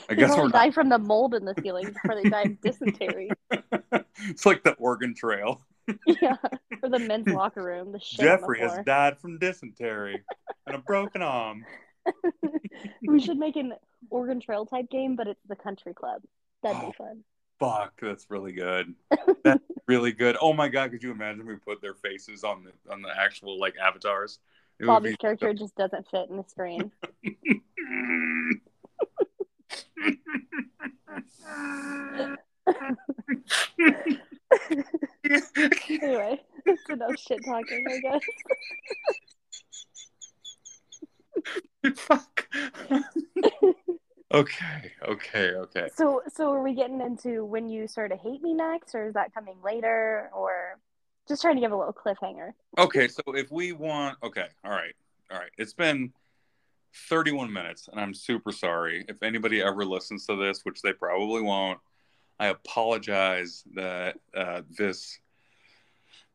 I 0.08 0.14
guess 0.14 0.30
we're 0.30 0.34
probably 0.36 0.42
not. 0.44 0.52
die 0.52 0.70
from 0.70 0.88
the 0.88 0.98
mold 0.98 1.34
in 1.34 1.44
the 1.44 1.54
ceiling 1.62 1.92
before 1.92 2.20
they 2.22 2.28
die 2.28 2.42
of 2.42 2.60
dysentery. 2.60 3.30
it's 4.28 4.46
like 4.46 4.62
the 4.64 4.72
Oregon 4.74 5.14
Trail. 5.14 5.62
yeah, 6.06 6.36
or 6.82 6.88
the 6.88 6.98
men's 7.00 7.26
locker 7.28 7.62
room. 7.64 7.92
The 7.92 7.98
on 7.98 8.02
the 8.18 8.22
Jeffrey 8.22 8.60
has 8.60 8.78
died 8.84 9.18
from 9.18 9.38
dysentery 9.38 10.22
and 10.66 10.76
a 10.76 10.78
broken 10.78 11.22
arm. 11.22 11.64
we 13.06 13.20
should 13.20 13.38
make 13.38 13.56
an 13.56 13.72
Oregon 14.10 14.40
Trail 14.40 14.66
type 14.66 14.88
game, 14.90 15.16
but 15.16 15.26
it's 15.26 15.42
the 15.48 15.56
country 15.56 15.94
club. 15.94 16.22
That'd 16.62 16.82
Oh. 16.82 16.86
be 16.88 16.92
fun. 16.92 17.24
Fuck, 17.58 17.92
that's 18.00 18.26
really 18.30 18.52
good. 18.52 18.94
That's 19.44 19.62
really 19.86 20.12
good. 20.12 20.36
Oh 20.40 20.54
my 20.54 20.68
god, 20.68 20.92
could 20.92 21.02
you 21.02 21.10
imagine 21.10 21.44
we 21.44 21.56
put 21.56 21.82
their 21.82 21.92
faces 21.94 22.42
on 22.42 22.64
the 22.64 22.72
on 22.92 23.02
the 23.02 23.10
actual 23.14 23.58
like 23.58 23.74
avatars? 23.76 24.38
It 24.78 24.86
Bobby's 24.86 25.12
be- 25.12 25.16
character 25.18 25.52
just 25.52 25.74
doesn't 25.76 26.08
fit 26.08 26.30
in 26.30 26.38
the 26.38 26.44
screen. 26.44 26.90
Anyway, 36.02 36.40
it's 36.66 36.88
enough 36.90 37.18
shit 37.18 37.40
talking, 37.44 37.84
I 37.88 38.00
guess. 38.00 38.20
Fuck. 41.96 42.46
okay, 44.34 44.92
okay, 45.08 45.50
okay. 45.54 45.88
So, 45.94 46.22
so 46.32 46.50
are 46.52 46.62
we 46.62 46.74
getting 46.74 47.00
into 47.00 47.44
when 47.44 47.68
you 47.68 47.86
sort 47.86 48.12
of 48.12 48.20
hate 48.20 48.42
me 48.42 48.54
next, 48.54 48.94
or 48.94 49.08
is 49.08 49.14
that 49.14 49.32
coming 49.34 49.56
later, 49.64 50.30
or 50.34 50.78
just 51.28 51.42
trying 51.42 51.56
to 51.56 51.60
give 51.60 51.72
a 51.72 51.76
little 51.76 51.92
cliffhanger? 51.92 52.52
Okay, 52.78 53.08
so 53.08 53.22
if 53.28 53.50
we 53.50 53.72
want, 53.72 54.18
okay, 54.22 54.46
all 54.64 54.70
right, 54.70 54.94
all 55.30 55.38
right. 55.38 55.50
It's 55.58 55.74
been 55.74 56.12
31 57.08 57.52
minutes, 57.52 57.88
and 57.88 58.00
I'm 58.00 58.14
super 58.14 58.52
sorry. 58.52 59.04
If 59.08 59.22
anybody 59.22 59.62
ever 59.62 59.84
listens 59.84 60.26
to 60.26 60.36
this, 60.36 60.60
which 60.64 60.82
they 60.82 60.92
probably 60.92 61.42
won't, 61.42 61.78
I 62.38 62.46
apologize 62.46 63.64
that 63.74 64.16
uh, 64.34 64.62
this 64.76 65.18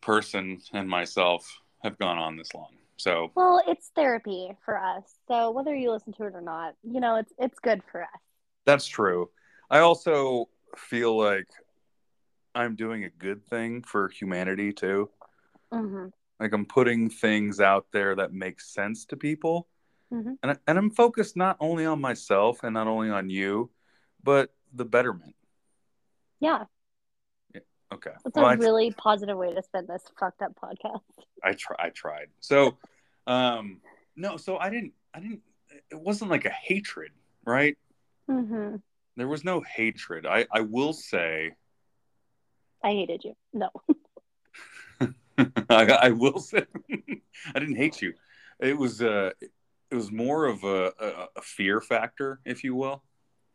person 0.02 0.60
and 0.74 0.88
myself 0.88 1.60
have 1.84 1.98
gone 1.98 2.18
on 2.18 2.38
this 2.38 2.54
long. 2.54 2.76
So, 2.98 3.32
Well, 3.36 3.62
it's 3.68 3.92
therapy 3.96 4.52
for 4.64 4.78
us. 4.78 5.04
So 5.28 5.52
whether 5.52 5.76
you 5.76 5.92
listen 5.92 6.14
to 6.14 6.26
it 6.26 6.36
or 6.36 6.42
not, 6.42 6.76
you 6.84 7.00
know, 7.00 7.16
it's 7.16 7.34
it's 7.38 7.60
good 7.60 7.82
for 7.92 8.04
us. 8.04 8.10
that's 8.66 8.86
true. 8.88 9.30
I 9.70 9.80
also 9.80 10.48
feel 10.78 11.18
like 11.18 11.48
I'm 12.54 12.76
doing 12.76 13.04
a 13.04 13.10
good 13.10 13.46
thing 13.46 13.82
for 13.82 14.08
humanity 14.10 14.72
too. 14.72 15.10
hmm 15.72 16.08
Like 16.40 16.54
I'm 16.54 16.66
putting 16.66 17.10
things 17.10 17.60
out 17.60 17.88
there 17.92 18.16
that 18.16 18.32
make 18.32 18.62
sense 18.62 19.06
to 19.08 19.18
people. 19.18 19.68
Mhm. 20.14 20.38
And, 20.44 20.60
and 20.68 20.78
I'm 20.78 20.92
focused 20.92 21.36
not 21.36 21.58
only 21.60 21.86
on 21.86 22.00
myself 22.00 22.64
and 22.64 22.74
not 22.74 22.88
only 22.88 23.10
on 23.10 23.30
you, 23.30 23.72
but 24.24 24.54
the 24.74 24.86
betterment. 24.86 25.36
Yeah, 26.40 26.66
Okay. 27.92 28.12
it's 28.26 28.36
Well, 28.36 28.46
a 28.46 28.50
I, 28.50 28.54
really 28.54 28.92
positive 28.92 29.38
way 29.38 29.54
to 29.54 29.62
spend 29.62 29.88
this 29.88 30.04
fucked 30.20 30.42
up 30.42 30.54
podcast. 30.62 31.02
I, 31.44 31.54
try, 31.54 31.76
I 31.80 31.90
tried. 31.90 32.28
So, 32.40 32.78
um, 33.28 33.82
no, 34.16 34.38
so 34.38 34.58
I 34.58 34.70
didn't, 34.70 34.94
I 35.14 35.20
didn't, 35.20 35.42
it 35.92 36.00
wasn't 36.00 36.32
like 36.32 36.46
a 36.46 36.50
hatred, 36.50 37.12
right? 37.46 37.78
hmm 38.28 38.76
There 39.16 39.28
was 39.28 39.44
no 39.44 39.62
hatred. 39.62 40.26
I, 40.26 40.46
I 40.52 40.62
will 40.62 40.94
say, 40.94 41.54
I 42.84 42.90
hated 42.90 43.24
you. 43.24 43.36
No. 43.54 43.70
I, 45.70 45.98
I 46.08 46.10
will 46.10 46.40
say, 46.40 46.66
I 47.56 47.60
didn't 47.60 47.76
hate 47.76 48.02
you. 48.02 48.14
It 48.60 48.78
was, 48.78 49.02
uh, 49.02 49.32
it 49.92 49.96
was 49.96 50.12
more 50.12 50.46
of 50.46 50.64
a, 50.64 50.92
a, 51.00 51.28
a 51.38 51.42
fear 51.42 51.80
factor, 51.80 52.40
if 52.46 52.64
you 52.64 52.76
will. 52.76 53.04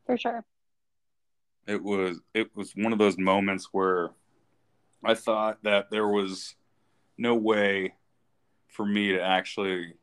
For 0.07 0.17
sure. 0.17 0.45
it 1.67 1.83
was 1.83 2.19
it 2.35 2.55
was 2.57 2.73
one 2.75 2.93
of 2.93 2.99
those 2.99 3.19
moments 3.19 3.69
where 3.73 4.11
I 5.05 5.15
thought 5.15 5.63
that 5.63 5.91
there 5.91 6.09
was 6.09 6.57
no 7.17 7.35
way 7.35 7.95
for 8.69 8.85
me 8.85 9.13
to 9.13 9.21
actually 9.21 9.95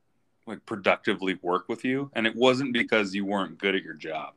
like 0.45 0.65
productively 0.65 1.37
work 1.41 1.67
with 1.67 1.83
you. 1.83 2.09
And 2.13 2.25
it 2.25 2.35
wasn't 2.35 2.73
because 2.73 3.13
you 3.13 3.25
weren't 3.25 3.57
good 3.57 3.75
at 3.75 3.83
your 3.83 3.95
job. 3.95 4.33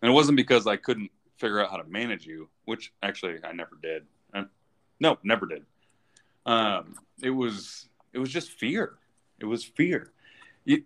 And 0.00 0.10
it 0.10 0.14
wasn't 0.14 0.36
because 0.36 0.66
I 0.66 0.76
couldn't 0.76 1.10
figure 1.36 1.60
out 1.60 1.70
how 1.70 1.76
to 1.76 1.84
manage 1.84 2.24
you 2.24 2.48
which 2.66 2.92
actually 3.02 3.38
I 3.44 3.52
never 3.52 3.76
did. 3.82 4.06
Uh, 4.32 4.44
no 5.00 5.18
never 5.22 5.46
did. 5.46 5.64
Um 6.46 6.94
it 7.22 7.30
was 7.30 7.88
it 8.12 8.18
was 8.18 8.30
just 8.30 8.50
fear. 8.52 8.94
It 9.40 9.46
was 9.46 9.64
fear 9.64 10.12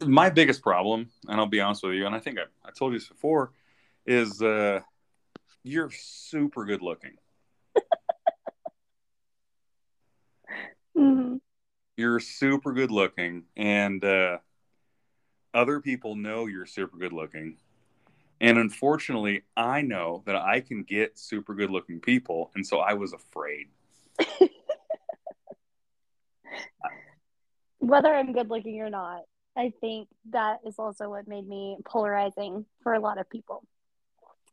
my 0.07 0.31
biggest 0.31 0.63
problem 0.63 1.09
and 1.29 1.41
I'll 1.41 1.47
be 1.47 1.61
honest 1.61 1.83
with 1.83 1.95
you 1.95 2.07
and 2.07 2.15
I 2.15 2.19
think 2.19 2.39
I, 2.39 2.43
I 2.67 2.71
told 2.71 2.93
you 2.93 2.99
this 2.99 3.09
before 3.09 3.53
is 4.07 4.41
uh 4.41 4.81
you're 5.67 5.91
super 5.91 6.65
good 6.65 6.81
looking. 6.81 7.17
hmm 10.97 11.37
You're 11.97 12.21
super 12.21 12.73
good 12.73 12.93
looking, 12.93 13.45
and 13.57 14.05
uh, 14.05 14.39
other 15.53 15.81
people 15.81 16.15
know 16.15 16.47
you're 16.47 16.67
super 16.67 16.97
good 16.97 17.13
looking. 17.13 17.57
And 18.41 18.59
unfortunately, 18.59 19.43
I 19.57 19.83
know 19.83 20.23
that 20.27 20.37
I 20.37 20.61
can 20.61 20.85
get 20.85 21.19
super 21.19 21.55
good 21.55 21.71
looking 21.71 22.01
people, 22.01 22.53
and 22.55 22.65
so 22.65 22.79
I 22.79 22.95
was 22.95 23.13
afraid. 23.13 23.67
Whether 27.79 28.15
I'm 28.15 28.33
good 28.33 28.51
looking 28.51 28.81
or 28.81 28.91
not, 28.91 29.23
I 29.57 29.73
think 29.81 30.09
that 30.31 30.61
is 30.67 30.75
also 30.79 31.09
what 31.11 31.27
made 31.29 31.49
me 31.49 31.79
polarizing 31.85 32.67
for 32.83 32.93
a 32.95 33.01
lot 33.01 33.19
of 33.19 33.29
people 33.31 33.65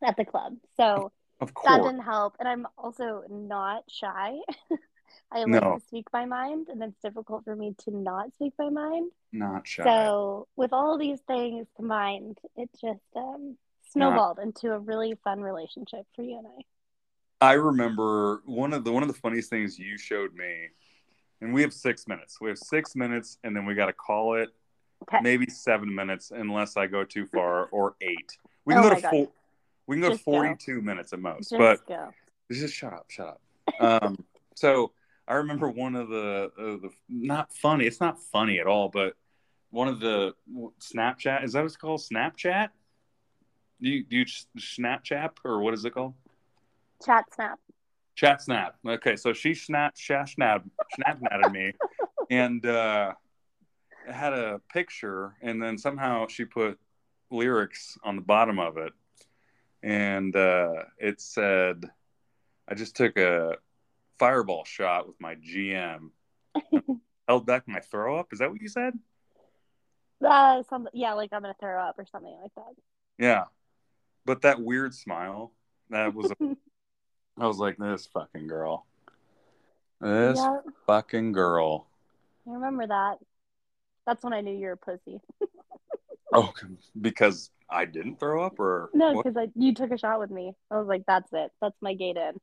at 0.02 0.16
the 0.16 0.24
club. 0.24 0.56
So 0.76 1.12
Of 1.40 1.52
that 1.64 1.82
didn't 1.82 2.02
help. 2.02 2.36
And 2.38 2.48
I'm 2.48 2.66
also 2.78 3.22
not 3.28 3.84
shy. 3.88 4.36
I 5.32 5.44
like 5.44 5.62
No. 5.62 5.74
to 5.78 5.80
speak 5.86 6.06
my 6.12 6.24
mind, 6.24 6.68
and 6.68 6.82
it's 6.82 7.00
difficult 7.02 7.44
for 7.44 7.54
me 7.54 7.74
to 7.84 7.90
not 7.90 8.32
speak 8.34 8.54
my 8.58 8.70
mind. 8.70 9.10
not 9.32 9.66
shy. 9.66 9.84
So, 9.84 10.48
with 10.56 10.72
all 10.72 10.96
these 10.98 11.20
things 11.20 11.66
combined, 11.76 12.38
it 12.56 12.70
just 12.80 13.00
um, 13.16 13.56
snowballed 13.90 14.38
into 14.38 14.72
a 14.72 14.78
really 14.78 15.16
fun 15.22 15.40
relationship 15.40 16.06
for 16.16 16.22
you 16.22 16.38
and 16.38 16.46
I. 17.40 17.50
I 17.50 17.52
remember 17.54 18.42
one 18.46 18.72
of 18.72 18.84
the 18.84 18.92
one 18.92 19.02
of 19.02 19.08
the 19.08 19.14
funniest 19.14 19.50
things 19.50 19.78
you 19.78 19.98
showed 19.98 20.34
me, 20.34 20.68
and 21.40 21.52
we 21.52 21.62
have 21.62 21.72
six 21.72 22.08
minutes. 22.08 22.40
We 22.40 22.48
have 22.48 22.58
six 22.58 22.96
minutes, 22.96 23.38
and 23.44 23.54
then 23.54 23.66
we 23.66 23.74
got 23.74 23.86
to 23.86 23.92
call 23.92 24.34
it 24.36 24.50
Okay. 25.02 25.18
maybe 25.22 25.46
seven 25.50 25.94
minutes, 25.94 26.30
unless 26.34 26.76
I 26.76 26.86
go 26.86 27.04
too 27.04 27.26
far, 27.26 27.66
or 27.72 27.96
eight. 28.00 28.38
We 28.64 28.74
can 28.74 28.84
Oh 28.84 28.88
go 28.88 28.94
to 28.94 29.08
four. 29.08 29.28
We 29.86 29.96
can 29.96 30.02
go 30.02 30.08
Just 30.10 30.20
to 30.20 30.30
go. 30.30 30.36
forty-two 30.36 30.80
minutes 30.80 31.12
at 31.12 31.18
most, 31.20 31.50
Just 31.50 31.58
but 31.58 31.86
go. 31.86 32.10
just 32.50 32.74
shut 32.74 32.92
up, 32.92 33.06
shut 33.10 33.28
up. 33.28 33.40
Um, 33.80 34.24
so 34.54 34.92
I 35.26 35.34
remember 35.34 35.68
one 35.68 35.96
of 35.96 36.08
the 36.08 36.50
uh, 36.58 36.62
the 36.82 36.90
not 37.08 37.52
funny. 37.52 37.86
It's 37.86 38.00
not 38.00 38.22
funny 38.22 38.60
at 38.60 38.66
all, 38.66 38.88
but 38.88 39.14
one 39.70 39.88
of 39.88 39.98
the 40.00 40.34
Snapchat 40.80 41.44
is 41.44 41.52
that 41.54 41.60
what 41.60 41.66
it's 41.66 41.76
called? 41.76 42.00
Snapchat? 42.00 42.68
Do 43.80 43.88
you 43.88 44.04
do 44.04 44.18
you 44.18 44.24
Snapchat 44.58 45.30
or 45.44 45.60
what 45.60 45.74
is 45.74 45.84
it 45.84 45.92
called? 45.94 46.14
Chat 47.04 47.24
snap. 47.34 47.58
Chat 48.14 48.42
snap. 48.42 48.76
Okay, 48.86 49.16
so 49.16 49.32
she 49.32 49.54
snapped, 49.54 49.98
sha 49.98 50.24
snap, 50.24 50.64
snap 50.94 51.18
at 51.32 51.52
me, 51.52 51.72
and 52.30 52.64
uh, 52.64 53.12
had 54.08 54.32
a 54.32 54.60
picture, 54.72 55.34
and 55.42 55.62
then 55.62 55.78
somehow 55.78 56.26
she 56.26 56.44
put 56.44 56.78
lyrics 57.30 57.98
on 58.04 58.16
the 58.16 58.22
bottom 58.22 58.58
of 58.58 58.76
it, 58.76 58.92
and 59.82 60.34
uh, 60.34 60.84
it 60.98 61.20
said, 61.20 61.90
"I 62.68 62.74
just 62.74 62.96
took 62.96 63.16
a 63.16 63.56
fireball 64.18 64.64
shot 64.64 65.06
with 65.06 65.20
my 65.20 65.36
GM, 65.36 66.10
held 67.28 67.46
back 67.46 67.66
my 67.66 67.80
throw 67.80 68.18
up. 68.18 68.32
Is 68.32 68.38
that 68.38 68.50
what 68.50 68.60
you 68.60 68.68
said? 68.68 68.98
Uh, 70.24 70.62
some 70.68 70.88
yeah, 70.92 71.12
like 71.14 71.32
I'm 71.32 71.42
gonna 71.42 71.54
throw 71.60 71.80
up 71.80 71.98
or 71.98 72.06
something 72.10 72.36
like 72.42 72.54
that. 72.56 72.74
Yeah, 73.18 73.44
but 74.24 74.42
that 74.42 74.60
weird 74.60 74.94
smile. 74.94 75.52
That 75.90 76.14
was. 76.14 76.30
A, 76.30 76.36
I 77.38 77.46
was 77.46 77.58
like, 77.58 77.78
this 77.78 78.06
fucking 78.06 78.46
girl. 78.46 78.86
This 80.00 80.40
fucking 80.86 81.32
girl. 81.32 81.88
I 82.46 82.52
remember 82.52 82.86
that. 82.86 83.18
That's 84.06 84.22
when 84.22 84.32
I 84.32 84.40
knew 84.40 84.52
you 84.52 84.66
were 84.66 84.72
a 84.72 84.76
pussy. 84.76 85.20
Oh, 86.36 86.52
because 87.00 87.50
I 87.70 87.84
didn't 87.84 88.18
throw 88.18 88.44
up, 88.44 88.58
or 88.58 88.90
No, 88.92 89.22
because 89.22 89.48
you 89.54 89.72
took 89.72 89.92
a 89.92 89.98
shot 89.98 90.18
with 90.18 90.32
me. 90.32 90.52
I 90.68 90.78
was 90.78 90.88
like, 90.88 91.04
that's 91.06 91.32
it. 91.32 91.52
That's 91.60 91.76
my 91.80 91.94
gate 91.94 92.16
in. 92.16 92.40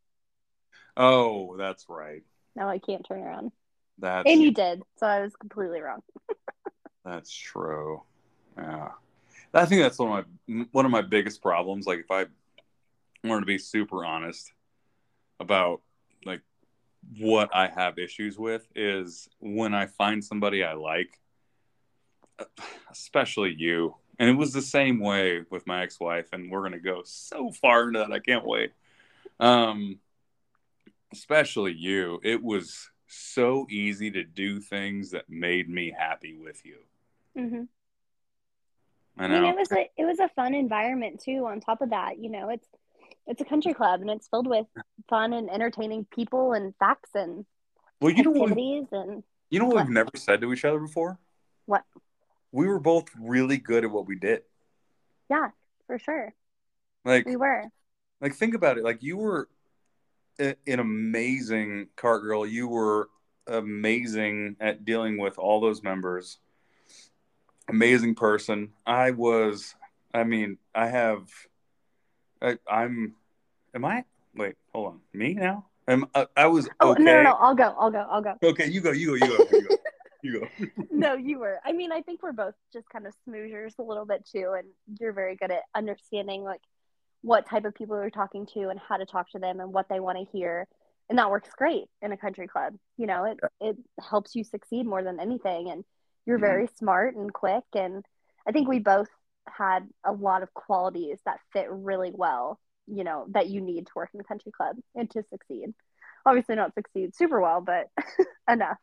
Oh, 0.96 1.58
that's 1.58 1.88
right. 1.90 2.24
Now 2.56 2.70
I 2.70 2.78
can't 2.78 3.06
turn 3.06 3.20
around. 3.20 3.52
That's 3.98 4.30
And 4.30 4.42
you 4.42 4.52
did, 4.52 4.82
so 4.98 5.08
I 5.08 5.22
was 5.22 5.36
completely 5.36 5.82
wrong. 5.82 6.00
That's 7.06 7.34
true. 7.34 8.04
Yeah, 8.58 8.90
I 9.54 9.66
think 9.66 9.82
that's 9.82 9.98
one 9.98 10.20
of 10.20 10.26
my 10.48 10.66
one 10.72 10.86
of 10.86 10.92
my 10.92 11.02
biggest 11.02 11.42
problems. 11.42 11.88
Like, 11.88 12.00
if 12.00 12.12
I 12.12 12.26
wanted 13.24 13.42
to 13.42 13.46
be 13.48 13.58
super 13.58 14.06
honest 14.06 14.54
about 15.40 15.82
like 16.26 16.42
what 17.18 17.50
I 17.54 17.68
have 17.68 17.98
issues 17.98 18.38
with, 18.38 18.68
is 18.76 19.28
when 19.40 19.74
I 19.74 19.88
find 19.88 20.24
somebody 20.24 20.64
I 20.64 20.74
like, 20.74 21.20
especially 22.92 23.56
you. 23.58 23.96
And 24.20 24.30
it 24.30 24.34
was 24.34 24.54
the 24.54 24.62
same 24.62 25.00
way 25.00 25.44
with 25.50 25.66
my 25.66 25.82
ex-wife, 25.84 26.28
and 26.32 26.52
we're 26.52 26.64
gonna 26.64 26.80
go 26.80 27.02
so 27.06 27.52
far 27.52 27.88
into 27.88 28.00
that. 28.00 28.12
I 28.12 28.20
can't 28.20 28.46
wait. 28.46 28.72
Um, 29.40 30.00
especially 31.12 31.74
you. 31.74 32.20
It 32.24 32.42
was 32.42 32.90
so 33.08 33.68
easy 33.70 34.12
to 34.12 34.24
do 34.24 34.60
things 34.62 35.12
that 35.12 35.30
made 35.30 35.70
me 35.70 35.94
happy 35.98 36.36
with 36.36 36.66
you. 36.66 36.78
hmm 37.36 37.64
I 39.18 39.26
I 39.26 39.28
mean, 39.28 39.44
it 39.46 39.56
was 39.56 39.72
a 39.72 39.90
it 39.98 40.06
was 40.06 40.20
a 40.20 40.30
fun 40.30 40.54
environment 40.54 41.22
too. 41.24 41.46
On 41.46 41.60
top 41.60 41.82
of 41.82 41.90
that, 41.90 42.18
you 42.20 42.30
know, 42.30 42.50
it's 42.50 42.68
it's 43.28 43.42
a 43.42 43.46
country 43.46 43.74
club 43.74 44.02
and 44.02 44.10
it's 44.10 44.28
filled 44.28 44.48
with 44.48 44.66
fun 45.10 45.34
and 45.34 45.50
entertaining 45.50 46.06
people 46.06 46.54
and 46.54 46.74
facts 46.78 47.12
and 47.14 47.46
well, 48.00 48.12
you 48.12 48.24
know 48.24 48.32
what? 48.32 48.52
activities 48.52 48.86
and 48.92 49.24
You 49.50 49.60
know 49.60 49.66
what 49.66 49.76
What? 49.76 49.86
we've 49.86 49.94
never 49.94 50.12
said 50.16 50.42
to 50.42 50.52
each 50.54 50.66
other 50.66 50.80
before? 50.80 51.20
What? 51.66 51.84
We 52.52 52.68
were 52.68 52.80
both 52.80 53.10
really 53.20 53.58
good 53.58 53.84
at 53.86 53.92
what 53.92 54.06
we 54.08 54.16
did. 54.18 54.44
yeah, 55.30 55.50
for 55.88 55.98
sure 55.98 56.34
Like, 57.06 57.26
we 57.26 57.36
were. 57.38 57.64
like 58.20 58.34
think 58.36 58.54
about 58.56 58.78
it. 58.78 58.84
Like 58.84 59.02
you 59.04 59.18
were 59.18 59.48
a- 60.40 60.56
an 60.68 60.80
amazing 60.80 61.88
cart 61.96 62.24
girl. 62.24 62.46
You 62.46 62.68
were 62.68 63.10
amazing 63.48 64.58
at 64.60 64.86
dealing 64.86 65.18
with 65.18 65.38
all 65.40 65.60
those 65.62 65.82
members. 65.84 66.40
Amazing 67.70 68.16
person. 68.16 68.74
I 68.86 69.12
was. 69.12 69.76
I 70.14 70.24
mean, 70.26 70.58
I 70.76 70.88
have. 70.88 71.30
I, 72.42 72.58
I'm. 72.70 73.16
Am 73.74 73.86
I? 73.86 74.04
Wait, 74.36 74.56
hold 74.74 74.88
on. 74.88 75.00
Me 75.14 75.34
now? 75.34 75.68
Am 75.88 76.06
I, 76.14 76.28
I 76.36 76.48
was 76.48 76.70
Oh 76.82 76.92
okay. 76.92 77.04
no, 77.04 77.14
no, 77.14 77.24
no! 77.24 77.32
I'll 77.34 77.56
go. 77.56 77.74
I'll 77.80 77.92
go. 77.92 78.06
I'll 78.10 78.22
go. 78.22 78.36
Okay, 78.44 78.68
you 78.68 78.82
go. 78.82 78.92
You 78.92 79.08
go. 79.08 79.14
You 79.26 79.28
go. 79.38 79.48
You 79.52 79.68
go. 79.70 79.76
You 80.24 80.42
go. 80.42 80.68
no, 80.92 81.14
you 81.16 81.40
were. 81.40 81.60
I 81.66 81.72
mean, 81.72 81.92
I 81.92 82.02
think 82.02 82.22
we're 82.24 82.32
both 82.32 82.56
just 82.74 82.90
kind 82.90 83.08
of 83.08 83.14
smoozers 83.28 83.78
a 83.80 83.84
little 83.84 84.06
bit 84.06 84.28
too, 84.32 84.54
and 84.58 84.68
you're 85.00 85.14
very 85.14 85.36
good 85.36 85.52
at 85.52 85.64
understanding 85.76 86.44
like 86.44 86.62
what 87.22 87.48
type 87.48 87.66
of 87.66 87.76
people 87.76 87.98
you're 88.00 88.10
talking 88.10 88.48
to 88.48 88.70
and 88.70 88.80
how 88.80 88.98
to 88.98 89.06
talk 89.06 89.30
to 89.32 89.40
them 89.40 89.60
and 89.60 89.72
what 89.74 89.88
they 89.90 90.00
want 90.00 90.18
to 90.18 90.38
hear. 90.38 90.68
And 91.10 91.18
that 91.20 91.30
works 91.30 91.50
great 91.58 91.86
in 92.02 92.12
a 92.12 92.18
country 92.18 92.48
club. 92.48 92.76
You 92.98 93.08
know, 93.08 93.26
it 93.26 93.40
it 93.60 93.78
helps 94.00 94.36
you 94.36 94.44
succeed 94.44 94.86
more 94.86 95.04
than 95.04 95.20
anything. 95.20 95.70
And 95.70 95.84
you're 96.26 96.38
Mhm. 96.38 96.42
very 96.42 96.68
smart 96.68 97.16
and 97.16 97.32
quick. 97.34 97.64
And 97.74 98.06
I 98.48 98.52
think 98.52 98.68
we 98.68 98.80
both 98.80 99.10
had 99.48 99.90
a 100.04 100.12
lot 100.12 100.44
of 100.44 100.54
qualities 100.54 101.20
that 101.26 101.40
fit 101.52 101.68
really 101.70 102.12
well, 102.14 102.60
you 102.88 103.04
know, 103.04 103.26
that 103.30 103.48
you 103.50 103.62
need 103.62 103.88
to 103.88 103.92
work 103.96 104.10
in 104.14 104.20
a 104.20 104.24
country 104.24 104.52
club 104.52 104.78
and 104.96 105.10
to 105.12 105.24
succeed. 105.30 105.74
Obviously 106.26 106.56
not 106.56 106.74
succeed 106.76 107.16
super 107.16 107.42
well, 107.42 107.62
but 107.62 107.90
enough. 108.50 108.78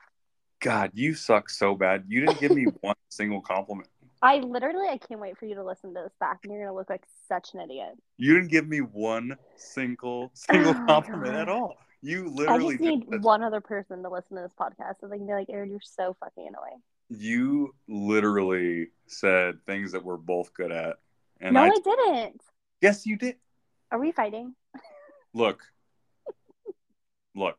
God, 0.61 0.91
you 0.95 1.15
suck 1.15 1.51
so 1.51 1.75
bad. 1.75 2.05
You 2.09 2.21
didn't 2.21 2.41
give 2.41 2.53
me 2.53 2.65
one 2.81 2.97
single 3.09 3.41
compliment. 3.41 3.89
I 4.21 4.39
literally, 4.39 4.89
I 4.89 4.99
can't 4.99 5.21
wait 5.21 5.39
for 5.39 5.47
you 5.47 5.55
to 5.55 5.65
listen 5.65 5.95
to 5.95 6.01
this 6.03 6.13
back, 6.19 6.41
and 6.43 6.53
you're 6.53 6.63
gonna 6.65 6.77
look 6.77 6.91
like 6.91 7.05
such 7.29 7.55
an 7.55 7.61
idiot. 7.61 7.91
You 8.17 8.35
didn't 8.35 8.51
give 8.51 8.67
me 8.67 8.79
one 8.79 9.37
single 9.57 10.31
single 10.35 10.75
Oh 10.77 10.87
compliment 10.87 11.37
at 11.37 11.49
all. 11.49 11.77
You 12.03 12.29
literally. 12.29 12.67
I 12.67 12.71
just 12.71 12.81
need 12.81 13.11
did- 13.11 13.23
one 13.23 13.43
other 13.43 13.61
person 13.61 14.03
to 14.03 14.09
listen 14.09 14.37
to 14.37 14.43
this 14.43 14.53
podcast, 14.59 15.01
so 15.01 15.07
they 15.09 15.19
can 15.19 15.27
be 15.27 15.33
like, 15.33 15.47
"Aaron, 15.51 15.71
you're 15.71 15.81
so 15.83 16.17
fucking 16.21 16.49
annoying." 16.49 16.83
you 17.11 17.75
literally 17.89 18.89
said 19.07 19.55
things 19.65 19.93
that 19.93 20.05
we're 20.05 20.19
both 20.19 20.53
good 20.53 20.71
at. 20.71 20.97
And 21.41 21.55
no, 21.55 21.63
I, 21.63 21.69
I 21.69 21.79
didn't. 21.83 22.43
yes, 22.83 23.07
you 23.07 23.17
did. 23.17 23.37
Are 23.91 23.99
we 23.99 24.13
fighting? 24.13 24.55
Look, 25.33 25.63
look, 27.35 27.59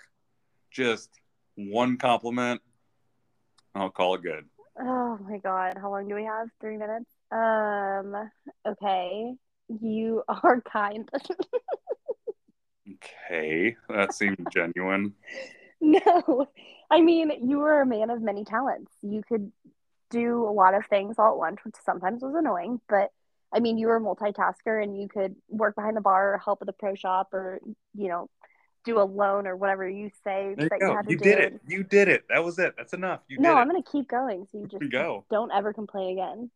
just 0.70 1.10
one 1.56 1.98
compliment. 1.98 2.62
I'll 3.80 3.90
call 3.90 4.16
it 4.16 4.24
good. 4.24 4.46
Oh 4.80 5.18
my 5.22 5.38
god, 5.38 5.78
how 5.80 5.90
long 5.92 6.08
do 6.08 6.16
we 6.16 6.26
have? 6.26 6.50
Three 6.60 6.78
minutes. 6.78 7.10
Um. 7.32 8.30
Okay, 8.68 9.34
you 9.68 10.24
are 10.28 10.62
kind. 10.74 11.10
Okay, 12.92 13.76
that 13.88 14.14
seemed 14.14 14.48
genuine. 14.52 15.14
no, 15.80 16.48
I 16.92 17.02
mean 17.02 17.32
you 17.48 17.60
were 17.60 17.82
a 17.82 17.86
man 17.86 18.10
of 18.10 18.22
many 18.22 18.44
talents. 18.44 18.92
You 19.02 19.22
could 19.28 19.52
do 20.10 20.48
a 20.48 20.52
lot 20.52 20.74
of 20.74 20.86
things 20.88 21.16
all 21.18 21.34
at 21.34 21.38
once, 21.38 21.60
which 21.64 21.76
sometimes 21.86 22.22
was 22.22 22.36
annoying. 22.36 22.82
But 22.90 23.12
I 23.54 23.60
mean, 23.60 23.78
you 23.78 23.88
were 23.88 23.96
a 23.96 24.02
multitasker, 24.02 24.82
and 24.84 25.00
you 25.00 25.08
could 25.08 25.36
work 25.48 25.76
behind 25.76 25.98
the 25.98 26.02
bar, 26.02 26.34
or 26.34 26.38
help 26.38 26.60
with 26.60 26.68
the 26.68 26.74
pro 26.74 26.96
shop, 26.96 27.34
or 27.34 27.60
you 27.96 28.08
know, 28.10 28.30
do 28.86 29.00
a 29.00 29.04
loan 29.04 29.46
or 29.48 29.56
whatever 29.56 29.88
you 29.88 30.10
say 30.24 30.54
There 30.56 30.64
you 30.66 30.70
that 30.70 30.80
you 30.80 30.88
go. 30.88 30.96
had 30.96 31.06
to 31.06 31.12
You 31.12 31.18
do. 31.18 31.24
did 31.24 31.40
it. 31.40 31.62
You 31.68 31.84
did 31.84 32.08
it. 32.08 32.24
That 32.30 32.44
was 32.44 32.58
it. 32.60 32.76
That's 32.78 32.94
enough. 32.94 33.22
You 33.28 33.38
no, 33.40 33.54
I'm 33.56 33.70
it. 33.70 33.74
gonna 33.74 33.84
keep 33.84 34.08
going, 34.08 34.48
so 34.52 34.60
you 34.60 34.68
just 34.68 34.92
Go. 34.92 35.26
don't 35.30 35.52
ever 35.52 35.74
complain 35.74 36.12
again. 36.18 36.50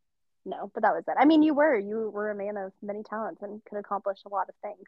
No, 0.46 0.70
but 0.74 0.84
that 0.84 0.94
was 0.94 1.04
it. 1.08 1.16
I 1.18 1.26
mean, 1.26 1.42
you 1.44 1.54
were 1.54 1.78
you 1.78 2.10
were 2.10 2.30
a 2.32 2.36
man 2.36 2.58
of 2.58 2.72
many 2.82 3.04
talents 3.04 3.42
and 3.42 3.64
could 3.66 3.78
accomplish 3.78 4.20
a 4.26 4.30
lot 4.30 4.50
of 4.50 4.56
things. 4.62 4.88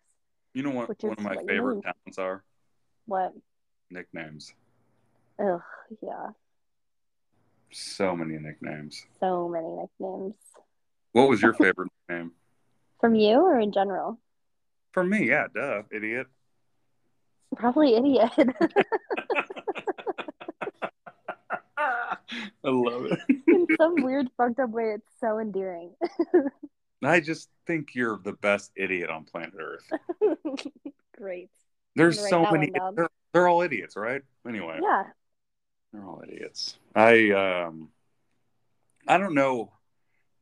You 0.54 0.64
know 0.64 0.72
what? 0.72 1.02
One 1.04 1.14
of 1.14 1.20
my 1.20 1.36
favorite 1.46 1.82
talents 1.84 2.18
are 2.18 2.44
What? 3.06 3.34
nicknames. 3.90 4.54
Ugh, 5.40 5.62
yeah, 6.02 6.28
So 7.72 8.16
many 8.16 8.38
nicknames. 8.38 9.06
so 9.20 9.50
many 9.50 9.68
nicknames 9.68 10.36
What 11.12 11.28
was 11.30 11.42
your 11.42 11.54
favorite 11.54 11.92
nickname? 12.08 12.32
from 13.02 13.16
you 13.16 13.36
or 13.42 13.60
in 13.60 13.72
general. 13.74 14.18
from 14.92 15.10
me, 15.10 15.28
yeah, 15.28 15.48
duh, 15.54 15.84
idiot. 15.92 16.28
Probably 17.56 17.96
idiot. 17.96 18.32
I 21.78 22.18
love 22.64 23.06
it. 23.06 23.20
in 23.48 23.68
some 23.78 23.96
weird 24.02 24.28
fucked 24.38 24.60
up 24.60 24.72
way. 24.72 24.94
It's 24.96 25.06
so 25.20 25.40
endearing. 25.40 25.92
I 27.04 27.20
just 27.20 27.50
think 27.68 27.94
you're 27.94 28.20
the 28.24 28.34
best 28.34 28.72
idiot 28.76 29.10
on 29.12 29.26
planet 29.26 29.54
Earth. 29.60 29.88
Great. 31.18 31.50
There's 31.96 32.28
so 32.28 32.50
many. 32.52 32.72
They're, 32.96 33.10
they're 33.34 33.48
all 33.48 33.62
idiots, 33.62 33.96
right? 33.96 34.24
Anyway, 34.48 34.80
Yeah. 34.82 35.04
they're 35.94 36.04
all 36.06 36.24
idiots. 36.28 36.78
I 36.96 37.30
um, 37.32 37.90
I 39.08 39.18
don't 39.18 39.36
know 39.36 39.72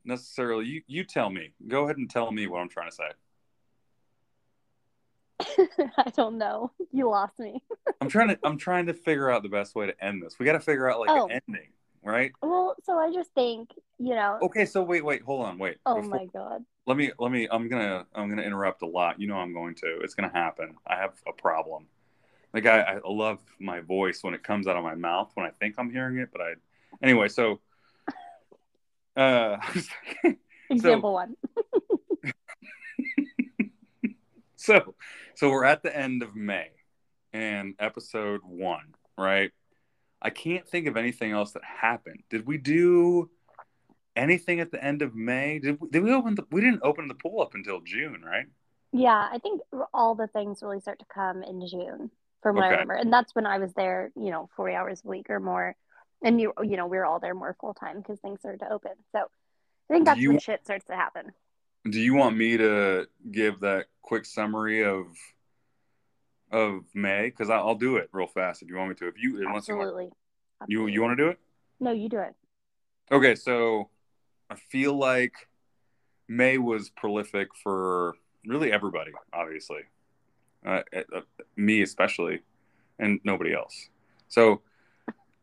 necessarily. 0.05 0.65
You 0.65 0.81
you 0.87 1.03
tell 1.03 1.29
me. 1.29 1.51
Go 1.67 1.83
ahead 1.83 1.97
and 1.97 2.09
tell 2.09 2.31
me 2.31 2.47
what 2.47 2.59
I'm 2.61 2.69
trying 2.69 2.89
to 2.89 2.95
say. 2.95 3.09
I 5.97 6.09
don't 6.15 6.37
know. 6.37 6.71
You 6.95 7.09
lost 7.09 7.39
me. 7.39 7.63
I'm 8.01 8.07
trying 8.09 8.27
to 8.29 8.39
I'm 8.43 8.57
trying 8.57 8.85
to 8.85 8.93
figure 8.93 9.31
out 9.31 9.41
the 9.41 9.49
best 9.49 9.73
way 9.75 9.87
to 9.87 10.03
end 10.03 10.21
this. 10.21 10.37
We 10.37 10.45
got 10.45 10.53
to 10.53 10.59
figure 10.59 10.89
out 10.91 10.99
like 10.99 11.09
Oh. 11.09 11.25
an 11.25 11.41
ending, 11.47 11.69
right? 12.03 12.31
Well, 12.43 12.75
so 12.83 12.99
I 12.99 13.11
just 13.11 13.31
think, 13.33 13.71
you 13.97 14.13
know. 14.13 14.37
Okay, 14.43 14.65
so 14.65 14.83
wait, 14.83 15.03
wait, 15.03 15.23
hold 15.23 15.43
on, 15.45 15.57
wait. 15.57 15.77
Oh 15.87 15.95
Before- 15.95 16.09
my 16.19 16.25
god. 16.27 16.63
let 16.85 16.97
me 16.97 17.11
let 17.17 17.31
me 17.31 17.47
i'm 17.51 17.67
gonna 17.69 18.05
i'm 18.13 18.29
gonna 18.29 18.41
interrupt 18.43 18.81
a 18.83 18.85
lot 18.85 19.19
you 19.19 19.25
know 19.27 19.37
i'm 19.37 19.53
going 19.53 19.73
to 19.75 19.99
it's 20.03 20.13
gonna 20.13 20.31
happen 20.33 20.75
i 20.85 20.95
have 20.97 21.13
a 21.27 21.31
problem 21.31 21.87
like 22.53 22.65
i 22.65 22.81
i 22.81 22.99
love 23.07 23.39
my 23.59 23.79
voice 23.79 24.21
when 24.21 24.33
it 24.33 24.43
comes 24.43 24.67
out 24.67 24.75
of 24.75 24.83
my 24.83 24.93
mouth 24.93 25.31
when 25.35 25.45
i 25.45 25.49
think 25.61 25.75
i'm 25.77 25.89
hearing 25.89 26.17
it 26.17 26.27
but 26.33 26.41
i 26.41 26.53
anyway 27.01 27.27
so 27.29 27.59
uh 29.15 29.55
Example 30.69 31.13
one. 31.13 31.35
so 34.57 34.93
so 35.43 35.49
we're 35.49 35.65
at 35.65 35.83
the 35.83 35.93
end 35.93 36.23
of 36.23 36.37
may 36.37 36.69
and 37.33 37.75
episode 37.77 38.39
one 38.45 38.93
right 39.17 39.51
i 40.21 40.29
can't 40.29 40.65
think 40.65 40.87
of 40.87 40.95
anything 40.95 41.33
else 41.33 41.51
that 41.51 41.63
happened 41.65 42.23
did 42.29 42.47
we 42.47 42.57
do 42.57 43.29
anything 44.15 44.61
at 44.61 44.71
the 44.71 44.81
end 44.81 45.01
of 45.01 45.13
may 45.13 45.59
did 45.59 45.77
we, 45.81 45.89
did 45.89 46.01
we 46.01 46.13
open 46.13 46.33
the 46.35 46.45
we 46.49 46.61
didn't 46.61 46.79
open 46.81 47.09
the 47.09 47.13
pool 47.13 47.41
up 47.41 47.55
until 47.55 47.81
june 47.81 48.21
right 48.25 48.45
Yeah, 48.93 49.27
I 49.29 49.37
think 49.39 49.59
all 49.93 50.15
the 50.15 50.27
things 50.27 50.63
really 50.63 50.79
start 50.79 50.99
to 50.99 51.05
come 51.13 51.43
in 51.43 51.67
June. 51.67 52.09
from 52.41 52.55
what 52.55 52.63
I 52.65 52.69
remember. 52.69 52.93
And 52.93 53.11
that's 53.11 53.35
when 53.35 53.45
I 53.45 53.57
was 53.57 53.73
there, 53.73 54.11
you 54.15 54.31
know, 54.31 54.49
40 54.55 54.75
hours 54.75 55.01
a 55.03 55.09
week 55.09 55.29
or 55.29 55.39
more. 55.41 55.75
And 56.21 56.39
you, 56.39 56.53
you 56.61 56.77
know, 56.77 56.87
we 56.87 56.95
were 56.97 57.05
all 57.05 57.19
there 57.19 57.33
more 57.33 57.57
full 57.59 57.73
time 57.73 57.97
because 57.97 58.19
things 58.21 58.39
started 58.39 58.59
to 58.59 58.71
open. 58.71 58.91
So 59.11 59.19
I 59.89 59.93
think 59.93 60.05
that's 60.05 60.21
you- 60.21 60.29
when 60.29 60.39
shit 60.39 60.63
starts 60.63 60.85
to 60.85 60.95
happen. 60.95 61.33
Do 61.89 61.99
you 61.99 62.13
want 62.13 62.37
me 62.37 62.55
to 62.55 63.07
give 63.31 63.59
that 63.61 63.87
quick 64.03 64.25
summary 64.25 64.83
of 64.85 65.07
of 66.53 66.83
May? 66.93 67.25
Because 67.25 67.49
I'll 67.49 67.75
do 67.75 67.97
it 67.97 68.09
real 68.13 68.27
fast 68.27 68.61
if 68.61 68.69
you 68.69 68.77
want 68.77 68.89
me 68.89 68.95
to. 68.95 69.07
If 69.07 69.15
you 69.17 69.45
unless 69.45 69.67
you 69.67 69.75
want, 69.75 69.89
Absolutely. 69.89 70.11
you 70.67 70.87
you 70.87 71.01
want 71.01 71.17
to 71.17 71.23
do 71.23 71.29
it? 71.29 71.39
No, 71.79 71.91
you 71.91 72.07
do 72.07 72.19
it. 72.19 72.33
Okay, 73.11 73.35
so 73.35 73.89
I 74.49 74.55
feel 74.55 74.93
like 74.93 75.33
May 76.29 76.57
was 76.57 76.89
prolific 76.89 77.49
for 77.61 78.15
really 78.45 78.71
everybody, 78.71 79.11
obviously, 79.33 79.81
uh, 80.65 80.81
uh, 80.95 81.21
me 81.55 81.81
especially, 81.81 82.41
and 82.99 83.19
nobody 83.23 83.53
else. 83.53 83.89
So 84.29 84.61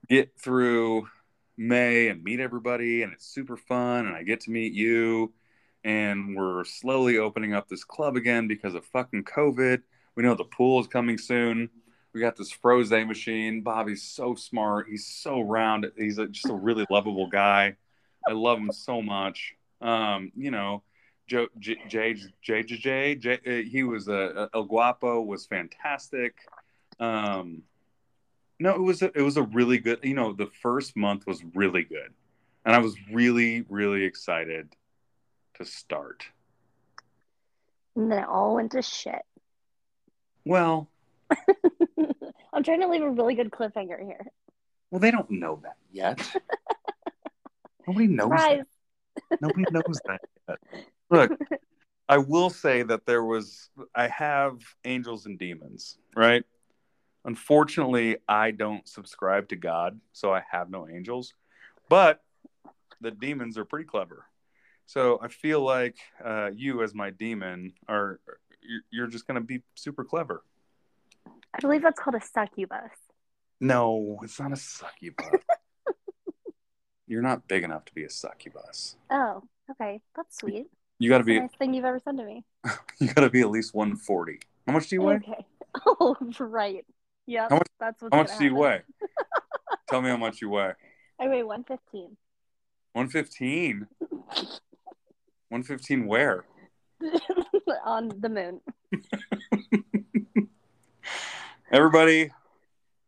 get 0.08 0.38
through 0.38 1.08
May 1.56 2.08
and 2.08 2.24
meet 2.24 2.40
everybody, 2.40 3.02
and 3.02 3.12
it's 3.12 3.26
super 3.26 3.56
fun, 3.56 4.06
and 4.06 4.16
I 4.16 4.22
get 4.22 4.40
to 4.42 4.50
meet 4.50 4.72
you, 4.72 5.32
and 5.84 6.36
we're 6.36 6.64
slowly 6.64 7.18
opening 7.18 7.52
up 7.52 7.68
this 7.68 7.84
club 7.84 8.16
again 8.16 8.48
because 8.48 8.74
of 8.74 8.84
fucking 8.86 9.24
COVID. 9.24 9.82
We 10.20 10.26
know 10.26 10.34
the 10.34 10.44
pool 10.44 10.78
is 10.78 10.86
coming 10.86 11.16
soon. 11.16 11.70
We 12.12 12.20
got 12.20 12.36
this 12.36 12.52
froze 12.52 12.90
machine. 12.90 13.62
Bobby's 13.62 14.02
so 14.02 14.34
smart. 14.34 14.88
He's 14.90 15.06
so 15.06 15.40
round. 15.40 15.90
He's 15.96 16.18
a, 16.18 16.26
just 16.26 16.50
a 16.50 16.52
really 16.52 16.84
lovable 16.90 17.28
guy. 17.28 17.76
I 18.28 18.32
love 18.32 18.58
him 18.58 18.70
so 18.70 19.00
much. 19.00 19.54
Um, 19.80 20.30
you 20.36 20.50
know, 20.50 20.82
Joe, 21.26 21.46
J, 21.58 21.78
J, 21.88 22.16
J, 22.42 22.62
J, 22.62 22.76
J, 22.76 23.14
J 23.14 23.32
uh, 23.32 23.66
he 23.66 23.82
was 23.82 24.08
a, 24.08 24.50
El 24.52 24.64
Guapo 24.64 25.22
was 25.22 25.46
fantastic. 25.46 26.34
Um, 26.98 27.62
no, 28.58 28.74
it 28.74 28.82
was 28.82 29.00
a, 29.00 29.10
it 29.18 29.22
was 29.22 29.38
a 29.38 29.42
really 29.44 29.78
good. 29.78 30.00
You 30.02 30.12
know, 30.12 30.34
the 30.34 30.50
first 30.60 30.98
month 30.98 31.26
was 31.26 31.42
really 31.54 31.84
good, 31.84 32.12
and 32.66 32.76
I 32.76 32.80
was 32.80 32.94
really 33.10 33.64
really 33.70 34.04
excited 34.04 34.76
to 35.54 35.64
start. 35.64 36.26
And 37.96 38.12
then 38.12 38.18
it 38.18 38.28
all 38.28 38.56
went 38.56 38.72
to 38.72 38.82
shit. 38.82 39.22
Well, 40.44 40.88
I'm 42.52 42.62
trying 42.62 42.80
to 42.80 42.88
leave 42.88 43.02
a 43.02 43.10
really 43.10 43.34
good 43.34 43.50
cliffhanger 43.50 44.02
here. 44.02 44.26
well, 44.90 45.00
they 45.00 45.10
don't 45.10 45.30
know 45.30 45.60
that 45.62 45.76
yet. 45.90 46.18
Nobody 47.86 48.06
knows 48.06 48.26
Surprise. 48.26 48.64
that. 49.14 49.38
Nobody 49.40 49.64
knows 49.70 50.00
that 50.06 50.20
yet. 50.48 50.58
Look, 51.10 51.32
I 52.08 52.18
will 52.18 52.50
say 52.50 52.82
that 52.82 53.06
there 53.06 53.24
was 53.24 53.70
I 53.94 54.08
have 54.08 54.58
angels 54.84 55.26
and 55.26 55.38
demons, 55.38 55.98
right? 56.14 56.44
Unfortunately, 57.24 58.16
I 58.28 58.50
don't 58.50 58.88
subscribe 58.88 59.48
to 59.50 59.56
God, 59.56 60.00
so 60.12 60.32
I 60.32 60.42
have 60.50 60.70
no 60.70 60.88
angels. 60.88 61.34
But 61.88 62.22
the 63.00 63.10
demons 63.10 63.58
are 63.58 63.64
pretty 63.64 63.86
clever. 63.86 64.24
So 64.86 65.20
I 65.22 65.28
feel 65.28 65.60
like 65.62 65.96
uh, 66.24 66.50
you, 66.52 66.82
as 66.82 66.94
my 66.94 67.10
demon, 67.10 67.74
are 67.88 68.20
you're- 68.62 68.82
you're 68.90 69.06
just 69.06 69.26
going 69.26 69.36
to 69.36 69.40
be 69.46 69.62
super 69.74 70.04
clever. 70.04 70.42
I 71.26 71.58
believe 71.60 71.82
that's 71.82 72.00
called 72.00 72.14
a 72.16 72.20
succubus. 72.20 72.92
No, 73.60 74.18
it's 74.22 74.38
not 74.40 74.52
a 74.52 74.56
succubus. 74.56 75.26
you're 77.06 77.22
not 77.22 77.46
big 77.48 77.64
enough 77.64 77.84
to 77.86 77.94
be 77.94 78.04
a 78.04 78.10
succubus. 78.10 78.96
Oh, 79.10 79.42
okay. 79.70 80.00
That's 80.16 80.38
sweet. 80.38 80.66
You 80.98 81.08
got 81.08 81.18
to 81.18 81.24
That's 81.24 81.26
the 81.26 81.32
be 81.34 81.40
nice 81.40 81.50
thing 81.58 81.74
you've 81.74 81.84
ever 81.84 81.98
said 81.98 82.16
to 82.18 82.24
me. 82.24 82.44
you 83.00 83.12
got 83.12 83.22
to 83.22 83.30
be 83.30 83.40
at 83.40 83.50
least 83.50 83.74
140. 83.74 84.38
How 84.66 84.72
much 84.72 84.88
do 84.88 84.96
you 84.96 85.02
weigh? 85.02 85.16
Okay. 85.16 85.46
Oh, 85.86 86.16
right. 86.40 86.84
Yeah. 87.26 87.46
How 87.48 87.56
much- 87.56 87.68
That's 87.78 88.02
what's 88.02 88.12
How 88.14 88.22
much 88.22 88.36
do 88.38 88.44
you 88.44 88.54
weigh? 88.56 88.82
Tell 89.88 90.02
me 90.02 90.08
how 90.10 90.16
much 90.16 90.40
you 90.40 90.48
weigh. 90.50 90.72
I 91.20 91.28
weigh 91.28 91.42
115. 91.44 92.16
115. 92.92 93.86
115 95.48 96.06
where? 96.06 96.44
On 97.84 98.08
the 98.20 98.28
moon. 98.28 98.60
Everybody, 101.72 102.30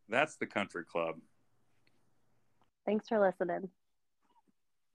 that's 0.08 0.36
the 0.36 0.46
country 0.46 0.84
club. 0.84 1.16
Thanks 2.86 3.08
for 3.08 3.20
listening. 3.20 3.68